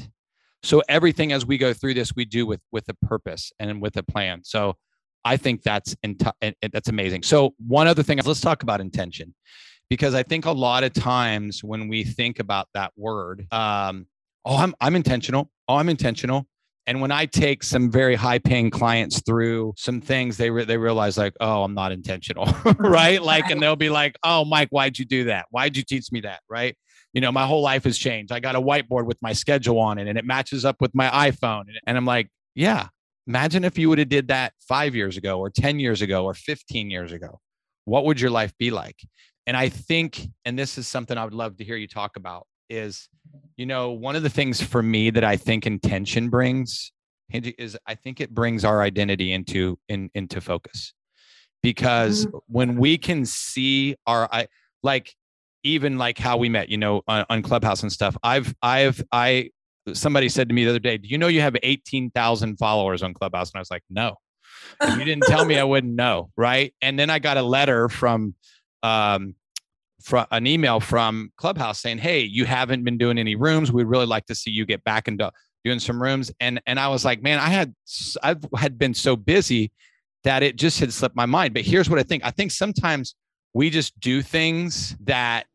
So 0.62 0.82
everything 0.88 1.32
as 1.32 1.44
we 1.44 1.58
go 1.58 1.72
through 1.72 1.94
this, 1.94 2.14
we 2.14 2.24
do 2.24 2.46
with 2.46 2.60
with 2.70 2.88
a 2.88 2.94
purpose 3.06 3.52
and 3.58 3.82
with 3.82 3.96
a 3.96 4.02
plan. 4.02 4.44
So 4.44 4.76
I 5.24 5.36
think 5.36 5.62
that's 5.62 5.96
that's 6.40 6.88
amazing. 6.88 7.24
So 7.24 7.54
one 7.66 7.88
other 7.88 8.02
thing, 8.02 8.20
let's 8.24 8.40
talk 8.40 8.62
about 8.62 8.80
intention 8.80 9.34
because 9.92 10.14
I 10.14 10.22
think 10.22 10.46
a 10.46 10.52
lot 10.52 10.84
of 10.84 10.92
times 10.92 11.62
when 11.62 11.88
we 11.88 12.04
think 12.04 12.38
about 12.38 12.68
that 12.74 12.92
word, 12.96 13.46
um, 13.52 14.06
oh, 14.44 14.56
I'm, 14.56 14.74
I'm 14.80 14.96
intentional. 14.96 15.50
Oh, 15.68 15.76
I'm 15.76 15.88
intentional. 15.88 16.46
And 16.86 17.00
when 17.00 17.12
I 17.12 17.26
take 17.26 17.62
some 17.62 17.90
very 17.90 18.14
high 18.14 18.38
paying 18.38 18.70
clients 18.70 19.22
through 19.22 19.74
some 19.76 20.00
things, 20.00 20.36
they, 20.36 20.50
re- 20.50 20.64
they 20.64 20.76
realize 20.76 21.16
like, 21.16 21.34
oh, 21.40 21.62
I'm 21.62 21.74
not 21.74 21.92
intentional. 21.92 22.46
right. 22.78 23.22
Like, 23.22 23.50
and 23.50 23.62
they'll 23.62 23.76
be 23.76 23.90
like, 23.90 24.16
oh, 24.24 24.44
Mike, 24.44 24.68
why'd 24.70 24.98
you 24.98 25.04
do 25.04 25.24
that? 25.24 25.46
Why'd 25.50 25.76
you 25.76 25.84
teach 25.84 26.10
me 26.10 26.20
that? 26.22 26.40
Right. 26.48 26.76
You 27.12 27.20
know, 27.20 27.30
my 27.30 27.46
whole 27.46 27.62
life 27.62 27.84
has 27.84 27.98
changed. 27.98 28.32
I 28.32 28.40
got 28.40 28.56
a 28.56 28.60
whiteboard 28.60 29.06
with 29.06 29.18
my 29.20 29.32
schedule 29.32 29.78
on 29.78 29.98
it 29.98 30.08
and 30.08 30.18
it 30.18 30.24
matches 30.24 30.64
up 30.64 30.76
with 30.80 30.92
my 30.94 31.08
iPhone. 31.30 31.64
And 31.86 31.96
I'm 31.96 32.06
like, 32.06 32.28
yeah, 32.54 32.88
imagine 33.26 33.64
if 33.64 33.78
you 33.78 33.88
would 33.88 33.98
have 33.98 34.08
did 34.08 34.28
that 34.28 34.52
five 34.66 34.94
years 34.94 35.16
ago 35.16 35.38
or 35.38 35.50
10 35.50 35.78
years 35.78 36.02
ago 36.02 36.24
or 36.24 36.34
15 36.34 36.90
years 36.90 37.12
ago. 37.12 37.40
What 37.84 38.04
would 38.06 38.20
your 38.20 38.30
life 38.30 38.52
be 38.58 38.70
like? 38.70 38.96
and 39.46 39.56
I 39.56 39.68
think, 39.68 40.20
and 40.44 40.58
this 40.58 40.78
is 40.78 40.86
something 40.86 41.18
I 41.18 41.24
would 41.24 41.34
love 41.34 41.56
to 41.58 41.64
hear 41.64 41.76
you 41.76 41.88
talk 41.88 42.16
about, 42.16 42.46
is 42.70 43.08
you 43.56 43.66
know 43.66 43.90
one 43.90 44.16
of 44.16 44.22
the 44.22 44.30
things 44.30 44.62
for 44.62 44.82
me 44.82 45.10
that 45.10 45.24
I 45.24 45.36
think 45.36 45.66
intention 45.66 46.28
brings 46.28 46.92
is 47.32 47.76
I 47.86 47.94
think 47.94 48.20
it 48.20 48.34
brings 48.34 48.64
our 48.64 48.82
identity 48.82 49.32
into 49.32 49.78
in 49.88 50.10
into 50.14 50.40
focus 50.40 50.94
because 51.62 52.26
mm-hmm. 52.26 52.38
when 52.46 52.76
we 52.76 52.98
can 52.98 53.24
see 53.24 53.96
our 54.06 54.28
I 54.32 54.48
like 54.82 55.14
even 55.64 55.96
like 55.96 56.18
how 56.18 56.36
we 56.36 56.48
met, 56.48 56.68
you 56.68 56.76
know, 56.76 57.02
on, 57.06 57.24
on 57.30 57.42
Clubhouse 57.42 57.82
and 57.82 57.92
stuff. 57.92 58.16
I've 58.22 58.54
I've 58.62 59.02
I 59.12 59.50
somebody 59.92 60.28
said 60.28 60.48
to 60.48 60.54
me 60.54 60.64
the 60.64 60.70
other 60.70 60.78
day, 60.78 60.98
"Do 60.98 61.08
you 61.08 61.18
know 61.18 61.28
you 61.28 61.40
have 61.40 61.56
eighteen 61.62 62.10
thousand 62.10 62.56
followers 62.56 63.02
on 63.02 63.14
Clubhouse?" 63.14 63.50
And 63.50 63.58
I 63.58 63.60
was 63.60 63.70
like, 63.70 63.84
"No." 63.88 64.16
If 64.80 64.96
you 64.98 65.04
didn't 65.04 65.24
tell 65.24 65.44
me, 65.44 65.58
I 65.58 65.64
wouldn't 65.72 65.94
know, 65.94 66.30
right? 66.36 66.72
And 66.80 66.98
then 66.98 67.10
I 67.10 67.18
got 67.18 67.36
a 67.36 67.42
letter 67.42 67.88
from 67.88 68.34
um, 68.82 69.34
from 70.02 70.26
an 70.30 70.46
email 70.46 70.80
from 70.80 71.30
Clubhouse 71.36 71.80
saying, 71.80 71.98
"Hey, 71.98 72.20
you 72.20 72.44
haven't 72.44 72.84
been 72.84 72.98
doing 72.98 73.18
any 73.18 73.34
rooms. 73.34 73.72
We'd 73.72 73.86
really 73.86 74.06
like 74.06 74.26
to 74.26 74.34
see 74.34 74.50
you 74.50 74.66
get 74.66 74.84
back 74.84 75.08
into 75.08 75.30
doing 75.64 75.78
some 75.78 76.02
rooms." 76.02 76.30
And 76.40 76.60
and 76.66 76.78
I 76.78 76.88
was 76.88 77.04
like, 77.04 77.22
"Man, 77.22 77.38
I 77.38 77.48
had 77.48 77.74
I 78.22 78.36
had 78.56 78.78
been 78.78 78.94
so 78.94 79.16
busy 79.16 79.72
that 80.24 80.42
it 80.42 80.56
just 80.56 80.80
had 80.80 80.92
slipped 80.92 81.16
my 81.16 81.26
mind." 81.26 81.54
But 81.54 81.62
here's 81.62 81.88
what 81.88 81.98
I 81.98 82.02
think: 82.02 82.24
I 82.24 82.30
think 82.30 82.50
sometimes 82.50 83.14
we 83.54 83.70
just 83.70 83.98
do 84.00 84.22
things 84.22 84.96
that 85.04 85.46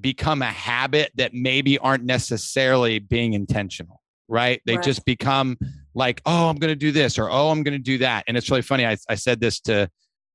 become 0.00 0.42
a 0.42 0.46
habit 0.46 1.12
that 1.14 1.34
maybe 1.34 1.78
aren't 1.78 2.04
necessarily 2.04 2.98
being 2.98 3.34
intentional, 3.34 4.02
right? 4.28 4.60
They 4.66 4.76
right. 4.76 4.84
just 4.84 5.04
become 5.04 5.58
like, 5.94 6.20
"Oh, 6.26 6.48
I'm 6.48 6.56
going 6.56 6.72
to 6.72 6.76
do 6.76 6.92
this," 6.92 7.18
or 7.18 7.30
"Oh, 7.30 7.50
I'm 7.50 7.62
going 7.62 7.76
to 7.78 7.82
do 7.82 7.98
that." 7.98 8.24
And 8.28 8.36
it's 8.36 8.50
really 8.50 8.62
funny. 8.62 8.86
I 8.86 8.96
I 9.08 9.14
said 9.14 9.40
this 9.40 9.60
to 9.60 9.88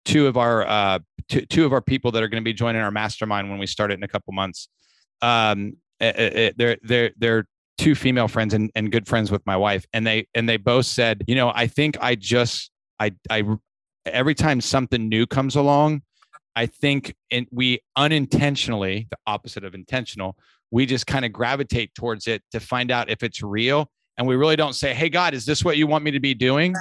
two 0.06 0.28
of 0.28 0.38
our 0.38 0.66
uh, 0.66 1.00
two, 1.30 1.46
two 1.46 1.66
of 1.66 1.74
our 1.74 1.82
people 1.82 2.12
that 2.12 2.24
are 2.24 2.28
going 2.28 2.42
to 2.42 2.46
be 2.46 2.54
joining 2.54 2.82
our 2.82 2.92
mastermind 2.92 3.50
when 3.50 3.60
we 3.60 3.68
start 3.68 3.92
it 3.92 3.96
in 3.96 4.04
a 4.04 4.08
couple 4.08 4.34
months. 4.34 4.68
Um, 5.22 5.78
it, 6.00 6.04
eh, 6.04 6.10
it, 6.10 6.18
eh, 6.18 6.40
eh, 6.40 6.52
they're 6.58 6.78
they're 6.84 7.12
they're 7.18 7.46
two 7.78 7.96
female 7.96 8.28
friends 8.28 8.54
and, 8.54 8.72
and 8.76 8.92
good 8.92 9.08
friends 9.08 9.32
with 9.32 9.46
my 9.46 9.56
wife, 9.56 9.86
and 9.94 10.06
they 10.06 10.28
and 10.34 10.48
they 10.48 10.58
both 10.58 10.86
said, 10.86 11.24
you 11.28 11.36
know, 11.36 11.52
I 11.54 11.68
think 11.68 11.98
I 12.02 12.16
just 12.16 12.72
I 13.00 13.12
I 13.30 13.44
every 14.06 14.36
time 14.36 14.62
something 14.62 15.08
new 15.08 15.26
comes 15.26 15.56
along, 15.56 16.02
I 16.56 16.66
think 16.66 17.16
in, 17.30 17.48
we 17.52 17.80
unintentionally, 17.96 19.08
the 19.10 19.18
opposite 19.28 19.64
of 19.64 19.74
intentional, 19.74 20.36
we 20.72 20.86
just 20.86 21.08
kind 21.08 21.26
of 21.26 21.32
gravitate 21.32 21.94
towards 21.96 22.28
it 22.28 22.44
to 22.52 22.60
find 22.60 22.92
out 22.92 23.10
if 23.10 23.24
it's 23.24 23.42
real. 23.42 23.90
And 24.18 24.28
we 24.28 24.36
really 24.36 24.56
don't 24.56 24.74
say, 24.74 24.94
Hey, 24.94 25.10
God, 25.10 25.34
is 25.34 25.46
this 25.46 25.64
what 25.64 25.78
you 25.78 25.88
want 25.88 26.04
me 26.04 26.12
to 26.12 26.20
be 26.20 26.34
doing? 26.34 26.76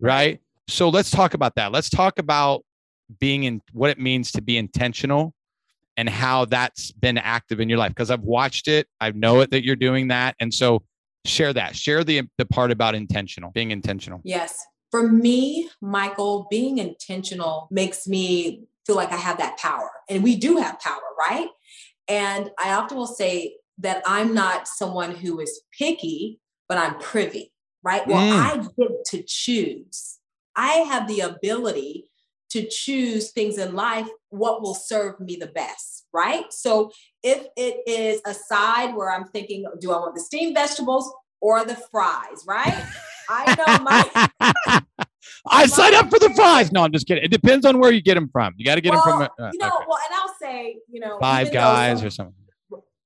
Right. 0.00 0.40
So 0.68 0.88
let's 0.88 1.10
talk 1.10 1.34
about 1.34 1.54
that. 1.56 1.72
Let's 1.72 1.88
talk 1.88 2.18
about 2.18 2.64
being 3.18 3.44
in 3.44 3.60
what 3.72 3.90
it 3.90 3.98
means 3.98 4.32
to 4.32 4.42
be 4.42 4.56
intentional 4.56 5.34
and 5.96 6.08
how 6.08 6.44
that's 6.44 6.92
been 6.92 7.18
active 7.18 7.60
in 7.60 7.68
your 7.68 7.78
life 7.78 7.90
because 7.90 8.10
I've 8.10 8.22
watched 8.22 8.68
it. 8.68 8.88
I 9.00 9.10
know 9.12 9.40
it 9.40 9.50
that 9.50 9.64
you're 9.64 9.76
doing 9.76 10.08
that. 10.08 10.34
And 10.40 10.52
so 10.52 10.82
share 11.24 11.52
that. 11.52 11.76
Share 11.76 12.04
the 12.04 12.22
the 12.38 12.44
part 12.44 12.70
about 12.70 12.94
intentional, 12.94 13.50
being 13.52 13.70
intentional. 13.70 14.20
Yes. 14.24 14.64
For 14.90 15.08
me, 15.08 15.70
Michael, 15.80 16.46
being 16.50 16.78
intentional 16.78 17.68
makes 17.70 18.06
me 18.06 18.64
feel 18.86 18.96
like 18.96 19.12
I 19.12 19.16
have 19.16 19.38
that 19.38 19.58
power. 19.58 19.90
And 20.08 20.22
we 20.22 20.36
do 20.36 20.56
have 20.56 20.78
power, 20.80 21.00
right? 21.18 21.48
And 22.06 22.50
I 22.58 22.74
often 22.74 22.96
will 22.96 23.06
say 23.06 23.56
that 23.78 24.02
I'm 24.06 24.34
not 24.34 24.68
someone 24.68 25.12
who 25.12 25.40
is 25.40 25.62
picky, 25.76 26.38
but 26.68 26.78
I'm 26.78 26.98
privy, 26.98 27.52
right? 27.82 28.06
Well, 28.06 28.20
mm. 28.20 28.32
I 28.32 28.56
get 28.56 29.04
to 29.06 29.24
choose. 29.26 30.18
I 30.54 30.68
have 30.68 31.08
the 31.08 31.20
ability 31.20 32.10
to 32.54 32.64
choose 32.68 33.32
things 33.32 33.58
in 33.58 33.74
life, 33.74 34.06
what 34.30 34.62
will 34.62 34.74
serve 34.74 35.18
me 35.18 35.34
the 35.34 35.48
best, 35.48 36.06
right? 36.12 36.44
So 36.52 36.92
if 37.24 37.48
it 37.56 37.80
is 37.84 38.20
a 38.24 38.32
side 38.32 38.94
where 38.94 39.10
I'm 39.10 39.24
thinking, 39.24 39.66
do 39.80 39.90
I 39.90 39.96
want 39.96 40.14
the 40.14 40.20
steamed 40.20 40.54
vegetables 40.54 41.12
or 41.40 41.64
the 41.64 41.74
fries, 41.90 42.44
right? 42.46 42.86
I 43.28 43.54
know 43.56 43.82
my. 43.82 44.90
I 45.50 45.66
sign 45.66 45.94
up 45.94 46.10
for 46.10 46.20
the 46.20 46.30
fries. 46.30 46.70
No, 46.70 46.84
I'm 46.84 46.92
just 46.92 47.08
kidding. 47.08 47.24
It 47.24 47.32
depends 47.32 47.66
on 47.66 47.80
where 47.80 47.90
you 47.90 48.00
get 48.00 48.14
them 48.14 48.28
from. 48.28 48.54
You 48.56 48.64
got 48.64 48.76
to 48.76 48.80
get 48.80 48.92
well, 48.92 49.18
them 49.18 49.28
from. 49.36 49.46
Uh, 49.46 49.50
you 49.52 49.58
know, 49.58 49.66
okay. 49.66 49.84
well, 49.88 49.98
and 50.08 50.14
I'll 50.14 50.34
say, 50.40 50.76
you 50.88 51.00
know, 51.00 51.18
Five 51.18 51.52
Guys 51.52 52.04
or 52.04 52.10
something. 52.10 52.34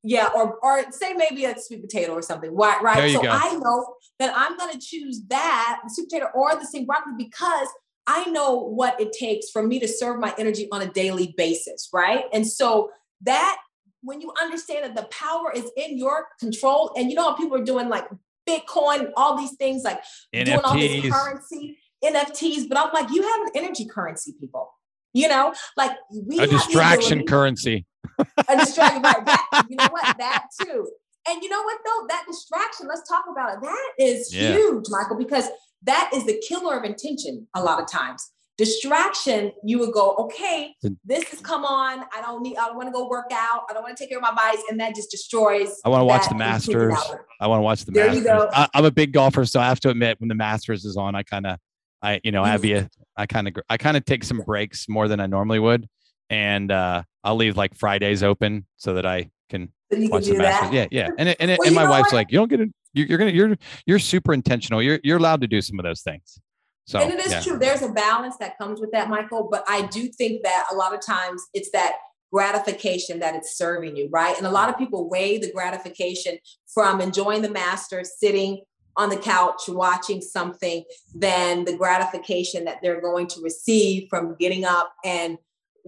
Yeah, 0.02 0.28
or 0.36 0.58
or 0.62 0.92
say 0.92 1.14
maybe 1.14 1.46
a 1.46 1.58
sweet 1.58 1.80
potato 1.80 2.12
or 2.12 2.22
something. 2.22 2.54
Right, 2.54 2.80
right. 2.82 3.12
so 3.12 3.22
go. 3.22 3.30
I 3.30 3.54
know 3.54 3.94
that 4.18 4.32
I'm 4.36 4.56
going 4.58 4.72
to 4.72 4.78
choose 4.78 5.22
that 5.28 5.80
sweet 5.88 6.10
potato 6.10 6.26
or 6.34 6.54
the 6.54 6.66
same 6.66 6.84
broccoli 6.84 7.14
because 7.16 7.68
I 8.08 8.24
know 8.30 8.54
what 8.54 8.98
it 8.98 9.12
takes 9.12 9.50
for 9.50 9.62
me 9.62 9.78
to 9.80 9.86
serve 9.86 10.18
my 10.18 10.34
energy 10.38 10.66
on 10.72 10.80
a 10.80 10.86
daily 10.86 11.34
basis, 11.36 11.90
right? 11.92 12.24
And 12.32 12.46
so 12.46 12.90
that 13.22 13.58
when 14.02 14.22
you 14.22 14.32
understand 14.40 14.84
that 14.84 14.96
the 14.96 15.06
power 15.10 15.52
is 15.54 15.70
in 15.76 15.98
your 15.98 16.28
control, 16.40 16.92
and 16.96 17.10
you 17.10 17.16
know 17.16 17.24
how 17.24 17.34
people 17.34 17.58
are 17.58 17.64
doing 17.64 17.90
like 17.90 18.08
Bitcoin, 18.48 19.10
all 19.14 19.36
these 19.36 19.54
things, 19.56 19.84
like 19.84 20.00
NFTs. 20.34 20.44
doing 20.46 20.60
all 20.64 20.74
this 20.74 21.12
currency, 21.12 21.78
NFTs, 22.02 22.68
but 22.70 22.78
I'm 22.78 22.92
like, 22.94 23.10
you 23.12 23.22
have 23.22 23.40
an 23.42 23.50
energy 23.54 23.84
currency, 23.84 24.34
people. 24.40 24.72
You 25.12 25.28
know, 25.28 25.52
like 25.76 25.92
we 26.10 26.38
a 26.38 26.46
distraction 26.46 27.26
currency. 27.26 27.84
a 28.18 28.56
distraction, 28.56 29.02
right? 29.02 29.24
That, 29.26 29.66
you 29.68 29.76
know 29.76 29.88
what? 29.90 30.16
That 30.16 30.46
too. 30.62 30.88
And 31.28 31.42
you 31.42 31.50
know 31.50 31.62
what 31.62 31.78
though? 31.84 32.06
That 32.08 32.24
distraction, 32.26 32.86
let's 32.88 33.06
talk 33.08 33.24
about 33.30 33.54
it. 33.54 33.60
That 33.62 33.92
is 33.98 34.34
yeah. 34.34 34.52
huge, 34.52 34.86
Michael, 34.88 35.16
because 35.16 35.48
that 35.82 36.10
is 36.14 36.24
the 36.24 36.42
killer 36.48 36.78
of 36.78 36.84
intention 36.84 37.46
a 37.54 37.62
lot 37.62 37.80
of 37.80 37.90
times. 37.90 38.30
Distraction, 38.56 39.52
you 39.62 39.78
would 39.78 39.92
go, 39.92 40.16
okay, 40.16 40.74
this 41.04 41.24
has 41.28 41.40
come 41.40 41.64
on. 41.64 42.04
I 42.12 42.20
don't 42.20 42.42
need, 42.42 42.56
I 42.56 42.66
don't 42.66 42.76
want 42.76 42.88
to 42.88 42.92
go 42.92 43.08
work 43.08 43.30
out. 43.32 43.62
I 43.70 43.72
don't 43.72 43.84
want 43.84 43.96
to 43.96 44.02
take 44.02 44.10
care 44.10 44.18
of 44.18 44.22
my 44.22 44.34
bodies. 44.34 44.64
And 44.68 44.80
that 44.80 44.96
just 44.96 45.12
destroys. 45.12 45.80
I 45.84 45.88
want 45.88 46.00
to 46.00 46.06
watch 46.06 46.28
the 46.28 46.34
Masters. 46.34 46.98
I 47.40 47.46
want 47.46 47.58
to 47.58 47.62
watch 47.62 47.84
the 47.84 47.92
there 47.92 48.06
Masters. 48.06 48.24
You 48.24 48.28
go. 48.28 48.50
I, 48.52 48.68
am 48.74 48.84
a 48.84 48.90
big 48.90 49.12
golfer, 49.12 49.44
so 49.44 49.60
I 49.60 49.68
have 49.68 49.78
to 49.80 49.90
admit, 49.90 50.20
when 50.20 50.26
the 50.26 50.34
Masters 50.34 50.84
is 50.84 50.96
on, 50.96 51.14
I 51.14 51.22
kind 51.22 51.46
of, 51.46 51.58
I, 52.02 52.20
you 52.24 52.32
know, 52.32 52.42
I 52.42 52.56
mm-hmm. 52.56 53.24
kind 53.26 53.46
of, 53.46 53.54
I 53.68 53.76
kind 53.76 53.96
of 53.96 54.04
take 54.04 54.24
some 54.24 54.38
breaks 54.38 54.88
more 54.88 55.06
than 55.06 55.20
I 55.20 55.26
normally 55.26 55.60
would. 55.60 55.86
And 56.28 56.72
uh, 56.72 57.04
I'll 57.22 57.36
leave 57.36 57.56
like 57.56 57.76
Fridays 57.76 58.24
open 58.24 58.66
so 58.76 58.94
that 58.94 59.06
I 59.06 59.30
can 59.50 59.72
watch 59.90 60.26
the 60.26 60.38
Masters. 60.38 60.72
Yeah, 60.72 60.86
yeah. 60.90 61.08
And 61.18 61.36
and, 61.40 61.56
well, 61.58 61.66
and 61.66 61.74
my 61.74 61.88
wife's 61.88 62.12
what? 62.12 62.18
like, 62.18 62.32
you 62.32 62.38
don't 62.38 62.48
get 62.48 62.60
it. 62.60 62.70
You're 62.94 63.18
gonna 63.18 63.30
you're 63.30 63.56
you're 63.86 63.98
super 63.98 64.32
intentional. 64.32 64.82
You're 64.82 65.00
you're 65.02 65.18
allowed 65.18 65.40
to 65.42 65.46
do 65.46 65.60
some 65.60 65.78
of 65.78 65.84
those 65.84 66.02
things. 66.02 66.40
So, 66.86 67.00
and 67.00 67.12
it 67.12 67.20
is 67.20 67.32
yeah. 67.32 67.40
true. 67.42 67.58
There's 67.58 67.82
a 67.82 67.90
balance 67.90 68.36
that 68.38 68.56
comes 68.56 68.80
with 68.80 68.92
that, 68.92 69.10
Michael. 69.10 69.48
But 69.50 69.62
I 69.68 69.82
do 69.88 70.08
think 70.08 70.42
that 70.44 70.68
a 70.72 70.74
lot 70.74 70.94
of 70.94 71.00
times 71.00 71.42
it's 71.52 71.70
that 71.72 71.96
gratification 72.32 73.18
that 73.20 73.34
it's 73.34 73.56
serving 73.56 73.96
you, 73.96 74.08
right? 74.10 74.36
And 74.36 74.46
a 74.46 74.50
lot 74.50 74.68
of 74.68 74.78
people 74.78 75.08
weigh 75.08 75.38
the 75.38 75.52
gratification 75.52 76.38
from 76.72 77.00
enjoying 77.00 77.42
the 77.42 77.50
master, 77.50 78.04
sitting 78.04 78.62
on 78.96 79.10
the 79.10 79.16
couch 79.16 79.62
watching 79.68 80.20
something, 80.20 80.82
than 81.14 81.64
the 81.64 81.76
gratification 81.76 82.64
that 82.64 82.78
they're 82.82 83.00
going 83.00 83.26
to 83.28 83.40
receive 83.42 84.08
from 84.08 84.34
getting 84.38 84.64
up 84.64 84.92
and 85.04 85.38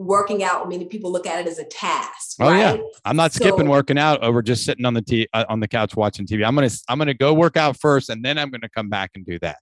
working 0.00 0.42
out. 0.42 0.66
Mean, 0.68 0.88
people 0.88 1.12
look 1.12 1.26
at 1.26 1.40
it 1.40 1.48
as 1.48 1.58
a 1.58 1.64
task. 1.64 2.36
Oh 2.40 2.50
right? 2.50 2.58
yeah, 2.58 2.82
I'm 3.04 3.16
not 3.16 3.32
so, 3.32 3.44
skipping 3.44 3.68
working 3.68 3.98
out 3.98 4.22
over 4.22 4.42
just 4.42 4.64
sitting 4.64 4.84
on 4.84 4.94
the 4.94 5.02
t- 5.02 5.28
uh, 5.32 5.44
on 5.48 5.60
the 5.60 5.68
couch 5.68 5.94
watching 5.94 6.26
TV. 6.26 6.44
I'm 6.44 6.54
gonna 6.54 6.70
I'm 6.88 6.98
gonna 6.98 7.14
go 7.14 7.34
work 7.34 7.56
out 7.56 7.78
first, 7.78 8.08
and 8.08 8.24
then 8.24 8.38
I'm 8.38 8.50
gonna 8.50 8.68
come 8.68 8.88
back 8.88 9.12
and 9.14 9.24
do 9.24 9.38
that. 9.40 9.58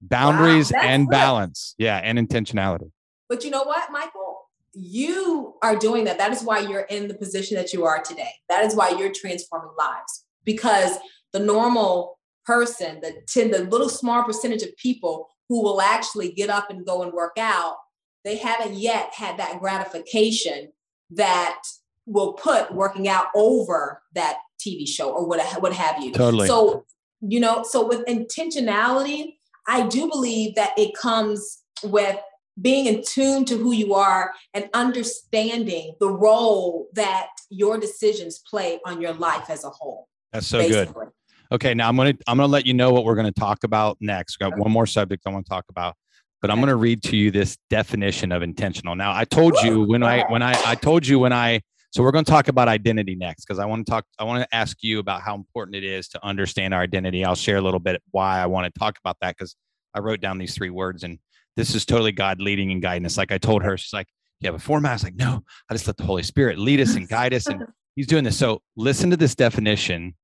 Boundaries 0.00 0.72
wow, 0.72 0.80
and 0.82 1.06
good. 1.06 1.12
balance, 1.12 1.74
yeah, 1.78 1.98
and 1.98 2.18
intentionality. 2.18 2.90
But 3.28 3.44
you 3.44 3.50
know 3.50 3.64
what, 3.64 3.90
Michael? 3.92 4.48
You 4.72 5.54
are 5.62 5.76
doing 5.76 6.04
that. 6.04 6.18
That 6.18 6.32
is 6.32 6.42
why 6.42 6.60
you're 6.60 6.80
in 6.80 7.08
the 7.08 7.14
position 7.14 7.56
that 7.56 7.72
you 7.72 7.84
are 7.84 8.02
today. 8.02 8.30
That 8.48 8.64
is 8.64 8.74
why 8.74 8.90
you're 8.90 9.12
transforming 9.12 9.70
lives 9.78 10.24
because 10.44 10.98
the 11.32 11.38
normal 11.38 12.18
person, 12.44 13.00
the 13.00 13.22
10, 13.26 13.50
the 13.50 13.64
little 13.64 13.88
small 13.88 14.22
percentage 14.22 14.62
of 14.62 14.76
people 14.76 15.28
who 15.48 15.62
will 15.62 15.80
actually 15.80 16.30
get 16.32 16.50
up 16.50 16.70
and 16.70 16.84
go 16.84 17.02
and 17.02 17.12
work 17.12 17.36
out 17.38 17.76
they 18.26 18.36
haven't 18.36 18.74
yet 18.74 19.14
had 19.14 19.38
that 19.38 19.60
gratification 19.60 20.72
that 21.10 21.62
will 22.06 22.32
put 22.32 22.74
working 22.74 23.06
out 23.06 23.28
over 23.36 24.02
that 24.14 24.38
TV 24.58 24.86
show 24.86 25.10
or 25.10 25.24
what, 25.24 25.40
what 25.62 25.72
have 25.72 26.02
you. 26.02 26.10
Totally. 26.10 26.48
So, 26.48 26.84
you 27.20 27.38
know, 27.38 27.62
so 27.62 27.86
with 27.86 28.04
intentionality, 28.06 29.34
I 29.68 29.86
do 29.86 30.08
believe 30.08 30.56
that 30.56 30.72
it 30.76 30.96
comes 30.96 31.62
with 31.84 32.18
being 32.60 32.86
in 32.86 33.04
tune 33.04 33.44
to 33.44 33.56
who 33.56 33.72
you 33.72 33.94
are 33.94 34.32
and 34.54 34.68
understanding 34.74 35.94
the 36.00 36.08
role 36.08 36.88
that 36.94 37.28
your 37.48 37.78
decisions 37.78 38.42
play 38.50 38.80
on 38.84 39.00
your 39.00 39.12
life 39.12 39.50
as 39.50 39.62
a 39.62 39.70
whole. 39.70 40.08
That's 40.32 40.48
so 40.48 40.58
basically. 40.58 40.94
good. 40.94 41.12
Okay, 41.52 41.74
now 41.74 41.88
I'm 41.88 41.96
gonna 41.96 42.14
I'm 42.26 42.38
gonna 42.38 42.48
let 42.48 42.66
you 42.66 42.74
know 42.74 42.90
what 42.90 43.04
we're 43.04 43.14
gonna 43.14 43.30
talk 43.30 43.62
about 43.62 43.98
next. 44.00 44.38
Got 44.38 44.58
one 44.58 44.72
more 44.72 44.86
subject 44.86 45.22
I 45.26 45.30
want 45.30 45.46
to 45.46 45.50
talk 45.50 45.66
about 45.68 45.94
but 46.42 46.50
I'm 46.50 46.58
going 46.58 46.68
to 46.68 46.76
read 46.76 47.02
to 47.04 47.16
you 47.16 47.30
this 47.30 47.56
definition 47.70 48.32
of 48.32 48.42
intentional. 48.42 48.94
Now, 48.94 49.14
I 49.14 49.24
told 49.24 49.54
you 49.62 49.84
when 49.84 50.02
I 50.02 50.24
when 50.28 50.42
I 50.42 50.54
I 50.64 50.74
told 50.74 51.06
you 51.06 51.18
when 51.18 51.32
I 51.32 51.60
so 51.90 52.02
we're 52.02 52.12
going 52.12 52.24
to 52.24 52.30
talk 52.30 52.48
about 52.48 52.68
identity 52.68 53.14
next 53.14 53.44
because 53.44 53.58
I 53.58 53.64
want 53.64 53.86
to 53.86 53.90
talk 53.90 54.04
I 54.18 54.24
want 54.24 54.42
to 54.42 54.54
ask 54.54 54.82
you 54.82 54.98
about 54.98 55.22
how 55.22 55.34
important 55.34 55.76
it 55.76 55.84
is 55.84 56.08
to 56.08 56.24
understand 56.24 56.74
our 56.74 56.82
identity. 56.82 57.24
I'll 57.24 57.34
share 57.34 57.56
a 57.56 57.62
little 57.62 57.80
bit 57.80 58.02
why 58.10 58.40
I 58.40 58.46
want 58.46 58.72
to 58.72 58.78
talk 58.78 58.98
about 58.98 59.16
that 59.22 59.36
because 59.36 59.56
I 59.94 60.00
wrote 60.00 60.20
down 60.20 60.38
these 60.38 60.54
three 60.54 60.70
words 60.70 61.04
and 61.04 61.18
this 61.56 61.74
is 61.74 61.86
totally 61.86 62.12
God 62.12 62.40
leading 62.40 62.70
and 62.70 62.82
guidance. 62.82 63.16
Like 63.16 63.32
I 63.32 63.38
told 63.38 63.62
her, 63.62 63.78
she's 63.78 63.94
like, 63.94 64.08
"You 64.40 64.48
have 64.48 64.54
a 64.54 64.58
format." 64.58 64.90
I 64.90 64.94
was 64.94 65.04
like, 65.04 65.14
"No, 65.14 65.42
I 65.70 65.74
just 65.74 65.86
let 65.86 65.96
the 65.96 66.04
Holy 66.04 66.22
Spirit 66.22 66.58
lead 66.58 66.80
us 66.80 66.96
and 66.96 67.08
guide 67.08 67.32
us." 67.32 67.46
And 67.46 67.62
He's 67.96 68.06
doing 68.06 68.24
this. 68.24 68.36
So 68.36 68.60
listen 68.76 69.08
to 69.08 69.16
this 69.16 69.34
definition 69.34 70.14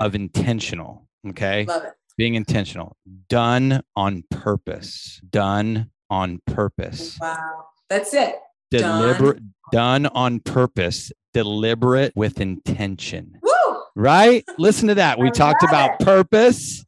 of 0.00 0.16
intentional. 0.16 1.06
Okay. 1.28 1.64
Love 1.64 1.84
it 1.84 1.92
being 2.20 2.34
intentional, 2.34 2.98
done 3.30 3.80
on 3.96 4.22
purpose, 4.30 5.22
done 5.30 5.90
on 6.10 6.38
purpose. 6.44 7.16
Wow. 7.18 7.64
That's 7.88 8.12
it. 8.12 8.34
Deliberate, 8.70 9.38
done. 9.72 10.02
done 10.02 10.06
on 10.08 10.40
purpose, 10.40 11.12
deliberate 11.32 12.12
with 12.14 12.38
intention. 12.38 13.38
Woo! 13.42 13.82
Right? 13.96 14.44
Listen 14.58 14.88
to 14.88 14.96
that. 14.96 15.18
We 15.18 15.28
I 15.28 15.30
talked 15.30 15.62
about 15.62 15.92
it. 15.98 16.04
purpose. 16.04 16.84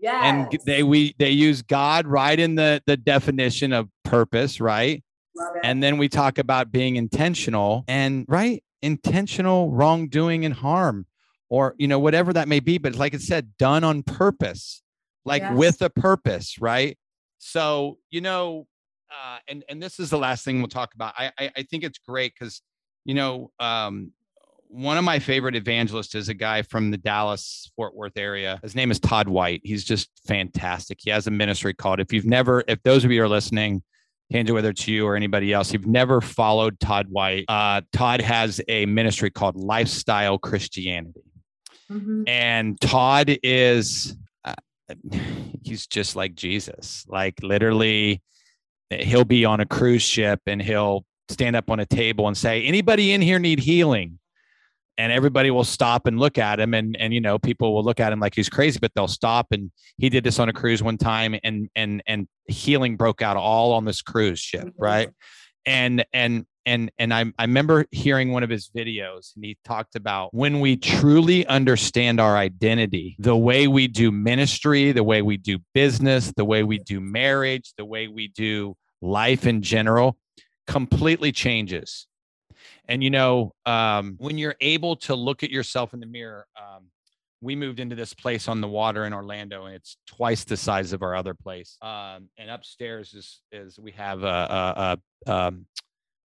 Yes. 0.00 0.20
And 0.24 0.58
they 0.66 0.82
we 0.82 1.14
they 1.16 1.30
use 1.30 1.62
God 1.62 2.08
right 2.08 2.40
in 2.40 2.56
the 2.56 2.82
the 2.84 2.96
definition 2.96 3.72
of 3.72 3.88
purpose, 4.02 4.60
right? 4.60 5.00
And 5.62 5.80
then 5.80 5.96
we 5.96 6.08
talk 6.08 6.38
about 6.38 6.72
being 6.72 6.96
intentional 6.96 7.84
and 7.86 8.26
right 8.28 8.64
intentional 8.82 9.70
wrongdoing 9.70 10.44
and 10.44 10.54
harm 10.54 11.06
or 11.52 11.74
you 11.76 11.86
know 11.86 11.98
whatever 11.98 12.32
that 12.32 12.48
may 12.48 12.60
be 12.60 12.78
but 12.78 12.96
like 12.96 13.12
it 13.12 13.20
said 13.20 13.46
done 13.58 13.84
on 13.84 14.02
purpose 14.02 14.82
like 15.26 15.42
yes. 15.42 15.54
with 15.54 15.82
a 15.82 15.90
purpose 15.90 16.56
right 16.58 16.96
so 17.38 17.98
you 18.10 18.22
know 18.22 18.66
uh, 19.12 19.36
and 19.46 19.62
and 19.68 19.80
this 19.80 20.00
is 20.00 20.08
the 20.08 20.16
last 20.18 20.44
thing 20.44 20.58
we'll 20.58 20.68
talk 20.68 20.94
about 20.94 21.12
i 21.16 21.30
i, 21.38 21.50
I 21.58 21.62
think 21.64 21.84
it's 21.84 21.98
great 21.98 22.32
because 22.34 22.62
you 23.04 23.14
know 23.14 23.50
um, 23.60 24.12
one 24.68 24.96
of 24.96 25.04
my 25.04 25.18
favorite 25.18 25.54
evangelists 25.54 26.14
is 26.14 26.30
a 26.30 26.34
guy 26.34 26.62
from 26.62 26.90
the 26.90 26.96
Dallas 26.96 27.70
Fort 27.76 27.94
Worth 27.94 28.16
area. 28.16 28.58
His 28.62 28.74
name 28.74 28.90
is 28.90 28.98
Todd 28.98 29.28
White. 29.28 29.60
He's 29.62 29.84
just 29.84 30.08
fantastic. 30.26 30.98
He 31.02 31.10
has 31.10 31.26
a 31.26 31.30
ministry 31.30 31.74
called, 31.74 32.00
if 32.00 32.10
you've 32.10 32.24
never, 32.24 32.64
if 32.66 32.82
those 32.82 33.04
of 33.04 33.12
you 33.12 33.22
are 33.22 33.28
listening, 33.28 33.82
Tanjie, 34.32 34.54
whether 34.54 34.70
it's 34.70 34.88
you 34.88 35.04
or 35.06 35.14
anybody 35.14 35.52
else, 35.52 35.74
you've 35.74 35.86
never 35.86 36.22
followed 36.22 36.80
Todd 36.80 37.08
White, 37.10 37.44
uh, 37.48 37.82
Todd 37.92 38.22
has 38.22 38.62
a 38.66 38.86
ministry 38.86 39.30
called 39.30 39.56
Lifestyle 39.56 40.38
Christianity. 40.38 41.20
Mm-hmm. 41.92 42.22
And 42.26 42.80
Todd 42.80 43.38
is, 43.42 44.16
uh, 44.44 44.54
he's 45.62 45.86
just 45.86 46.16
like 46.16 46.34
Jesus. 46.34 47.04
Like 47.08 47.42
literally, 47.42 48.22
he'll 48.90 49.24
be 49.24 49.44
on 49.44 49.60
a 49.60 49.66
cruise 49.66 50.02
ship 50.02 50.40
and 50.46 50.60
he'll 50.60 51.04
stand 51.28 51.56
up 51.56 51.70
on 51.70 51.80
a 51.80 51.86
table 51.86 52.28
and 52.28 52.36
say, 52.36 52.62
anybody 52.64 53.12
in 53.12 53.20
here 53.20 53.38
need 53.38 53.58
healing? 53.58 54.18
And 54.98 55.10
everybody 55.10 55.50
will 55.50 55.64
stop 55.64 56.06
and 56.06 56.20
look 56.20 56.36
at 56.36 56.60
him, 56.60 56.74
and 56.74 56.94
and 56.98 57.14
you 57.14 57.20
know 57.20 57.38
people 57.38 57.74
will 57.74 57.82
look 57.82 57.98
at 57.98 58.12
him 58.12 58.20
like 58.20 58.34
he's 58.34 58.50
crazy, 58.50 58.78
but 58.78 58.92
they'll 58.94 59.08
stop. 59.08 59.46
And 59.50 59.72
he 59.96 60.10
did 60.10 60.22
this 60.22 60.38
on 60.38 60.50
a 60.50 60.52
cruise 60.52 60.82
one 60.82 60.98
time, 60.98 61.34
and 61.42 61.70
and 61.74 62.02
and 62.06 62.28
healing 62.44 62.96
broke 62.98 63.22
out 63.22 63.38
all 63.38 63.72
on 63.72 63.86
this 63.86 64.02
cruise 64.02 64.38
ship, 64.38 64.66
mm-hmm. 64.66 64.82
right? 64.82 65.08
And 65.64 66.04
and 66.12 66.44
and 66.66 66.90
and 66.98 67.12
I, 67.12 67.24
I 67.38 67.44
remember 67.44 67.86
hearing 67.90 68.32
one 68.32 68.42
of 68.42 68.50
his 68.50 68.70
videos 68.76 69.34
and 69.34 69.44
he 69.44 69.56
talked 69.64 69.96
about 69.96 70.32
when 70.34 70.60
we 70.60 70.76
truly 70.76 71.46
understand 71.46 72.20
our 72.20 72.36
identity 72.36 73.16
the 73.18 73.36
way 73.36 73.66
we 73.66 73.88
do 73.88 74.10
ministry 74.10 74.92
the 74.92 75.04
way 75.04 75.22
we 75.22 75.36
do 75.36 75.58
business 75.74 76.32
the 76.36 76.44
way 76.44 76.62
we 76.62 76.78
do 76.78 77.00
marriage 77.00 77.72
the 77.76 77.84
way 77.84 78.08
we 78.08 78.28
do 78.28 78.74
life 79.00 79.46
in 79.46 79.62
general 79.62 80.16
completely 80.66 81.32
changes 81.32 82.06
and 82.88 83.02
you 83.02 83.10
know 83.10 83.52
um, 83.66 84.14
when 84.18 84.38
you're 84.38 84.56
able 84.60 84.96
to 84.96 85.14
look 85.14 85.42
at 85.42 85.50
yourself 85.50 85.94
in 85.94 86.00
the 86.00 86.06
mirror 86.06 86.46
um, 86.56 86.84
we 87.42 87.56
moved 87.56 87.80
into 87.80 87.96
this 87.96 88.14
place 88.14 88.46
on 88.46 88.60
the 88.60 88.68
water 88.68 89.04
in 89.04 89.12
Orlando, 89.12 89.66
and 89.66 89.74
it's 89.74 89.96
twice 90.06 90.44
the 90.44 90.56
size 90.56 90.92
of 90.92 91.02
our 91.02 91.16
other 91.16 91.34
place. 91.34 91.76
Um, 91.82 92.28
and 92.38 92.48
upstairs 92.48 93.12
is 93.14 93.40
is 93.50 93.78
we 93.80 93.90
have 93.92 94.22
a, 94.22 94.26
a, 94.26 94.98
a, 95.26 95.32
um, 95.34 95.66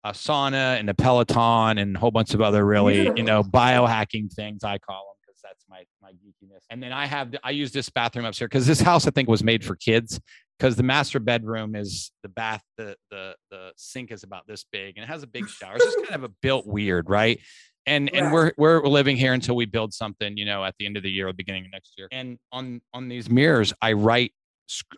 a 0.05 0.11
sauna 0.11 0.79
and 0.79 0.87
a 0.87 0.93
Peloton 0.93 1.79
and 1.79 1.95
a 1.95 1.99
whole 1.99 2.11
bunch 2.11 2.35
of 2.35 2.41
other 2.41 2.63
really, 2.63 3.11
you 3.15 3.23
know, 3.23 3.43
biohacking 3.43 4.31
things 4.31 4.63
I 4.63 4.77
call 4.77 5.03
them 5.07 5.15
because 5.25 5.41
that's 5.41 5.65
my 5.67 5.83
my 6.01 6.11
geekiness. 6.11 6.61
And 6.69 6.81
then 6.81 6.93
I 6.93 7.07
have 7.07 7.35
I 7.43 7.49
use 7.49 7.71
this 7.71 7.89
bathroom 7.89 8.25
upstairs 8.25 8.49
because 8.49 8.67
this 8.67 8.79
house 8.79 9.07
I 9.07 9.09
think 9.09 9.27
was 9.27 9.43
made 9.43 9.65
for 9.65 9.75
kids 9.75 10.19
because 10.59 10.75
the 10.75 10.83
master 10.83 11.19
bedroom 11.19 11.75
is 11.75 12.11
the 12.21 12.29
bath 12.29 12.61
the 12.77 12.95
the 13.09 13.35
the 13.49 13.71
sink 13.77 14.11
is 14.11 14.21
about 14.21 14.45
this 14.47 14.63
big 14.71 14.95
and 14.95 15.03
it 15.03 15.07
has 15.07 15.23
a 15.23 15.27
big 15.27 15.49
shower. 15.49 15.75
It's 15.75 15.85
just 15.85 15.97
kind 15.97 16.15
of 16.15 16.23
a 16.23 16.33
built 16.41 16.67
weird, 16.67 17.09
right? 17.09 17.39
And 17.87 18.13
and 18.13 18.31
we're 18.31 18.51
we're 18.57 18.85
living 18.85 19.17
here 19.17 19.33
until 19.33 19.55
we 19.55 19.65
build 19.65 19.91
something, 19.91 20.37
you 20.37 20.45
know, 20.45 20.63
at 20.63 20.75
the 20.77 20.85
end 20.85 20.97
of 20.97 21.03
the 21.03 21.11
year 21.11 21.27
or 21.27 21.33
beginning 21.33 21.65
of 21.65 21.71
next 21.71 21.93
year. 21.97 22.07
And 22.11 22.37
on 22.51 22.79
on 22.93 23.09
these 23.09 23.27
mirrors, 23.27 23.73
I 23.81 23.93
write 23.93 24.33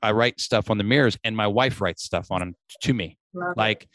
I 0.03 0.11
write 0.11 0.41
stuff 0.41 0.69
on 0.69 0.77
the 0.77 0.83
mirrors, 0.83 1.17
and 1.23 1.35
my 1.35 1.47
wife 1.47 1.79
writes 1.79 2.03
stuff 2.03 2.29
on 2.29 2.41
them 2.41 2.55
to 2.81 2.93
me, 2.93 3.17
Love 3.33 3.53
like. 3.55 3.83
It 3.83 3.89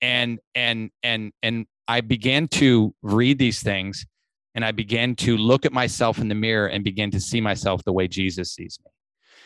and 0.00 0.38
and 0.54 0.90
and 1.02 1.32
and 1.42 1.66
I 1.86 2.00
began 2.00 2.48
to 2.48 2.94
read 3.02 3.38
these 3.38 3.62
things 3.62 4.06
and 4.54 4.64
I 4.64 4.72
began 4.72 5.14
to 5.16 5.36
look 5.36 5.64
at 5.64 5.72
myself 5.72 6.18
in 6.18 6.28
the 6.28 6.34
mirror 6.34 6.66
and 6.66 6.84
begin 6.84 7.10
to 7.12 7.20
see 7.20 7.40
myself 7.40 7.82
the 7.84 7.92
way 7.92 8.08
Jesus 8.08 8.52
sees 8.52 8.78
me. 8.84 8.90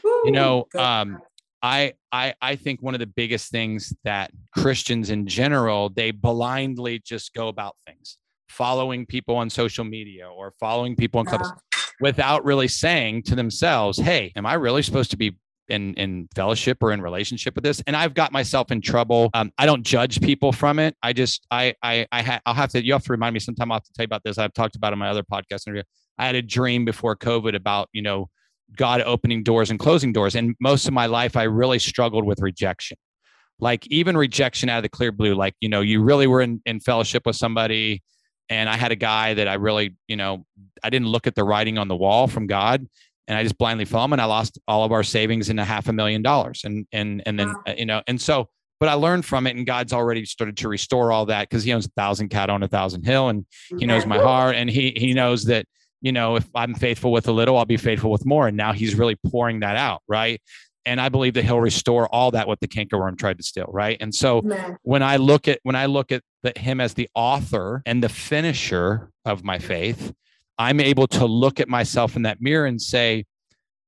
Woo, 0.05 0.23
you 0.25 0.33
know, 0.33 0.67
um, 0.77 1.19
I 1.63 1.95
I 2.11 2.35
I 2.41 2.57
think 2.57 2.83
one 2.83 2.95
of 2.95 3.01
the 3.01 3.07
biggest 3.07 3.51
things 3.51 3.95
that 4.05 4.31
Christians 4.57 5.11
in 5.11 5.27
general 5.27 5.89
they 5.91 6.11
blindly 6.11 6.99
just 6.99 7.35
go 7.35 7.49
about 7.49 7.77
things, 7.87 8.17
following 8.49 9.07
people 9.07 9.37
on 9.37 9.49
social 9.49 9.85
media 9.85 10.29
or 10.29 10.53
following 10.59 10.97
people 10.97 11.21
on 11.21 11.27
clubs 11.27 11.49
yeah. 11.49 11.81
without 12.01 12.45
really 12.45 12.69
saying 12.69 13.23
to 13.25 13.35
themselves, 13.35 13.99
"Hey, 13.99 14.33
am 14.35 14.47
I 14.47 14.55
really 14.55 14.83
supposed 14.83 15.13
to 15.13 15.17
be 15.17 15.37
in 15.73 15.95
in 15.95 16.29
fellowship 16.35 16.79
or 16.83 16.93
in 16.93 17.01
relationship 17.01 17.55
with 17.55 17.65
this 17.65 17.83
and 17.87 17.97
i've 17.97 18.15
got 18.15 18.31
myself 18.31 18.71
in 18.71 18.81
trouble. 18.81 19.31
Um, 19.35 19.51
i 19.59 19.67
don't 19.67 19.83
judge 19.83 20.21
people 20.21 20.53
from 20.53 20.79
it. 20.79 20.95
I 21.03 21.13
just 21.13 21.47
i 21.51 21.75
i 21.83 22.07
i 22.13 22.23
ha- 22.23 22.41
i'll 22.47 22.55
have 22.55 22.71
to 22.71 22.85
you 22.85 22.93
have 22.93 23.05
to 23.05 23.13
remind 23.13 23.33
me 23.35 23.41
sometime 23.41 23.73
i'll 23.73 23.77
have 23.77 23.85
to 23.85 23.93
tell 23.93 24.05
you 24.05 24.07
about 24.07 24.23
this. 24.25 24.39
I've 24.39 24.53
talked 24.53 24.77
about 24.77 24.93
in 24.93 24.99
my 24.99 25.09
other 25.09 25.23
podcast 25.23 25.67
interview. 25.67 25.83
I 26.19 26.27
had 26.27 26.35
a 26.35 26.43
dream 26.43 26.85
before 26.85 27.17
covid 27.17 27.57
about 27.57 27.89
you 27.93 28.03
know 28.03 28.29
god 28.77 29.01
opening 29.03 29.43
doors 29.43 29.71
and 29.71 29.79
closing 29.79 30.13
doors 30.13 30.35
and 30.35 30.55
most 30.61 30.87
of 30.89 30.95
my 30.95 31.07
life 31.07 31.37
i 31.37 31.43
really 31.43 31.79
struggled 31.79 32.25
with 32.25 32.41
rejection. 32.41 32.97
Like 33.59 33.87
even 33.89 34.17
rejection 34.17 34.69
out 34.69 34.79
of 34.79 34.83
the 34.83 34.89
clear 34.89 35.13
blue 35.13 35.35
like 35.35 35.55
you 35.61 35.69
know 35.69 35.81
you 35.81 36.03
really 36.03 36.27
were 36.27 36.43
in, 36.43 36.61
in 36.67 36.81
fellowship 36.81 37.25
with 37.27 37.37
somebody 37.37 38.03
and 38.49 38.69
i 38.69 38.77
had 38.77 38.93
a 38.93 38.97
guy 38.97 39.35
that 39.35 39.47
i 39.47 39.55
really 39.55 39.97
you 40.09 40.17
know 40.17 40.45
i 40.83 40.91
didn't 40.91 41.09
look 41.09 41.27
at 41.27 41.35
the 41.35 41.45
writing 41.45 41.79
on 41.79 41.89
the 41.89 41.97
wall 41.97 42.27
from 42.27 42.47
god 42.47 42.87
and 43.29 43.39
I 43.39 43.43
just 43.43 43.59
blindly 43.59 43.85
fell 43.85 44.05
and 44.05 44.21
I 44.21 44.25
lost 44.25 44.59
all 44.67 44.85
of 44.85 44.93
our 44.93 45.03
savings 45.03 45.49
in 45.49 45.59
a 45.59 45.65
half 45.65 45.89
a 45.89 45.93
million 45.93 46.23
dollars. 46.23 46.63
And 46.65 46.87
and 46.93 47.23
and 47.27 47.39
then 47.39 47.49
wow. 47.49 47.75
You 47.77 47.87
know, 47.87 48.03
and 48.07 48.21
so 48.21 48.49
but 48.81 48.89
I 48.89 48.95
learned 48.95 49.25
from 49.25 49.47
it 49.47 49.55
and 49.57 49.65
God's 49.65 49.93
already 49.93 50.25
started 50.25 50.57
to 50.59 50.69
restore 50.69 51.13
all 51.13 51.27
that 51.27 51.49
because 51.49 51.63
he 51.63 51.73
owns 51.73 51.87
a 51.87 51.91
thousand 51.91 52.31
cattle 52.31 52.55
on 52.55 52.63
a 52.63 52.69
thousand 52.69 53.05
hill 53.05 53.29
and 53.29 53.47
he 53.79 53.87
knows 53.87 54.07
my 54.07 54.19
heart 54.19 54.57
and 54.57 54.69
he 54.69 54.93
he 54.97 55.15
knows 55.15 55.45
that 55.45 55.67
you 56.01 56.11
know 56.11 56.37
if 56.37 56.49
I'm 56.55 56.75
faithful 56.75 57.13
with 57.13 57.29
a 57.29 57.33
little, 57.33 57.57
I'll 57.57 57.65
be 57.65 57.77
faithful 57.77 58.11
with 58.11 58.27
more. 58.27 58.49
And 58.49 58.57
now 58.57 58.73
he's 58.73 58.95
really 58.95 59.17
pouring 59.31 59.61
that 59.61 59.77
out, 59.77 60.03
right? 60.09 60.41
And 60.85 61.01
I 61.01 61.11
believe 61.11 61.35
that 61.35 61.45
he'll 61.45 61.61
restore 61.61 62.13
all 62.13 62.33
that 62.33 62.49
what 62.49 62.59
the 62.59 62.67
cankerworm 62.67 63.17
tried 63.17 63.39
to 63.39 63.45
steal, 63.45 63.69
right? 63.69 63.97
And 64.01 64.13
so 64.13 64.43
when 64.83 65.03
I 65.03 65.17
look 65.17 65.47
at 65.47 65.61
when 65.63 65.77
I 65.77 65.87
look 65.87 66.11
at 66.11 66.23
the, 66.43 66.53
him 66.57 66.81
as 66.81 66.95
the 66.95 67.09
author 67.15 67.83
and 67.87 68.03
the 68.03 68.09
finisher 68.09 69.11
of 69.25 69.45
my 69.45 69.61
faith, 69.61 70.13
I'm 70.59 70.81
able 70.81 71.07
to 71.09 71.27
look 71.27 71.61
at 71.61 71.69
myself 71.69 72.17
in 72.17 72.23
that 72.23 72.41
mirror 72.41 72.67
and 72.67 72.81
say, 72.81 73.25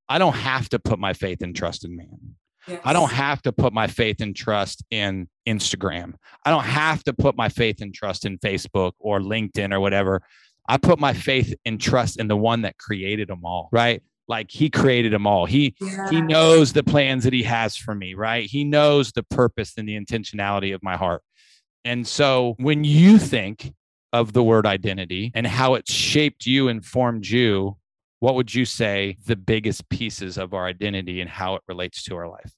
I 0.08 0.18
don't 0.18 0.34
have 0.34 0.68
to 0.70 0.78
put 0.78 0.98
my 0.98 1.12
faith 1.12 1.42
and 1.42 1.54
trust 1.54 1.84
in 1.84 1.96
man. 1.96 2.36
Yes. 2.66 2.80
I 2.84 2.92
don't 2.92 3.10
have 3.10 3.42
to 3.42 3.52
put 3.52 3.72
my 3.72 3.86
faith 3.86 4.20
and 4.20 4.34
trust 4.34 4.82
in 4.90 5.28
Instagram. 5.46 6.14
I 6.44 6.50
don't 6.50 6.64
have 6.64 7.04
to 7.04 7.12
put 7.12 7.36
my 7.36 7.48
faith 7.48 7.82
and 7.82 7.94
trust 7.94 8.24
in 8.24 8.38
Facebook 8.38 8.92
or 8.98 9.20
LinkedIn 9.20 9.72
or 9.72 9.80
whatever. 9.80 10.22
I 10.66 10.78
put 10.78 10.98
my 10.98 11.12
faith 11.12 11.54
and 11.66 11.78
trust 11.78 12.18
in 12.18 12.28
the 12.28 12.36
one 12.36 12.62
that 12.62 12.78
created 12.78 13.28
them 13.28 13.44
all, 13.44 13.68
right? 13.70 14.02
Like 14.28 14.50
he 14.50 14.70
created 14.70 15.12
them 15.12 15.26
all. 15.26 15.44
He 15.44 15.74
yeah. 15.78 16.08
he 16.08 16.22
knows 16.22 16.72
the 16.72 16.82
plans 16.82 17.24
that 17.24 17.34
he 17.34 17.42
has 17.42 17.76
for 17.76 17.94
me, 17.94 18.14
right? 18.14 18.48
He 18.48 18.64
knows 18.64 19.12
the 19.12 19.22
purpose 19.22 19.74
and 19.76 19.86
the 19.86 20.00
intentionality 20.00 20.74
of 20.74 20.82
my 20.82 20.96
heart. 20.96 21.22
And 21.84 22.06
so 22.06 22.54
when 22.58 22.84
you 22.84 23.18
think 23.18 23.74
of 24.14 24.32
the 24.32 24.44
word 24.44 24.64
identity 24.64 25.32
and 25.34 25.44
how 25.44 25.74
it 25.74 25.88
shaped 25.88 26.46
you 26.46 26.68
and 26.68 26.86
formed 26.86 27.26
you, 27.26 27.76
what 28.20 28.36
would 28.36 28.54
you 28.54 28.64
say 28.64 29.16
the 29.26 29.34
biggest 29.34 29.88
pieces 29.88 30.38
of 30.38 30.54
our 30.54 30.66
identity 30.66 31.20
and 31.20 31.28
how 31.28 31.56
it 31.56 31.62
relates 31.66 32.04
to 32.04 32.16
our 32.16 32.28
life? 32.28 32.52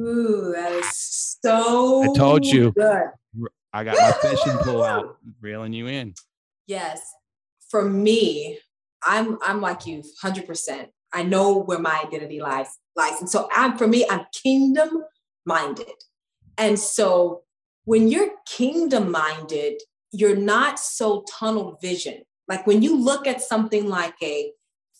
Ooh, 0.00 0.52
that 0.56 0.72
is 0.72 1.36
so 1.44 2.02
I 2.02 2.16
told 2.16 2.46
you. 2.46 2.72
Good. 2.72 3.10
I 3.74 3.84
got 3.84 3.98
my 3.98 4.12
fishing 4.30 4.56
pole 4.60 4.82
out, 4.82 5.18
reeling 5.42 5.74
you 5.74 5.86
in. 5.86 6.14
Yes. 6.66 7.12
For 7.68 7.84
me, 7.84 8.58
I'm 9.04 9.38
I'm 9.42 9.60
like 9.60 9.86
you 9.86 10.02
100%. 10.24 10.88
I 11.12 11.22
know 11.22 11.58
where 11.58 11.78
my 11.78 12.02
identity 12.06 12.40
lies 12.40 12.78
lies. 12.96 13.20
And 13.20 13.28
so 13.28 13.50
I'm 13.52 13.76
for 13.76 13.86
me 13.86 14.06
I'm 14.08 14.24
kingdom 14.32 15.04
minded. 15.44 15.92
And 16.56 16.78
so 16.78 17.42
when 17.84 18.08
you're 18.08 18.30
kingdom 18.46 19.10
minded, 19.10 19.82
you're 20.12 20.36
not 20.36 20.78
so 20.78 21.24
tunnel 21.30 21.78
vision. 21.80 22.22
Like 22.48 22.66
when 22.66 22.82
you 22.82 22.96
look 22.96 23.26
at 23.26 23.40
something 23.40 23.88
like 23.88 24.14
a 24.22 24.52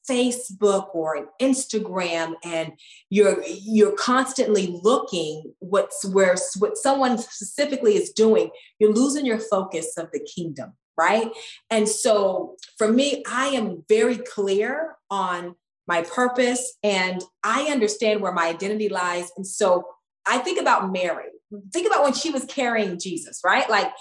Facebook 0.09 0.95
or 0.95 1.17
an 1.17 1.27
Instagram 1.41 2.35
and 2.45 2.73
you're 3.09 3.43
you're 3.47 3.95
constantly 3.95 4.79
looking 4.83 5.55
what's 5.61 6.05
where 6.05 6.37
what 6.59 6.77
someone 6.77 7.19
specifically 7.19 7.97
is 7.97 8.11
doing, 8.11 8.51
you're 8.79 8.93
losing 8.93 9.25
your 9.25 9.39
focus 9.39 9.97
of 9.97 10.09
the 10.13 10.21
kingdom, 10.21 10.73
right? 10.97 11.31
And 11.71 11.89
so 11.89 12.57
for 12.79 12.89
me, 12.89 13.23
I 13.31 13.49
am 13.49 13.85
very 13.89 14.17
clear 14.17 14.97
on 15.11 15.55
my 15.87 16.03
purpose 16.03 16.77
and 16.83 17.23
I 17.45 17.65
understand 17.65 18.21
where 18.21 18.33
my 18.33 18.47
identity 18.47 18.89
lies. 18.89 19.31
And 19.37 19.47
so 19.47 19.85
I 20.27 20.39
think 20.39 20.61
about 20.61 20.93
Mary. 20.93 21.27
Think 21.73 21.87
about 21.87 22.03
when 22.03 22.15
she 22.15 22.31
was 22.31 22.45
carrying 22.45 22.99
Jesus, 22.99 23.41
right? 23.45 23.69
Like 23.69 23.93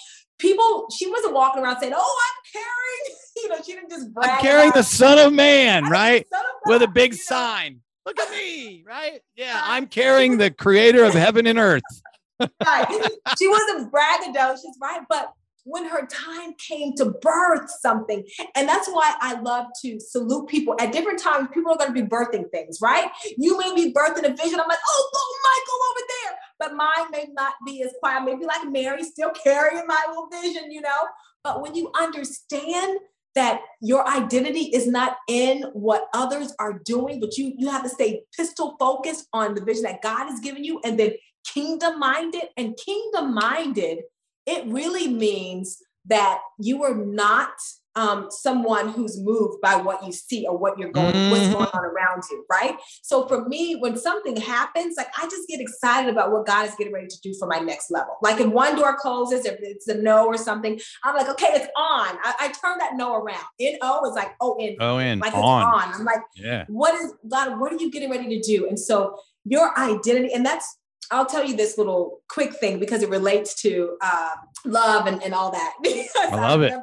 people, 0.42 0.88
she 0.90 1.10
wasn't 1.10 1.34
walking 1.34 1.64
around 1.64 1.80
saying, 1.80 1.94
"Oh, 1.96 2.22
I'm 2.28 2.62
carrying," 2.62 3.18
you 3.38 3.50
know, 3.50 3.64
she 3.64 3.74
didn't 3.74 3.90
just 3.90 4.14
brag. 4.14 4.30
I'm 4.30 4.42
carrying 4.42 4.72
the 4.74 4.84
Son 4.84 5.20
of 5.20 5.32
Man, 5.32 5.86
right, 5.86 6.22
of 6.22 6.30
God, 6.32 6.44
with 6.66 6.82
a 6.82 6.88
big 6.88 7.14
sign. 7.14 7.74
Know? 7.74 7.80
Look 8.08 8.20
at 8.20 8.32
me, 8.32 8.84
right? 8.86 9.22
Yeah, 9.36 9.62
I'm 9.64 9.88
carrying 9.88 10.38
the 10.38 10.50
Creator 10.50 11.04
of 11.04 11.14
heaven 11.14 11.46
and 11.46 11.60
earth. 11.60 11.84
right. 12.40 13.10
She 13.38 13.48
wasn't 13.48 13.94
braggadocious, 13.94 14.74
right? 14.82 15.02
But 15.08 15.34
when 15.64 15.86
her 15.88 16.08
time 16.08 16.54
came 16.68 16.94
to 16.96 17.06
birth 17.06 17.70
something. 17.82 18.24
And 18.56 18.68
that's 18.68 18.88
why 18.90 19.14
I 19.20 19.40
love 19.42 19.68
to 19.84 20.00
salute 20.00 20.48
people 20.48 20.76
at 20.80 20.92
different 20.92 21.20
times. 21.20 21.50
People 21.54 21.72
are 21.72 21.78
going 21.78 21.94
to 21.94 22.02
be 22.02 22.08
birthing 22.08 22.50
things, 22.52 22.80
right? 22.82 23.10
You 23.38 23.58
may 23.58 23.74
be 23.76 23.94
birthing 23.94 24.26
a 24.26 24.36
vision. 24.36 24.60
I'm 24.60 24.68
like, 24.68 24.80
oh, 24.88 25.10
oh, 25.14 25.40
Michael 25.44 25.80
over 25.92 26.08
there. 26.08 26.38
But 26.72 26.78
mine 26.78 27.12
may 27.12 27.26
not 27.34 27.54
be 27.66 27.82
as 27.84 27.94
quiet. 28.00 28.24
Maybe 28.26 28.46
like 28.46 28.70
Mary, 28.70 29.04
still 29.04 29.32
carrying 29.32 29.86
my 29.88 30.04
little 30.08 30.28
vision, 30.30 30.72
you 30.72 30.82
know? 30.82 31.08
But 31.44 31.62
when 31.62 31.76
you 31.76 31.92
understand 32.00 33.00
that 33.34 33.62
your 33.82 34.08
identity 34.08 34.72
is 34.74 34.88
not 34.88 35.18
in 35.28 35.64
what 35.74 36.08
others 36.14 36.54
are 36.60 36.80
doing, 36.84 37.20
but 37.20 37.38
you 37.38 37.54
you 37.58 37.70
have 37.70 37.84
to 37.84 37.90
stay 37.90 38.24
pistol 38.36 38.76
focused 38.80 39.28
on 39.34 39.56
the 39.56 39.64
vision 39.64 39.84
that 39.84 40.02
God 40.02 40.28
has 40.28 40.40
given 40.40 40.64
you 40.64 40.82
and 40.84 41.00
then 41.00 41.14
kingdom 41.46 41.98
minded 42.00 42.44
and 42.58 42.78
kingdom 42.78 43.34
minded 43.34 44.04
it 44.46 44.66
really 44.68 45.08
means 45.08 45.78
that 46.06 46.40
you 46.60 46.84
are 46.84 46.96
not 46.96 47.54
um, 47.96 48.28
someone 48.30 48.90
who's 48.90 49.20
moved 49.20 49.62
by 49.62 49.76
what 49.76 50.06
you 50.06 50.12
see 50.12 50.46
or 50.48 50.58
what 50.58 50.78
you're 50.78 50.92
going, 50.92 51.14
mm-hmm. 51.14 51.32
what's 51.32 51.54
going 51.54 51.68
on 51.74 51.86
around 51.86 52.24
you, 52.30 52.46
right? 52.50 52.78
So 53.02 53.28
for 53.28 53.48
me, 53.48 53.76
when 53.76 53.98
something 53.98 54.38
happens, 54.38 54.96
like 54.98 55.10
I 55.18 55.24
just 55.24 55.48
get 55.48 55.60
excited 55.60 56.10
about 56.10 56.32
what 56.32 56.46
God 56.46 56.68
is 56.68 56.76
getting 56.76 56.94
ready 56.94 57.08
to 57.08 57.22
do 57.22 57.34
for 57.38 57.48
my 57.48 57.60
next 57.60 57.92
level. 57.92 58.18
Like 58.22 58.40
if 58.40 58.48
one 58.48 58.76
door 58.76 58.96
closes, 58.98 59.46
if 59.46 59.58
it's 59.62 59.88
a 59.88 59.96
no 59.96 60.26
or 60.26 60.38
something, 60.38 60.80
I'm 61.04 61.16
like, 61.16 61.30
okay, 61.30 61.50
it's 61.52 61.68
on. 61.76 62.18
I, 62.24 62.34
I 62.40 62.48
turn 62.48 62.78
that 62.80 62.96
no 62.96 63.16
around. 63.16 63.44
In 63.60 63.78
O 63.82 64.10
is 64.10 64.16
like 64.16 64.36
oh 64.40 64.56
in. 64.58 64.78
Oh 64.80 64.98
in. 64.98 65.20
Like 65.20 65.34
on. 65.34 65.62
it's 65.62 65.86
on. 65.88 65.94
I'm 66.00 66.06
like, 66.06 66.22
yeah. 66.36 66.66
What 66.68 66.96
is 66.96 67.14
God? 67.28 67.60
What 67.60 67.74
are 67.74 67.78
you 67.78 67.92
getting 67.92 68.10
ready 68.10 68.30
to 68.30 68.42
do? 68.42 68.68
And 68.68 68.80
so 68.80 69.18
your 69.44 69.78
identity, 69.78 70.34
and 70.34 70.46
that's 70.46 70.78
I'll 71.12 71.26
tell 71.26 71.46
you 71.46 71.58
this 71.58 71.78
little 71.78 72.22
quick 72.30 72.56
thing 72.56 72.80
because 72.80 73.04
it 73.04 73.10
relates 73.10 73.54
to 73.64 73.98
uh, 74.02 74.36
love 74.66 75.08
and, 75.08 75.22
and 75.22 75.34
all 75.34 75.52
that. 75.52 75.74
I 76.16 76.36
love 76.36 76.62
I 76.62 76.68
it. 76.68 76.74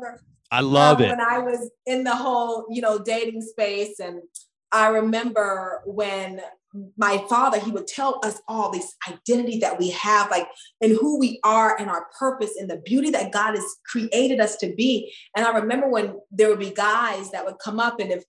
I 0.51 0.61
love 0.61 0.99
um, 0.99 1.05
it. 1.05 1.09
When 1.11 1.20
I 1.20 1.38
was 1.38 1.70
in 1.86 2.05
the 2.05 2.14
whole, 2.14 2.66
you 2.70 2.80
know, 2.80 2.99
dating 2.99 3.42
space, 3.42 4.01
and 4.01 4.22
I 4.72 4.88
remember 4.88 5.82
when 5.84 6.40
my 6.96 7.24
father, 7.28 7.59
he 7.59 7.70
would 7.70 7.86
tell 7.86 8.20
us 8.22 8.40
all 8.46 8.70
this 8.70 8.94
identity 9.09 9.59
that 9.61 9.78
we 9.78 9.90
have, 9.90 10.30
like, 10.30 10.46
and 10.80 10.92
who 10.92 11.18
we 11.18 11.40
are 11.42 11.78
and 11.78 11.88
our 11.88 12.07
purpose 12.18 12.53
and 12.59 12.68
the 12.68 12.76
beauty 12.76 13.11
that 13.11 13.32
God 13.32 13.55
has 13.55 13.64
created 13.86 14.40
us 14.40 14.57
to 14.57 14.74
be. 14.74 15.12
And 15.36 15.46
I 15.46 15.59
remember 15.59 15.88
when 15.88 16.18
there 16.30 16.49
would 16.49 16.59
be 16.59 16.70
guys 16.70 17.30
that 17.30 17.44
would 17.44 17.59
come 17.59 17.80
up, 17.80 18.01
and 18.01 18.11
if 18.11 18.24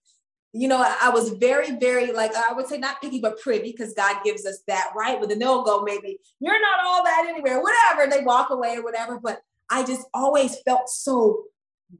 you 0.52 0.68
know, 0.68 0.84
I 1.02 1.10
was 1.10 1.30
very, 1.30 1.78
very 1.78 2.12
like 2.12 2.36
I 2.36 2.54
would 2.54 2.68
say 2.68 2.80
not 2.80 3.02
picky 3.02 3.20
but 3.20 3.40
privy 3.40 3.72
because 3.72 3.94
God 3.94 4.24
gives 4.24 4.48
us 4.48 4.64
that 4.68 4.92
right. 4.96 5.20
But 5.20 5.30
then 5.30 5.38
they'll 5.38 5.64
go 5.64 5.84
maybe 5.84 6.18
you're 6.40 6.60
not 6.60 6.86
all 6.86 7.04
that 7.04 7.28
anywhere, 7.30 7.62
whatever. 7.62 8.10
They 8.10 8.24
walk 8.24 8.50
away 8.50 8.78
or 8.78 8.84
whatever. 8.84 9.20
But 9.20 9.42
I 9.70 9.84
just 9.84 10.08
always 10.12 10.58
felt 10.66 10.90
so 10.90 11.44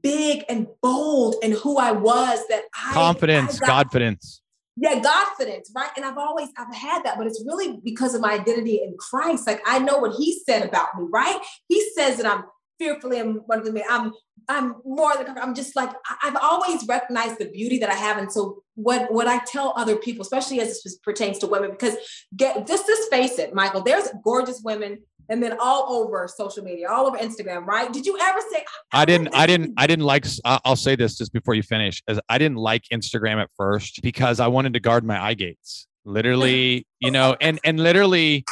big 0.02 0.44
and 0.48 0.66
bold 0.82 1.36
in 1.42 1.52
who 1.52 1.78
I 1.78 1.92
was 1.92 2.40
that 2.48 2.62
I 2.74 2.92
confidence, 2.92 3.60
I 3.62 3.66
got, 3.66 3.84
confidence. 3.84 4.42
Yeah, 4.76 5.00
confidence, 5.00 5.70
right? 5.74 5.90
And 5.96 6.04
I've 6.04 6.18
always 6.18 6.48
I've 6.56 6.74
had 6.74 7.02
that, 7.04 7.18
but 7.18 7.26
it's 7.26 7.42
really 7.46 7.78
because 7.84 8.14
of 8.14 8.20
my 8.20 8.32
identity 8.32 8.76
in 8.82 8.96
Christ. 8.98 9.46
Like 9.46 9.62
I 9.66 9.78
know 9.78 9.98
what 9.98 10.14
He 10.16 10.40
said 10.46 10.66
about 10.66 10.88
me, 10.98 11.06
right? 11.10 11.38
He 11.68 11.90
says 11.94 12.16
that 12.18 12.26
I'm 12.26 12.44
fearfully 12.78 13.20
and 13.20 13.40
wonderfully. 13.46 13.74
made. 13.74 13.84
I'm 13.88 14.12
I'm 14.48 14.76
more 14.84 15.16
than 15.16 15.38
I'm 15.38 15.54
just 15.54 15.76
like 15.76 15.90
I've 16.22 16.36
always 16.36 16.84
recognized 16.88 17.38
the 17.38 17.50
beauty 17.50 17.78
that 17.78 17.90
I 17.90 17.94
have, 17.94 18.18
and 18.18 18.32
so 18.32 18.62
what 18.74 19.12
what 19.12 19.28
I 19.28 19.38
tell 19.44 19.72
other 19.76 19.96
people, 19.96 20.22
especially 20.22 20.60
as 20.60 20.82
this 20.82 20.96
pertains 20.96 21.38
to 21.38 21.46
women, 21.46 21.70
because 21.70 21.96
get 22.34 22.66
just 22.66 22.86
just 22.86 23.10
face 23.10 23.38
it, 23.38 23.54
Michael. 23.54 23.82
There's 23.82 24.08
gorgeous 24.24 24.60
women, 24.64 25.02
and 25.30 25.42
then 25.42 25.56
all 25.60 25.92
over 25.94 26.28
social 26.28 26.62
media, 26.62 26.90
all 26.90 27.06
over 27.06 27.16
Instagram, 27.16 27.64
right? 27.64 27.90
Did 27.92 28.04
you 28.04 28.18
ever 28.20 28.40
say? 28.52 28.64
I, 28.92 29.02
I 29.02 29.04
didn't. 29.04 29.34
I 29.34 29.46
didn't. 29.46 29.74
I 29.78 29.86
didn't 29.86 30.04
like. 30.04 30.26
I'll 30.44 30.76
say 30.76 30.96
this 30.96 31.16
just 31.16 31.32
before 31.32 31.54
you 31.54 31.62
finish, 31.62 32.02
as 32.08 32.20
I 32.28 32.36
didn't 32.36 32.58
like 32.58 32.84
Instagram 32.92 33.40
at 33.40 33.48
first 33.56 34.02
because 34.02 34.40
I 34.40 34.48
wanted 34.48 34.74
to 34.74 34.80
guard 34.80 35.04
my 35.04 35.22
eye 35.22 35.34
gates. 35.34 35.86
Literally, 36.04 36.86
you 36.98 37.10
know, 37.10 37.36
and 37.40 37.60
and 37.64 37.78
literally 37.80 38.44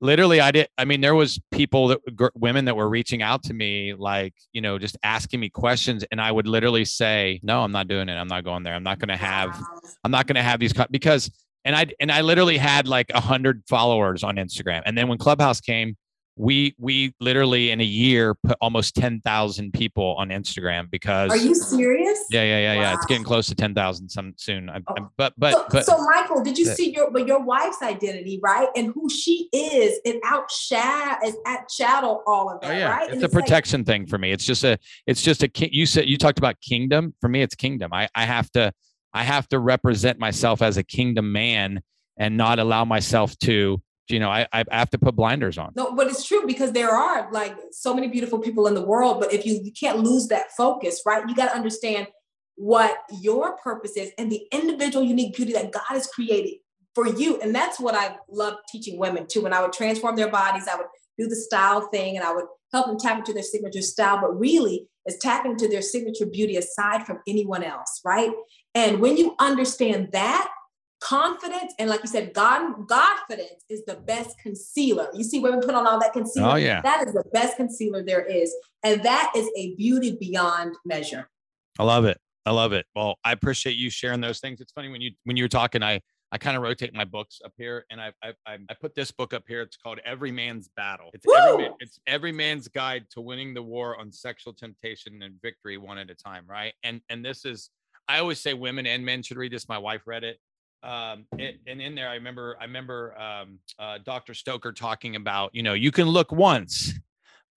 literally 0.00 0.40
i 0.40 0.50
did 0.50 0.66
i 0.78 0.84
mean 0.84 1.00
there 1.00 1.14
was 1.14 1.38
people 1.50 1.88
that 1.88 1.98
women 2.34 2.64
that 2.64 2.74
were 2.74 2.88
reaching 2.88 3.22
out 3.22 3.42
to 3.42 3.52
me 3.52 3.92
like 3.94 4.32
you 4.52 4.60
know 4.60 4.78
just 4.78 4.96
asking 5.02 5.38
me 5.38 5.50
questions 5.50 6.04
and 6.10 6.20
i 6.20 6.32
would 6.32 6.46
literally 6.46 6.84
say 6.84 7.38
no 7.42 7.62
i'm 7.62 7.72
not 7.72 7.86
doing 7.86 8.08
it 8.08 8.14
i'm 8.14 8.26
not 8.26 8.42
going 8.42 8.62
there 8.62 8.74
i'm 8.74 8.82
not 8.82 8.98
going 8.98 9.08
to 9.08 9.16
have 9.16 9.60
i'm 10.02 10.10
not 10.10 10.26
going 10.26 10.36
to 10.36 10.42
have 10.42 10.58
these 10.58 10.72
because 10.90 11.30
and 11.66 11.76
i 11.76 11.86
and 12.00 12.10
i 12.10 12.22
literally 12.22 12.56
had 12.56 12.88
like 12.88 13.10
a 13.12 13.20
hundred 13.20 13.62
followers 13.68 14.24
on 14.24 14.36
instagram 14.36 14.80
and 14.86 14.96
then 14.96 15.06
when 15.06 15.18
clubhouse 15.18 15.60
came 15.60 15.94
we 16.40 16.74
we 16.78 17.14
literally 17.20 17.70
in 17.70 17.82
a 17.82 17.84
year 17.84 18.34
put 18.34 18.56
almost 18.62 18.94
10,000 18.94 19.72
people 19.74 20.16
on 20.18 20.30
Instagram 20.30 20.90
because 20.90 21.30
Are 21.30 21.36
you 21.36 21.54
serious? 21.54 22.24
Yeah, 22.30 22.42
yeah, 22.42 22.58
yeah, 22.58 22.76
wow. 22.76 22.80
yeah. 22.80 22.94
It's 22.94 23.04
getting 23.04 23.24
close 23.24 23.46
to 23.48 23.54
10,000 23.54 24.08
some 24.08 24.32
soon. 24.36 24.70
I, 24.70 24.78
oh. 24.78 24.94
I, 24.96 25.00
but 25.18 25.34
but 25.36 25.52
so, 25.52 25.66
but 25.70 25.84
so 25.84 25.98
Michael, 25.98 26.42
did 26.42 26.56
you 26.56 26.64
see 26.64 26.94
your 26.94 27.10
but 27.10 27.26
your 27.26 27.42
wife's 27.42 27.82
identity, 27.82 28.40
right? 28.42 28.68
And 28.74 28.90
who 28.94 29.10
she 29.10 29.50
is, 29.52 30.00
it 30.06 30.22
outshadow 30.22 31.18
is 31.24 31.36
shadow 31.70 32.22
all 32.26 32.48
of 32.48 32.60
oh, 32.62 32.68
that, 32.68 32.74
oh, 32.74 32.78
yeah. 32.78 32.90
right? 32.90 33.04
It's 33.04 33.12
and 33.14 33.22
a 33.22 33.26
it's 33.26 33.34
protection 33.34 33.80
like, 33.80 33.86
thing 33.86 34.06
for 34.06 34.16
me. 34.16 34.32
It's 34.32 34.44
just 34.44 34.64
a 34.64 34.78
it's 35.06 35.20
just 35.20 35.42
a 35.42 35.50
you 35.54 35.84
said 35.84 36.08
you 36.08 36.16
talked 36.16 36.38
about 36.38 36.58
kingdom. 36.62 37.14
For 37.20 37.28
me, 37.28 37.42
it's 37.42 37.54
kingdom. 37.54 37.92
I 37.92 38.08
I 38.14 38.24
have 38.24 38.50
to 38.52 38.72
I 39.12 39.24
have 39.24 39.46
to 39.48 39.58
represent 39.58 40.18
myself 40.18 40.62
as 40.62 40.78
a 40.78 40.82
kingdom 40.82 41.32
man 41.32 41.82
and 42.16 42.38
not 42.38 42.58
allow 42.58 42.86
myself 42.86 43.36
to 43.40 43.82
you 44.10 44.18
know, 44.18 44.28
I, 44.28 44.46
I 44.52 44.64
have 44.70 44.90
to 44.90 44.98
put 44.98 45.16
blinders 45.16 45.58
on. 45.58 45.72
No, 45.76 45.94
but 45.94 46.06
it's 46.06 46.26
true 46.26 46.46
because 46.46 46.72
there 46.72 46.90
are 46.90 47.30
like 47.32 47.56
so 47.72 47.94
many 47.94 48.08
beautiful 48.08 48.38
people 48.38 48.66
in 48.66 48.74
the 48.74 48.84
world, 48.84 49.20
but 49.20 49.32
if 49.32 49.46
you, 49.46 49.60
you 49.62 49.72
can't 49.72 50.00
lose 50.00 50.28
that 50.28 50.52
focus, 50.56 51.02
right? 51.06 51.26
You 51.28 51.34
got 51.34 51.50
to 51.50 51.54
understand 51.54 52.08
what 52.56 52.98
your 53.20 53.56
purpose 53.56 53.96
is 53.96 54.10
and 54.18 54.30
the 54.30 54.46
individual 54.52 55.04
unique 55.04 55.34
beauty 55.34 55.52
that 55.54 55.72
God 55.72 55.82
has 55.88 56.06
created 56.06 56.56
for 56.94 57.06
you. 57.06 57.40
And 57.40 57.54
that's 57.54 57.80
what 57.80 57.94
I 57.94 58.16
love 58.28 58.54
teaching 58.70 58.98
women 58.98 59.26
too. 59.26 59.42
When 59.42 59.52
I 59.52 59.62
would 59.62 59.72
transform 59.72 60.16
their 60.16 60.30
bodies, 60.30 60.68
I 60.70 60.76
would 60.76 60.86
do 61.18 61.26
the 61.26 61.36
style 61.36 61.88
thing 61.88 62.16
and 62.16 62.24
I 62.24 62.34
would 62.34 62.44
help 62.72 62.86
them 62.86 62.98
tap 62.98 63.18
into 63.18 63.32
their 63.32 63.42
signature 63.42 63.82
style, 63.82 64.20
but 64.20 64.38
really 64.38 64.86
is 65.06 65.16
tapping 65.18 65.52
into 65.52 65.68
their 65.68 65.82
signature 65.82 66.26
beauty 66.26 66.56
aside 66.56 67.06
from 67.06 67.20
anyone 67.26 67.62
else, 67.62 68.00
right? 68.04 68.30
And 68.74 69.00
when 69.00 69.16
you 69.16 69.34
understand 69.38 70.10
that, 70.12 70.50
confidence 71.00 71.72
and 71.78 71.88
like 71.88 72.02
you 72.02 72.08
said 72.08 72.32
god 72.34 72.86
godfidence 72.86 73.62
is 73.68 73.84
the 73.86 73.96
best 73.96 74.38
concealer. 74.38 75.08
You 75.14 75.24
see 75.24 75.38
women 75.40 75.60
put 75.60 75.74
on 75.74 75.86
all 75.86 75.98
that 76.00 76.12
concealer? 76.12 76.50
Oh 76.50 76.54
yeah. 76.56 76.82
That 76.82 77.06
is 77.06 77.14
the 77.14 77.24
best 77.32 77.56
concealer 77.56 78.02
there 78.02 78.24
is 78.24 78.54
and 78.82 79.02
that 79.02 79.32
is 79.34 79.48
a 79.56 79.74
beauty 79.76 80.16
beyond 80.20 80.76
measure. 80.84 81.28
I 81.78 81.84
love 81.84 82.04
it. 82.04 82.18
I 82.44 82.52
love 82.52 82.72
it. 82.72 82.86
Well 82.94 83.16
i 83.24 83.32
appreciate 83.32 83.76
you 83.76 83.90
sharing 83.90 84.20
those 84.20 84.40
things. 84.40 84.60
It's 84.60 84.72
funny 84.72 84.88
when 84.88 85.00
you 85.00 85.12
when 85.24 85.36
you 85.36 85.44
were 85.44 85.48
talking 85.48 85.82
i 85.82 86.00
I 86.32 86.38
kind 86.38 86.56
of 86.56 86.62
rotate 86.62 86.94
my 86.94 87.04
books 87.04 87.40
up 87.44 87.52
here, 87.56 87.84
and 87.90 88.00
I, 88.00 88.12
I 88.22 88.32
I 88.46 88.74
put 88.80 88.94
this 88.94 89.10
book 89.10 89.34
up 89.34 89.42
here. 89.48 89.62
It's 89.62 89.76
called 89.76 89.98
Every 90.04 90.30
Man's 90.30 90.68
Battle. 90.76 91.10
It's 91.12 91.26
every, 91.26 91.64
man, 91.64 91.72
it's 91.80 91.98
every 92.06 92.30
man's 92.30 92.68
guide 92.68 93.06
to 93.14 93.20
winning 93.20 93.52
the 93.52 93.62
war 93.62 93.98
on 93.98 94.12
sexual 94.12 94.52
temptation 94.52 95.22
and 95.22 95.42
victory 95.42 95.76
one 95.76 95.98
at 95.98 96.08
a 96.08 96.14
time, 96.14 96.44
right? 96.48 96.72
And 96.84 97.00
and 97.08 97.24
this 97.24 97.44
is 97.44 97.70
I 98.06 98.20
always 98.20 98.38
say 98.38 98.54
women 98.54 98.86
and 98.86 99.04
men 99.04 99.22
should 99.22 99.38
read 99.38 99.52
this. 99.52 99.68
My 99.68 99.78
wife 99.78 100.02
read 100.06 100.22
it 100.22 100.38
um, 100.82 101.26
it, 101.36 101.60
and 101.66 101.80
in 101.80 101.94
there, 101.94 102.08
I 102.08 102.14
remember, 102.14 102.56
I 102.60 102.64
remember 102.64 103.18
um, 103.18 103.58
uh, 103.78 103.98
Dr. 104.04 104.32
Stoeker 104.32 104.74
talking 104.74 105.16
about, 105.16 105.54
you 105.54 105.62
know, 105.62 105.74
you 105.74 105.90
can 105.90 106.06
look 106.06 106.32
once, 106.32 106.94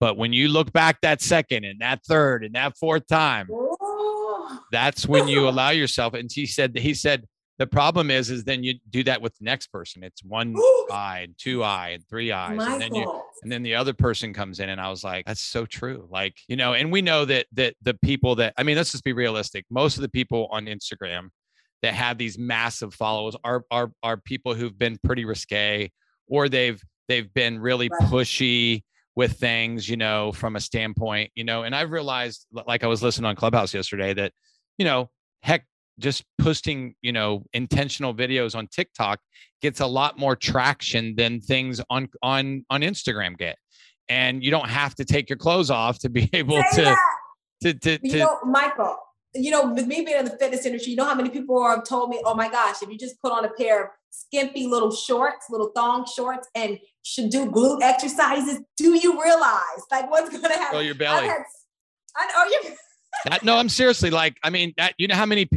but 0.00 0.16
when 0.16 0.32
you 0.32 0.48
look 0.48 0.72
back 0.72 1.00
that 1.00 1.22
second 1.22 1.64
and 1.64 1.80
that 1.80 2.04
third 2.04 2.44
and 2.44 2.54
that 2.54 2.76
fourth 2.76 3.06
time, 3.06 3.48
oh. 3.50 4.60
that's 4.70 5.06
when 5.06 5.28
you 5.28 5.48
allow 5.48 5.70
yourself. 5.70 6.14
And 6.14 6.30
he 6.30 6.46
said, 6.46 6.76
he 6.76 6.92
said, 6.92 7.26
the 7.58 7.66
problem 7.66 8.10
is, 8.10 8.30
is 8.30 8.44
then 8.44 8.64
you 8.64 8.74
do 8.90 9.04
that 9.04 9.22
with 9.22 9.36
the 9.38 9.44
next 9.44 9.68
person. 9.68 10.02
It's 10.02 10.24
one 10.24 10.56
eye, 10.90 11.20
and 11.20 11.34
two 11.38 11.62
eye, 11.62 11.90
and 11.90 12.04
three 12.08 12.32
eyes, 12.32 12.56
My 12.56 12.72
and 12.72 12.82
then 12.82 12.94
you, 12.94 13.22
and 13.42 13.52
then 13.52 13.62
the 13.62 13.76
other 13.76 13.92
person 13.92 14.34
comes 14.34 14.58
in, 14.58 14.68
and 14.68 14.80
I 14.80 14.90
was 14.90 15.04
like, 15.04 15.24
that's 15.26 15.40
so 15.40 15.64
true. 15.64 16.08
Like 16.10 16.36
you 16.48 16.56
know, 16.56 16.74
and 16.74 16.90
we 16.90 17.00
know 17.00 17.24
that 17.24 17.46
that 17.52 17.76
the 17.82 17.94
people 17.94 18.34
that 18.36 18.54
I 18.58 18.64
mean, 18.64 18.76
let's 18.76 18.90
just 18.90 19.04
be 19.04 19.12
realistic. 19.12 19.66
Most 19.70 19.96
of 19.96 20.02
the 20.02 20.08
people 20.08 20.48
on 20.50 20.66
Instagram 20.66 21.28
that 21.84 21.92
have 21.92 22.16
these 22.16 22.38
massive 22.38 22.94
followers 22.94 23.36
are 23.44 23.62
are 23.70 23.92
are 24.02 24.16
people 24.16 24.54
who've 24.54 24.78
been 24.78 24.96
pretty 25.04 25.26
risque 25.26 25.90
or 26.26 26.48
they've 26.48 26.82
they've 27.08 27.32
been 27.34 27.58
really 27.58 27.90
pushy 28.04 28.82
with 29.14 29.34
things, 29.34 29.86
you 29.86 29.98
know, 29.98 30.32
from 30.32 30.56
a 30.56 30.60
standpoint, 30.60 31.30
you 31.34 31.44
know, 31.44 31.62
and 31.62 31.76
I've 31.76 31.90
realized 31.90 32.46
like 32.66 32.82
I 32.82 32.86
was 32.86 33.02
listening 33.02 33.26
on 33.26 33.36
Clubhouse 33.36 33.74
yesterday 33.74 34.14
that, 34.14 34.32
you 34.78 34.86
know, 34.86 35.10
heck, 35.42 35.66
just 35.98 36.24
posting, 36.38 36.94
you 37.02 37.12
know, 37.12 37.44
intentional 37.52 38.14
videos 38.14 38.56
on 38.56 38.66
TikTok 38.68 39.20
gets 39.60 39.80
a 39.80 39.86
lot 39.86 40.18
more 40.18 40.34
traction 40.34 41.14
than 41.16 41.42
things 41.42 41.82
on 41.90 42.08
on 42.22 42.64
on 42.70 42.80
Instagram 42.80 43.36
get. 43.36 43.58
And 44.08 44.42
you 44.42 44.50
don't 44.50 44.70
have 44.70 44.94
to 44.94 45.04
take 45.04 45.28
your 45.28 45.36
clothes 45.36 45.70
off 45.70 45.98
to 45.98 46.08
be 46.08 46.30
able 46.32 46.62
to, 46.72 46.96
to, 47.62 47.74
to, 47.74 47.98
to, 47.98 47.98
you 48.02 48.18
know, 48.20 48.38
Michael, 48.46 48.96
you 49.34 49.50
know, 49.50 49.72
with 49.72 49.86
me 49.86 50.02
being 50.04 50.18
in 50.18 50.24
the 50.24 50.36
fitness 50.38 50.64
industry, 50.64 50.92
you 50.92 50.96
know 50.96 51.04
how 51.04 51.14
many 51.14 51.28
people 51.28 51.66
have 51.68 51.84
told 51.84 52.10
me, 52.10 52.20
oh 52.24 52.34
my 52.34 52.48
gosh, 52.48 52.76
if 52.82 52.88
you 52.88 52.96
just 52.96 53.20
put 53.20 53.32
on 53.32 53.44
a 53.44 53.50
pair 53.50 53.84
of 53.84 53.90
skimpy 54.10 54.66
little 54.66 54.92
shorts, 54.92 55.46
little 55.50 55.72
thong 55.74 56.06
shorts, 56.06 56.48
and 56.54 56.78
should 57.02 57.30
do 57.30 57.50
glute 57.50 57.82
exercises, 57.82 58.60
do 58.76 58.98
you 58.98 59.20
realize 59.22 59.82
like 59.90 60.10
what's 60.10 60.30
going 60.30 60.42
to 60.42 60.48
happen? 60.48 60.78
Oh, 60.78 60.80
your 60.80 60.94
belly. 60.94 61.26
Had, 61.26 61.42
I 62.16 62.26
know 62.26 62.50
you. 62.50 62.76
that, 63.30 63.44
no, 63.44 63.56
I'm 63.56 63.68
seriously 63.68 64.10
like, 64.10 64.36
I 64.42 64.50
mean, 64.50 64.72
that, 64.76 64.94
you 64.98 65.08
know 65.08 65.16
how 65.16 65.26
many, 65.26 65.48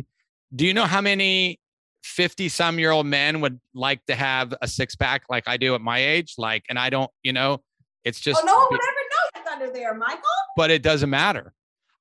do 0.55 0.65
you 0.65 0.73
know 0.73 0.85
how 0.85 1.01
many 1.01 1.59
50 2.03 2.49
some 2.49 2.79
year 2.79 2.91
old 2.91 3.05
men 3.05 3.41
would 3.41 3.59
like 3.75 4.03
to 4.07 4.15
have 4.15 4.53
a 4.61 4.67
six 4.67 4.95
pack 4.95 5.23
like 5.29 5.47
I 5.47 5.57
do 5.57 5.75
at 5.75 5.81
my 5.81 5.99
age? 5.99 6.33
Like, 6.37 6.63
and 6.67 6.79
I 6.79 6.89
don't, 6.89 7.11
you 7.21 7.33
know, 7.33 7.61
it's 8.03 8.19
oh, 8.21 8.31
just. 8.31 8.41
Oh, 8.41 8.45
no 8.45 8.57
one 8.57 8.67
would 8.71 8.79
ever 8.79 8.81
know 8.81 9.41
it's 9.41 9.51
under 9.51 9.71
there, 9.71 9.93
Michael. 9.93 10.21
But 10.55 10.71
it 10.71 10.81
doesn't 10.81 11.09
matter. 11.09 11.53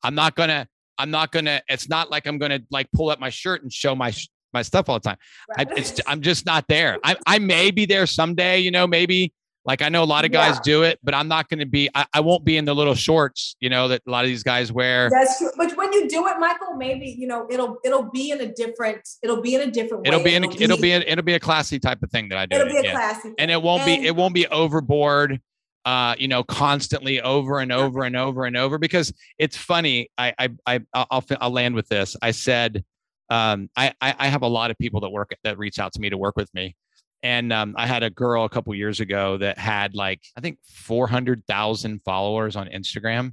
I'm 0.03 0.15
not 0.15 0.37
going 0.37 0.49
to, 0.49 0.69
I'm 0.99 1.11
not 1.11 1.33
gonna. 1.33 1.63
It's 1.69 1.89
not 1.89 2.11
like 2.11 2.27
I'm 2.27 2.39
gonna 2.39 2.61
like 2.71 2.91
pull 2.93 3.11
up 3.11 3.21
my 3.21 3.31
shirt 3.31 3.63
and 3.63 3.73
show 3.73 3.95
my 3.95 4.15
my 4.53 4.63
stuff 4.63 4.89
all 4.89 4.99
the 4.99 5.09
time. 5.09 5.19
Right. 5.57 5.69
I, 5.71 5.75
it's 5.77 6.01
I'm 6.07 6.21
just 6.21 6.47
not 6.47 6.67
there. 6.69 6.99
I 7.05 7.17
I 7.27 7.39
may 7.39 7.71
be 7.71 7.87
there 7.87 8.07
someday. 8.07 8.59
You 8.59 8.71
know, 8.71 8.87
maybe 8.87 9.33
like 9.67 9.83
I 9.83 9.89
know 9.89 10.03
a 10.03 10.07
lot 10.07 10.25
of 10.25 10.31
guys 10.31 10.55
yeah. 10.55 10.61
do 10.63 10.83
it, 10.85 11.01
but 11.03 11.13
I'm 11.13 11.27
not 11.27 11.49
going 11.49 11.59
to 11.59 11.67
be. 11.67 11.91
I, 11.93 12.07
I 12.15 12.21
won't 12.21 12.45
be 12.45 12.57
in 12.57 12.65
the 12.65 12.75
little 12.75 12.95
shorts, 12.95 13.57
you 13.59 13.69
know, 13.69 13.89
that 13.89 14.03
a 14.07 14.11
lot 14.11 14.25
of 14.25 14.29
these 14.29 14.45
guys 14.45 14.71
wear. 14.71 15.11
That's 15.11 15.39
true. 15.39 15.51
But 15.57 15.77
when 15.77 15.93
you 15.93 16.09
do 16.09 16.27
it, 16.29 16.39
Michael, 16.39 16.77
maybe 16.77 17.09
you 17.19 17.27
know 17.27 17.47
it'll 17.51 17.79
it'll 17.85 18.11
be 18.11 18.31
in 18.31 18.41
a 18.41 18.47
different. 18.47 19.07
It'll 19.23 19.43
be 19.43 19.57
in 19.57 19.63
a 19.63 19.71
different. 19.71 20.07
It'll 20.07 20.21
way. 20.21 20.25
be 20.25 20.35
in. 20.37 20.45
A, 20.45 20.47
it'll, 20.47 20.63
it'll 20.63 20.81
be. 20.81 20.93
A, 20.93 21.01
it'll 21.01 21.25
be 21.25 21.35
a 21.35 21.41
classy 21.41 21.81
type 21.81 22.03
of 22.03 22.11
thing 22.11 22.29
that 22.29 22.39
I 22.39 22.47
do. 22.47 22.57
It'll 22.57 22.69
it, 22.69 22.71
be 22.71 22.79
a 22.79 22.83
yeah. 22.85 22.93
classy. 22.93 23.35
And 23.39 23.51
it 23.51 23.61
won't 23.61 23.83
and, 23.83 24.03
be. 24.03 24.07
It 24.07 24.15
won't 24.15 24.35
be 24.35 24.47
overboard 24.47 25.41
uh, 25.87 26.17
you 26.19 26.27
know, 26.27 26.43
constantly 26.43 27.23
over 27.23 27.61
and 27.61 27.71
over 27.71 28.03
and 28.03 28.17
over 28.17 28.45
and 28.45 28.57
over 28.57 28.77
because 28.77 29.15
it's 29.39 29.57
funny. 29.57 30.11
I, 30.19 30.35
I, 30.37 30.49
I 30.67 30.81
I'll, 30.93 31.25
I'll 31.41 31.51
land 31.51 31.77
with 31.77 31.89
this. 31.89 32.17
I 32.21 32.33
said, 32.33 32.85
um, 33.31 33.71
I, 33.77 33.95
I 34.01 34.27
have 34.27 34.43
a 34.43 34.49
lot 34.49 34.73
of 34.73 34.79
people 34.79 35.01
that 35.03 35.11
work 35.11 35.31
that 35.45 35.59
reach 35.59 35.79
out 35.79 35.93
to 35.93 36.01
me 36.01 36.11
to 36.11 36.19
work 36.19 36.37
with 36.37 36.53
me, 36.55 36.75
And 37.23 37.53
um, 37.53 37.75
I 37.77 37.87
had 37.87 38.03
a 38.03 38.11
girl 38.11 38.45
a 38.45 38.49
couple 38.49 38.75
years 38.75 39.01
ago 39.01 39.37
that 39.39 39.59
had 39.59 39.95
like 39.95 40.21
I 40.37 40.41
think 40.41 40.59
four 40.65 41.09
hundred 41.09 41.43
thousand 41.47 42.03
followers 42.05 42.57
on 42.57 42.69
Instagram, 42.69 43.33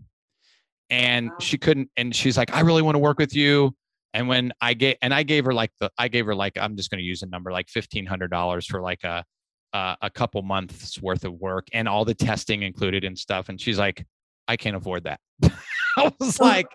and 0.90 1.30
wow. 1.30 1.36
she 1.40 1.58
couldn't. 1.58 1.90
And 1.98 2.16
she's 2.16 2.38
like, 2.38 2.54
I 2.56 2.62
really 2.62 2.82
want 2.82 2.96
to 2.96 3.00
work 3.00 3.20
with 3.20 3.36
you. 3.36 3.76
And 4.14 4.28
when 4.28 4.54
I 4.62 4.74
gave 4.74 4.96
and 5.02 5.14
I 5.14 5.24
gave 5.24 5.46
her 5.46 5.54
like 5.54 5.72
the 5.80 5.92
I 5.98 6.08
gave 6.08 6.26
her 6.28 6.36
like 6.36 6.58
I'm 6.58 6.76
just 6.76 6.90
going 6.90 7.00
to 7.00 7.06
use 7.06 7.24
a 7.24 7.28
number 7.28 7.52
like 7.52 7.70
fifteen 7.70 8.06
hundred 8.06 8.32
dollars 8.32 8.66
for 8.66 8.82
like 8.82 9.04
a 9.04 9.24
uh, 9.74 9.96
a 10.02 10.10
couple 10.10 10.42
months 10.44 11.02
worth 11.02 11.26
of 11.26 11.34
work 11.34 11.68
and 11.74 11.88
all 11.88 12.06
the 12.06 12.14
testing 12.14 12.62
included 12.62 13.04
and 13.04 13.18
stuff. 13.18 13.50
And 13.50 13.60
she's 13.60 13.80
like, 13.80 14.06
I 14.48 14.56
can't 14.56 14.76
afford 14.76 15.06
that. 15.06 15.20
I 15.98 16.12
was 16.20 16.40
like, 16.40 16.68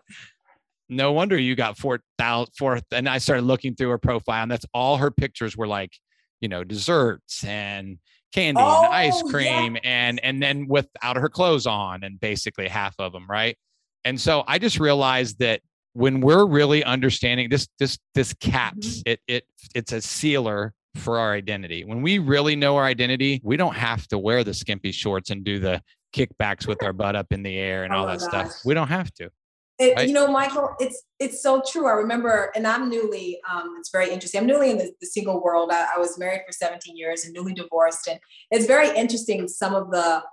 no 0.89 1.13
wonder 1.13 1.39
you 1.39 1.55
got 1.55 1.77
four 1.77 2.01
thousand 2.19 2.53
four. 2.57 2.81
And 2.93 3.09
I 3.09 3.19
started 3.19 3.43
looking 3.43 3.75
through 3.75 3.91
her 3.91 3.99
profile, 3.99 4.43
and 4.43 4.51
that's 4.51 4.67
all 4.73 4.97
her 4.97 5.11
pictures 5.11 5.57
were 5.57 5.67
like, 5.67 5.93
you 6.41 6.49
know, 6.49 6.65
desserts 6.65 7.45
and 7.45 7.99
candy 8.33 8.61
oh, 8.63 8.85
and 8.85 8.95
ice 8.95 9.23
cream, 9.23 9.75
yes. 9.75 9.83
and 9.85 10.21
and 10.25 10.43
then 10.43 10.67
without 10.67 11.17
her 11.17 11.29
clothes 11.29 11.67
on, 11.67 12.05
and 12.05 12.19
basically 12.19 12.69
half 12.69 12.95
of 12.99 13.13
them, 13.13 13.27
right? 13.29 13.57
And 14.05 14.21
so 14.21 14.45
I 14.47 14.59
just 14.59 14.81
realized 14.81 15.41
that 15.41 15.61
when 15.93 16.21
we're 16.21 16.47
really 16.47 16.85
understanding 16.85 17.49
this, 17.51 17.69
this 17.79 17.99
this 18.15 18.33
caps 18.35 18.99
mm-hmm. 18.99 19.11
it 19.11 19.21
it 19.27 19.45
it's 19.75 19.93
a 19.93 20.01
sealer 20.01 20.73
for 20.99 21.19
our 21.19 21.33
identity. 21.33 21.85
When 21.85 22.03
we 22.03 22.19
really 22.19 22.57
know 22.57 22.77
our 22.77 22.85
identity, 22.85 23.41
we 23.43 23.57
don't 23.57 23.75
have 23.75 24.07
to 24.09 24.19
wear 24.19 24.45
the 24.45 24.55
skimpy 24.55 24.93
shorts 24.93 25.31
and 25.31 25.45
do 25.45 25.59
the 25.59 25.83
kickbacks 26.15 26.67
with 26.67 26.83
our 26.83 26.93
butt 26.93 27.17
up 27.17 27.33
in 27.33 27.43
the 27.43 27.57
air 27.57 27.85
and 27.85 27.93
oh 27.93 27.99
all 27.99 28.07
that 28.07 28.21
gosh. 28.21 28.29
stuff. 28.29 28.61
We 28.65 28.75
don't 28.75 28.89
have 28.89 29.13
to. 29.15 29.31
It, 29.79 29.95
right? 29.95 30.09
You 30.09 30.15
know, 30.15 30.27
Michael, 30.27 30.75
it's 30.81 31.05
it's 31.21 31.41
so 31.41 31.63
true. 31.65 31.87
I 31.87 31.93
remember, 31.93 32.51
and 32.57 32.67
I'm 32.67 32.89
newly. 32.89 33.39
Um, 33.49 33.77
it's 33.79 33.91
very 33.91 34.11
interesting. 34.11 34.41
I'm 34.41 34.47
newly 34.47 34.73
in 34.73 34.79
the, 34.79 34.93
the 35.01 35.07
single 35.07 35.41
world. 35.41 35.71
I, 35.73 35.87
I, 35.95 35.99
was 35.99 36.19
married 36.19 36.41
for 36.45 36.51
17 36.53 36.97
years 36.97 37.25
and 37.25 37.33
newly 37.33 37.55
divorced, 37.55 38.09
and 38.09 38.19
it's 38.51 38.67
very 38.67 38.89
interesting. 38.97 39.47
Some 39.47 39.77
of 39.77 39.93
the 39.93 40.25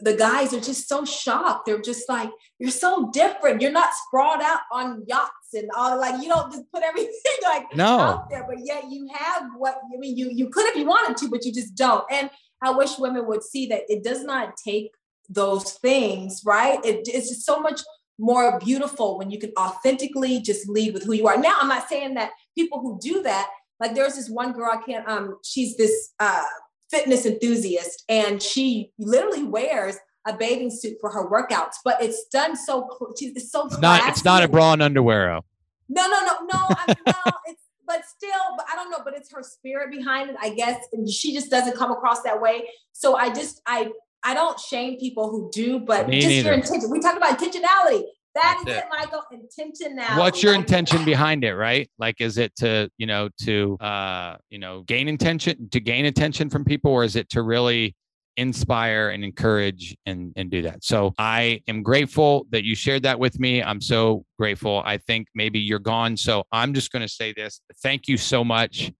the 0.00 0.14
guys 0.16 0.52
are 0.52 0.60
just 0.60 0.88
so 0.88 1.04
shocked. 1.04 1.66
They're 1.66 1.80
just 1.80 2.08
like, 2.08 2.30
"You're 2.58 2.70
so 2.70 3.10
different. 3.12 3.60
You're 3.60 3.72
not 3.72 3.90
sprawled 4.06 4.42
out 4.42 4.60
on 4.72 5.04
yachts 5.06 5.54
and 5.54 5.68
all. 5.76 5.98
Like 5.98 6.22
you 6.22 6.28
don't 6.28 6.50
just 6.52 6.70
put 6.72 6.82
everything 6.82 7.12
like 7.44 7.74
no. 7.74 7.98
out 7.98 8.30
there, 8.30 8.44
but 8.48 8.58
yet 8.64 8.84
you 8.90 9.08
have 9.14 9.44
what 9.56 9.76
I 9.94 9.98
mean. 9.98 10.16
You 10.16 10.30
you 10.30 10.48
could 10.48 10.66
if 10.66 10.76
you 10.76 10.86
wanted 10.86 11.16
to, 11.18 11.30
but 11.30 11.44
you 11.44 11.52
just 11.52 11.74
don't. 11.74 12.04
And 12.10 12.30
I 12.62 12.70
wish 12.70 12.98
women 12.98 13.26
would 13.26 13.42
see 13.42 13.66
that 13.68 13.82
it 13.88 14.02
does 14.02 14.24
not 14.24 14.54
take 14.56 14.90
those 15.28 15.72
things, 15.72 16.42
right? 16.44 16.82
It, 16.84 17.08
it's 17.08 17.28
just 17.28 17.44
so 17.44 17.60
much 17.60 17.80
more 18.18 18.58
beautiful 18.58 19.18
when 19.18 19.30
you 19.30 19.38
can 19.38 19.52
authentically 19.58 20.40
just 20.40 20.68
lead 20.68 20.94
with 20.94 21.04
who 21.04 21.12
you 21.12 21.28
are. 21.28 21.36
Now, 21.36 21.56
I'm 21.60 21.68
not 21.68 21.88
saying 21.88 22.14
that 22.14 22.30
people 22.56 22.80
who 22.80 22.98
do 23.00 23.22
that, 23.22 23.50
like 23.78 23.94
there's 23.94 24.14
this 24.14 24.30
one 24.30 24.52
girl 24.52 24.70
I 24.72 24.82
can't, 24.82 25.06
um, 25.06 25.38
she's 25.44 25.76
this 25.76 26.12
uh, 26.18 26.44
fitness 26.90 27.26
enthusiast, 27.26 28.04
and 28.08 28.42
she 28.42 28.92
literally 28.98 29.42
wears 29.44 29.96
a 30.26 30.36
bathing 30.36 30.70
suit 30.70 30.96
for 31.00 31.10
her 31.10 31.28
workouts, 31.28 31.76
but 31.84 32.02
it's 32.02 32.24
done 32.26 32.56
so. 32.56 32.88
It's 33.20 33.50
so. 33.50 33.66
It's 33.66 33.78
not. 33.78 34.08
It's 34.08 34.24
not 34.24 34.42
a 34.42 34.48
bra 34.48 34.72
and 34.72 34.82
underwear. 34.82 35.40
No, 35.88 36.06
no, 36.08 36.08
no, 36.08 36.46
no. 36.52 36.74
I 36.76 36.84
mean, 36.88 36.96
no. 37.06 37.12
It's 37.46 37.62
but 37.86 38.04
still, 38.04 38.56
but 38.56 38.66
I 38.70 38.74
don't 38.74 38.90
know. 38.90 38.98
But 39.04 39.16
it's 39.16 39.32
her 39.32 39.42
spirit 39.42 39.92
behind 39.92 40.30
it, 40.30 40.36
I 40.42 40.50
guess. 40.50 40.84
And 40.92 41.08
she 41.08 41.32
just 41.32 41.50
doesn't 41.50 41.76
come 41.76 41.92
across 41.92 42.22
that 42.22 42.40
way. 42.40 42.68
So 42.92 43.16
I 43.16 43.32
just 43.32 43.62
I 43.66 43.90
I 44.24 44.34
don't 44.34 44.58
shame 44.58 44.98
people 44.98 45.30
who 45.30 45.48
do, 45.52 45.78
but 45.78 46.08
Me 46.08 46.16
just 46.20 46.28
neither. 46.28 46.48
your 46.48 46.58
intention. 46.58 46.90
We 46.90 46.98
talk 46.98 47.16
about 47.16 47.38
intentionality. 47.38 48.02
That 48.36 48.58
That's 48.64 48.70
is 48.70 48.76
it, 48.76 48.84
it 48.84 48.84
Michael. 48.90 49.22
Intentionality. 49.32 50.18
What's 50.18 50.42
your 50.42 50.54
intention 50.54 51.04
behind 51.04 51.42
it, 51.42 51.54
right? 51.54 51.88
Like, 51.98 52.20
is 52.20 52.36
it 52.36 52.54
to, 52.56 52.90
you 52.98 53.06
know, 53.06 53.30
to, 53.44 53.78
uh, 53.80 54.36
you 54.50 54.58
know, 54.58 54.82
gain 54.82 55.08
attention, 55.08 55.68
to 55.70 55.80
gain 55.80 56.04
attention 56.04 56.50
from 56.50 56.64
people, 56.64 56.92
or 56.92 57.02
is 57.02 57.16
it 57.16 57.30
to 57.30 57.42
really 57.42 57.96
inspire 58.36 59.08
and 59.08 59.24
encourage 59.24 59.96
and, 60.04 60.34
and 60.36 60.50
do 60.50 60.60
that? 60.62 60.84
So 60.84 61.14
I 61.18 61.62
am 61.66 61.82
grateful 61.82 62.46
that 62.50 62.62
you 62.64 62.74
shared 62.74 63.02
that 63.04 63.18
with 63.18 63.40
me. 63.40 63.62
I'm 63.62 63.80
so 63.80 64.26
grateful. 64.38 64.82
I 64.84 64.98
think 64.98 65.28
maybe 65.34 65.58
you're 65.58 65.78
gone. 65.78 66.18
So 66.18 66.44
I'm 66.52 66.74
just 66.74 66.92
going 66.92 67.02
to 67.02 67.08
say 67.08 67.32
this. 67.32 67.62
Thank 67.82 68.06
you 68.06 68.18
so 68.18 68.44
much 68.44 68.92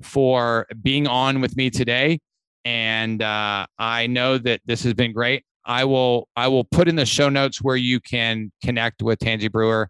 for 0.00 0.66
being 0.82 1.06
on 1.06 1.42
with 1.42 1.56
me 1.56 1.68
today 1.68 2.20
and 2.68 3.22
uh, 3.22 3.66
I 3.78 4.08
know 4.08 4.36
that 4.36 4.60
this 4.66 4.82
has 4.82 4.92
been 4.92 5.12
great. 5.12 5.42
I 5.68 5.84
will 5.84 6.28
I 6.34 6.48
will 6.48 6.64
put 6.64 6.88
in 6.88 6.96
the 6.96 7.06
show 7.06 7.28
notes 7.28 7.62
where 7.62 7.76
you 7.76 8.00
can 8.00 8.50
connect 8.64 9.02
with 9.02 9.18
Tanjie 9.18 9.52
Brewer 9.52 9.88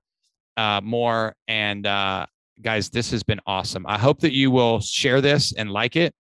uh, 0.56 0.80
more. 0.82 1.34
And 1.46 1.86
uh, 1.86 2.26
guys, 2.60 2.90
this 2.90 3.12
has 3.12 3.22
been 3.22 3.40
awesome. 3.46 3.86
I 3.86 3.96
hope 3.96 4.20
that 4.20 4.32
you 4.32 4.50
will 4.50 4.80
share 4.80 5.20
this 5.20 5.54
and 5.54 5.70
like 5.70 5.96
it. 5.96 6.12